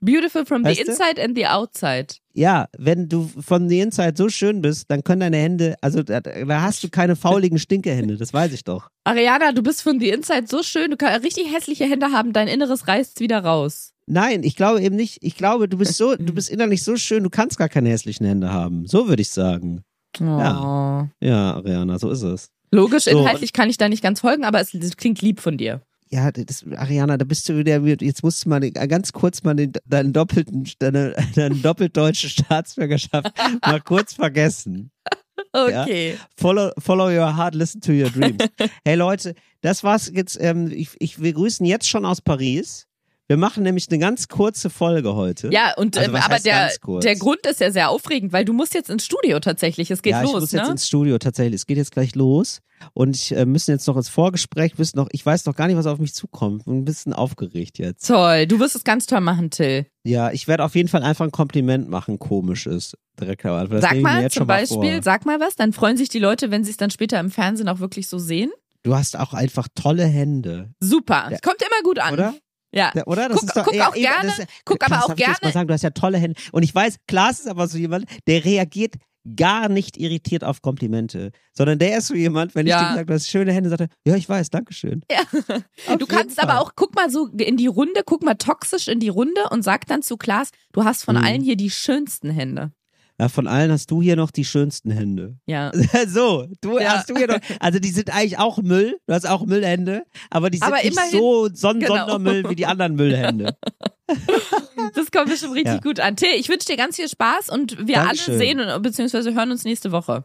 Beautiful 0.01 0.45
from 0.47 0.65
Weißt 0.65 0.79
the 0.79 0.85
du? 0.85 0.91
inside 0.93 1.21
and 1.23 1.37
the 1.37 1.47
outside. 1.47 2.15
Ja, 2.33 2.69
wenn 2.79 3.09
du 3.09 3.29
von 3.41 3.69
the 3.69 3.81
inside 3.81 4.15
so 4.17 4.29
schön 4.29 4.63
bist, 4.63 4.85
dann 4.91 5.03
können 5.03 5.21
deine 5.21 5.39
Hände, 5.39 5.75
also 5.81 6.03
da, 6.05 6.21
da 6.21 6.63
hast 6.63 6.85
du 6.85 6.89
keine 6.89 7.17
fauligen 7.17 7.59
Stinkehände, 7.59 8.17
das 8.17 8.33
weiß 8.33 8.53
ich 8.53 8.63
doch. 8.63 8.89
Ariana, 9.05 9.51
du 9.53 9.63
bist 9.63 9.83
von 9.83 9.99
the 9.99 10.11
inside 10.11 10.45
so 10.49 10.63
schön, 10.63 10.93
du 10.93 10.97
kannst 10.97 11.25
richtig 11.25 11.53
hässliche 11.53 11.85
Hände 11.85 12.13
haben, 12.13 12.33
dein 12.33 12.47
Inneres 12.47 12.87
reißt 12.87 13.19
wieder 13.19 13.43
raus. 13.45 13.93
Nein, 14.07 14.43
ich 14.45 14.57
glaube 14.57 14.81
eben 14.83 14.97
nicht. 14.97 15.19
Ich 15.21 15.37
glaube, 15.37 15.69
du 15.69 15.77
bist 15.79 15.97
so, 15.97 16.15
du 16.17 16.33
bist 16.33 16.49
innerlich 16.49 16.83
so 16.83 16.97
schön, 16.97 17.25
du 17.25 17.31
kannst 17.31 17.59
gar 17.59 17.69
keine 17.69 17.91
hässlichen 17.91 18.25
Hände 18.27 18.53
haben. 18.53 18.87
So 18.87 19.09
würde 19.09 19.21
ich 19.21 19.31
sagen. 19.31 19.83
Oh. 20.21 20.25
Ja. 20.25 21.09
Ja, 21.21 21.55
Ariana, 21.57 21.99
so 21.99 22.11
ist 22.11 22.23
es. 22.23 22.51
Logisch, 22.71 23.05
So. 23.05 23.11
inhaltlich 23.11 23.53
kann 23.53 23.69
ich 23.69 23.77
da 23.79 23.89
nicht 23.89 24.03
ganz 24.03 24.21
folgen, 24.21 24.45
aber 24.45 24.61
es 24.61 24.71
klingt 24.97 25.21
lieb 25.23 25.41
von 25.41 25.59
dir. 25.59 25.83
Ja, 26.11 26.31
das, 26.33 26.65
Ariana, 26.77 27.19
da 27.19 27.25
bist 27.25 27.49
du 27.49 27.59
wieder, 27.59 27.79
jetzt 27.81 28.23
musst 28.23 28.45
du 28.45 28.49
mal 28.49 28.61
den, 28.61 28.73
ganz 28.73 29.13
kurz 29.13 29.43
mal 29.43 29.55
den, 29.55 29.73
deinen 29.85 30.13
doppelten, 30.13 30.69
deine, 30.79 31.15
deine 31.35 31.57
doppelt 31.57 31.97
deutsche 31.97 32.29
Staatsbürgerschaft 32.29 33.31
mal 33.67 33.81
kurz 33.81 34.15
vergessen. 34.15 34.91
Okay. 35.53 36.17
Follow, 36.37 36.73
follow 36.79 37.09
your 37.09 37.37
heart, 37.37 37.55
listen 37.55 37.81
to 37.81 37.93
your 37.93 38.11
dreams. 38.11 38.39
Hey 38.85 38.97
Leute, 38.97 39.35
das 39.61 39.85
war's 39.85 40.11
jetzt, 40.13 40.39
ähm, 40.41 40.71
ich, 40.71 40.91
ich, 40.99 41.21
wir 41.21 41.33
grüßen 41.33 41.65
jetzt 41.65 41.89
schon 41.89 42.05
aus 42.05 42.21
Paris. 42.21 42.88
Wir 43.29 43.37
machen 43.37 43.63
nämlich 43.63 43.89
eine 43.91 43.99
ganz 43.99 44.29
kurze 44.29 44.71
Folge 44.71 45.15
heute. 45.15 45.51
Ja, 45.53 45.75
und 45.77 45.99
Also, 45.99 46.13
was 46.15 46.25
aber 46.25 46.39
der, 46.41 46.55
ganz 46.55 46.81
kurz? 46.81 47.05
der 47.05 47.15
Grund 47.17 47.47
ist 47.47 47.61
ja 47.61 47.71
sehr 47.71 47.91
aufregend, 47.91 48.33
weil 48.33 48.47
du 48.47 48.55
musst 48.55 48.73
jetzt 48.73 48.89
ins 48.89 49.05
Studio 49.05 49.39
tatsächlich. 49.39 49.91
Es 49.91 50.01
geht 50.01 50.13
ja, 50.13 50.23
ich 50.25 50.33
los, 50.33 50.41
muss 50.41 50.53
ne? 50.53 50.61
jetzt 50.61 50.71
ins 50.71 50.87
Studio 50.89 51.19
tatsächlich. 51.19 51.57
Es 51.57 51.67
geht 51.67 51.77
jetzt 51.77 51.93
gleich 51.93 52.15
los 52.15 52.61
und 52.95 53.15
ich 53.17 53.37
äh, 53.37 53.45
müssen 53.45 53.71
jetzt 53.73 53.87
noch 53.87 53.99
ins 53.99 54.09
Vorgespräch, 54.09 54.79
wissen 54.79 54.97
noch, 54.97 55.09
ich 55.13 55.27
weiß 55.27 55.45
noch 55.45 55.55
gar 55.55 55.67
nicht, 55.67 55.77
was 55.77 55.85
auf 55.85 55.99
mich 55.99 56.15
zukommt. 56.15 56.65
Bin 56.65 56.79
ein 56.79 56.85
bisschen 56.87 57.13
aufgeregt 57.13 57.79
jetzt. 57.79 58.07
Toll, 58.07 58.47
du 58.47 58.61
wirst 58.61 58.75
es 58.77 58.83
ganz 58.85 59.05
toll 59.05 59.21
machen, 59.21 59.51
Till. 59.51 59.85
Ja, 60.05 60.31
ich 60.31 60.49
werde 60.49 60.65
auf 60.65 60.75
jeden 60.75 60.89
Fall 60.89 61.03
einfach 61.03 61.27
ein 61.27 61.31
Kompliment 61.33 61.87
machen, 61.91 62.19
komisches. 62.19 62.97
Direkt 63.21 63.45
am 63.45 63.53
Anfang. 63.57 63.73
Das 63.81 63.83
Sag 63.91 63.97
ich 63.97 64.03
mal 64.03 64.31
zum 64.31 64.47
mal 64.47 64.55
Beispiel, 64.61 64.93
vor. 64.95 65.03
sag 65.03 65.27
mal 65.27 65.39
was, 65.39 65.55
dann 65.55 65.75
freuen 65.75 65.99
sich 65.99 66.09
die 66.09 66.19
Leute, 66.21 66.51
wenn 66.51 66.65
sie 66.65 66.71
es 66.71 66.79
dann 66.79 66.91
später 66.91 67.21
im 67.21 67.31
Fernsehen 67.31 67.69
auch 67.69 67.81
wirklich 67.81 68.09
so 68.09 68.19
sehen. 68.19 68.51
Du 68.85 68.95
hast 68.97 69.19
auch 69.19 69.35
einfach 69.35 69.69
tolle 69.75 70.05
Hände, 70.05 70.71
Super, 70.81 71.29
Ja. 71.31 71.39
kommt 71.43 71.61
immer 71.61 71.83
gut 71.83 71.99
an. 71.99 72.15
oder? 72.15 72.35
Ja. 72.73 72.93
Ja, 72.95 73.07
oder? 73.07 73.29
Guck- 73.31 73.41
guck 73.55 73.69
auch 73.81 73.95
eben, 73.95 74.05
gerne- 74.05 74.33
das, 74.37 74.47
guck 74.65 74.83
aber 74.85 74.87
Klaas, 74.97 75.03
auch 75.05 75.09
darf 75.09 75.19
ich 75.19 75.25
gerne- 75.25 75.39
Mal 75.43 75.53
sagen, 75.53 75.69
du 75.69 75.75
hast 75.75 75.83
ja 75.83 75.91
tolle 75.91 76.19
Hände. 76.19 76.39
Und 76.53 76.63
ich 76.63 76.75
weiß, 76.75 76.97
Klaas 77.07 77.41
ist 77.41 77.49
aber 77.49 77.67
so 77.69 77.79
jemand, 77.79 78.05
der 78.27 78.45
reagiert 78.45 78.95
gar 79.37 79.69
nicht 79.69 79.99
irritiert 79.99 80.43
auf 80.43 80.63
Komplimente, 80.63 81.33
sondern 81.53 81.79
der 81.79 81.99
ist 81.99 82.07
so 82.07 82.15
jemand, 82.15 82.55
wenn 82.55 82.67
ich 82.67 82.71
Ja. 82.71 82.81
dir 82.83 82.89
gesagt, 82.93 83.11
du 83.11 83.15
hast 83.15 83.29
schöne 83.29 83.53
Hände, 83.53 83.69
sagt 83.69 83.83
er, 83.83 83.89
ja, 84.07 84.17
ich 84.17 84.27
weiß, 84.29 84.49
Dankeschön. 84.51 85.03
Ja. 85.11 85.19
Auf 85.87 85.99
Du 85.99 86.07
kannst 86.07 86.39
aber 86.43 86.53
Fall. 86.53 86.63
auch, 86.63 86.73
guck 86.77 86.95
mal 86.95 87.11
so 87.11 87.27
in 87.37 87.57
die 87.59 87.67
Runde, 87.67 88.03
guck 88.07 88.23
mal 88.23 88.35
toxisch 88.37 88.89
in 88.89 89.01
die 89.01 89.09
Runde 89.11 89.43
und 89.51 89.63
sag 89.63 89.87
dann 89.87 90.01
zu 90.03 90.17
Klaas, 90.17 90.51
du 90.73 90.85
hast 90.85 91.05
von 91.05 91.17
Mhm. 91.17 91.25
allen 91.25 91.43
hier 91.43 91.57
die 91.57 91.69
schönsten 91.71 92.31
Hände. 92.31 92.73
Ja, 93.21 93.29
von 93.29 93.47
allen 93.49 93.73
hast 93.73 93.91
du 93.91 94.01
hier 94.01 94.15
noch 94.15 94.31
die 94.31 94.45
schönsten 94.45 94.91
Hände. 94.93 95.37
Ja. 95.47 95.73
so, 96.07 96.47
du 96.61 96.79
Ja. 96.79 96.97
hast 96.97 97.11
du 97.11 97.17
hier 97.17 97.27
noch. 97.27 97.39
Also 97.59 97.79
die 97.81 97.91
sind 97.91 98.15
eigentlich 98.15 98.39
auch 98.39 98.59
Müll. 98.59 98.99
Du 99.07 99.15
hast 99.15 99.29
auch 99.29 99.45
Müllhände, 99.45 100.05
aber 100.31 100.51
die 100.51 100.59
sind 100.59 100.67
Aber 100.69 100.77
nicht 100.83 100.97
so 101.11 101.49
Son 101.53 101.81
genau. 101.81 101.97
Sondermüll 101.97 102.49
wie 102.49 102.55
die 102.55 102.67
anderen 102.67 102.95
Müllhände. 102.95 103.57
Das 104.95 105.11
kommt 105.11 105.29
bestimmt 105.29 105.55
richtig 105.55 105.75
Ja. 105.75 105.81
gut 105.81 106.01
an. 106.01 106.17
Till, 106.17 106.29
ich 106.39 106.49
wünsche 106.49 106.67
dir 106.67 106.77
ganz 106.79 106.97
viel 106.97 107.09
Spaß 107.09 107.51
und 107.51 107.87
wir 107.87 107.97
Dankeschön. 107.97 108.35
alle 108.35 108.39
sehen 108.39 108.61
und 108.61 108.83
beziehungsweise 108.83 109.35
hören 109.35 109.51
uns 109.51 109.65
nächste 109.65 109.93
Woche. 109.93 110.25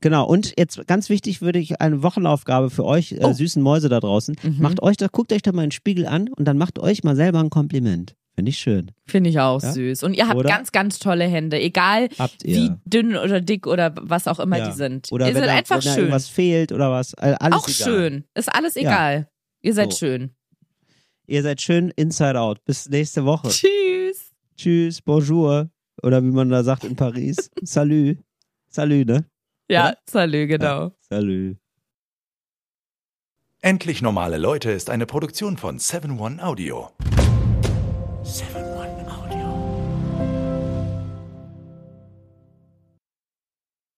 Genau. 0.00 0.26
Und 0.26 0.52
jetzt 0.58 0.86
ganz 0.86 1.08
wichtig 1.08 1.40
würde 1.40 1.58
ich 1.58 1.80
eine 1.80 2.02
Wochenaufgabe 2.02 2.68
für 2.70 2.84
euch 2.84 3.12
äh, 3.12 3.20
Oh. 3.22 3.32
süßen 3.32 3.62
Mäuse 3.62 3.88
da 3.88 4.00
draußen. 4.00 4.36
Mhm. 4.42 4.56
Macht 4.60 4.82
euch 4.82 4.96
da, 4.98 5.06
guckt 5.10 5.32
euch 5.32 5.42
da 5.42 5.52
mal 5.52 5.62
in 5.64 5.68
den 5.68 5.72
Spiegel 5.72 6.06
an 6.06 6.28
und 6.28 6.44
dann 6.46 6.58
macht 6.58 6.78
euch 6.78 7.02
mal 7.04 7.16
selber 7.16 7.40
ein 7.40 7.50
Kompliment. 7.50 8.14
Finde 8.34 8.48
ich 8.50 8.58
schön. 8.58 8.90
Finde 9.06 9.28
ich 9.30 9.38
auch 9.40 9.62
Ja? 9.62 9.72
süß. 9.72 10.02
Und 10.04 10.14
ihr 10.14 10.26
habt 10.26 10.36
Oder? 10.38 10.48
ganz, 10.48 10.72
ganz 10.72 10.98
tolle 10.98 11.24
Hände. 11.24 11.60
Egal 11.60 12.08
Habt 12.18 12.42
ihr. 12.44 12.56
wie 12.56 12.70
dünn 12.86 13.16
oder 13.16 13.40
dick 13.42 13.66
oder 13.66 13.94
was 14.00 14.26
auch 14.26 14.40
immer 14.40 14.56
Ja. 14.58 14.68
die 14.70 14.76
sind. 14.76 15.08
Oder 15.12 15.28
ihr 15.28 15.34
wenn 15.34 15.42
seid 15.42 15.50
da, 15.50 15.54
einfach 15.56 15.82
schön. 15.82 15.96
irgendwas 15.98 16.28
fehlt 16.28 16.72
oder 16.72 16.90
was. 16.90 17.14
All- 17.14 17.34
Alles 17.34 17.58
Auch 17.58 17.68
egal. 17.68 17.74
schön. 17.84 18.24
Ist 18.34 18.54
alles 18.54 18.74
Ja. 18.76 18.80
egal. 18.80 19.28
Ihr 19.60 19.74
seid 19.74 19.92
So. 19.92 19.98
schön. 19.98 20.30
Ihr 21.26 21.42
seid 21.42 21.60
schön 21.60 21.90
inside 21.96 22.40
out. 22.40 22.64
Bis 22.64 22.88
nächste 22.88 23.24
Woche. 23.26 23.48
Tschüss. 23.50 24.32
Tschüss, 24.56 25.02
bonjour. 25.02 25.70
Oder 26.02 26.22
wie 26.22 26.30
man 26.30 26.48
da 26.48 26.64
sagt 26.64 26.84
in 26.84 26.96
Paris. 26.96 27.50
Salut. 27.62 28.16
Salut, 28.68 29.06
ne? 29.06 29.26
Ja, 29.70 29.88
Oder? 29.90 29.98
salü, 30.08 30.46
genau. 30.46 30.92
Salut. 31.00 31.56
Endlich 33.60 34.02
normale 34.02 34.38
Leute 34.38 34.70
ist 34.70 34.90
eine 34.90 35.06
Produktion 35.06 35.56
von 35.56 35.78
7-One 35.78 36.42
Audio. 36.42 36.90
7-One 38.24 38.62
Audio. 38.62 38.71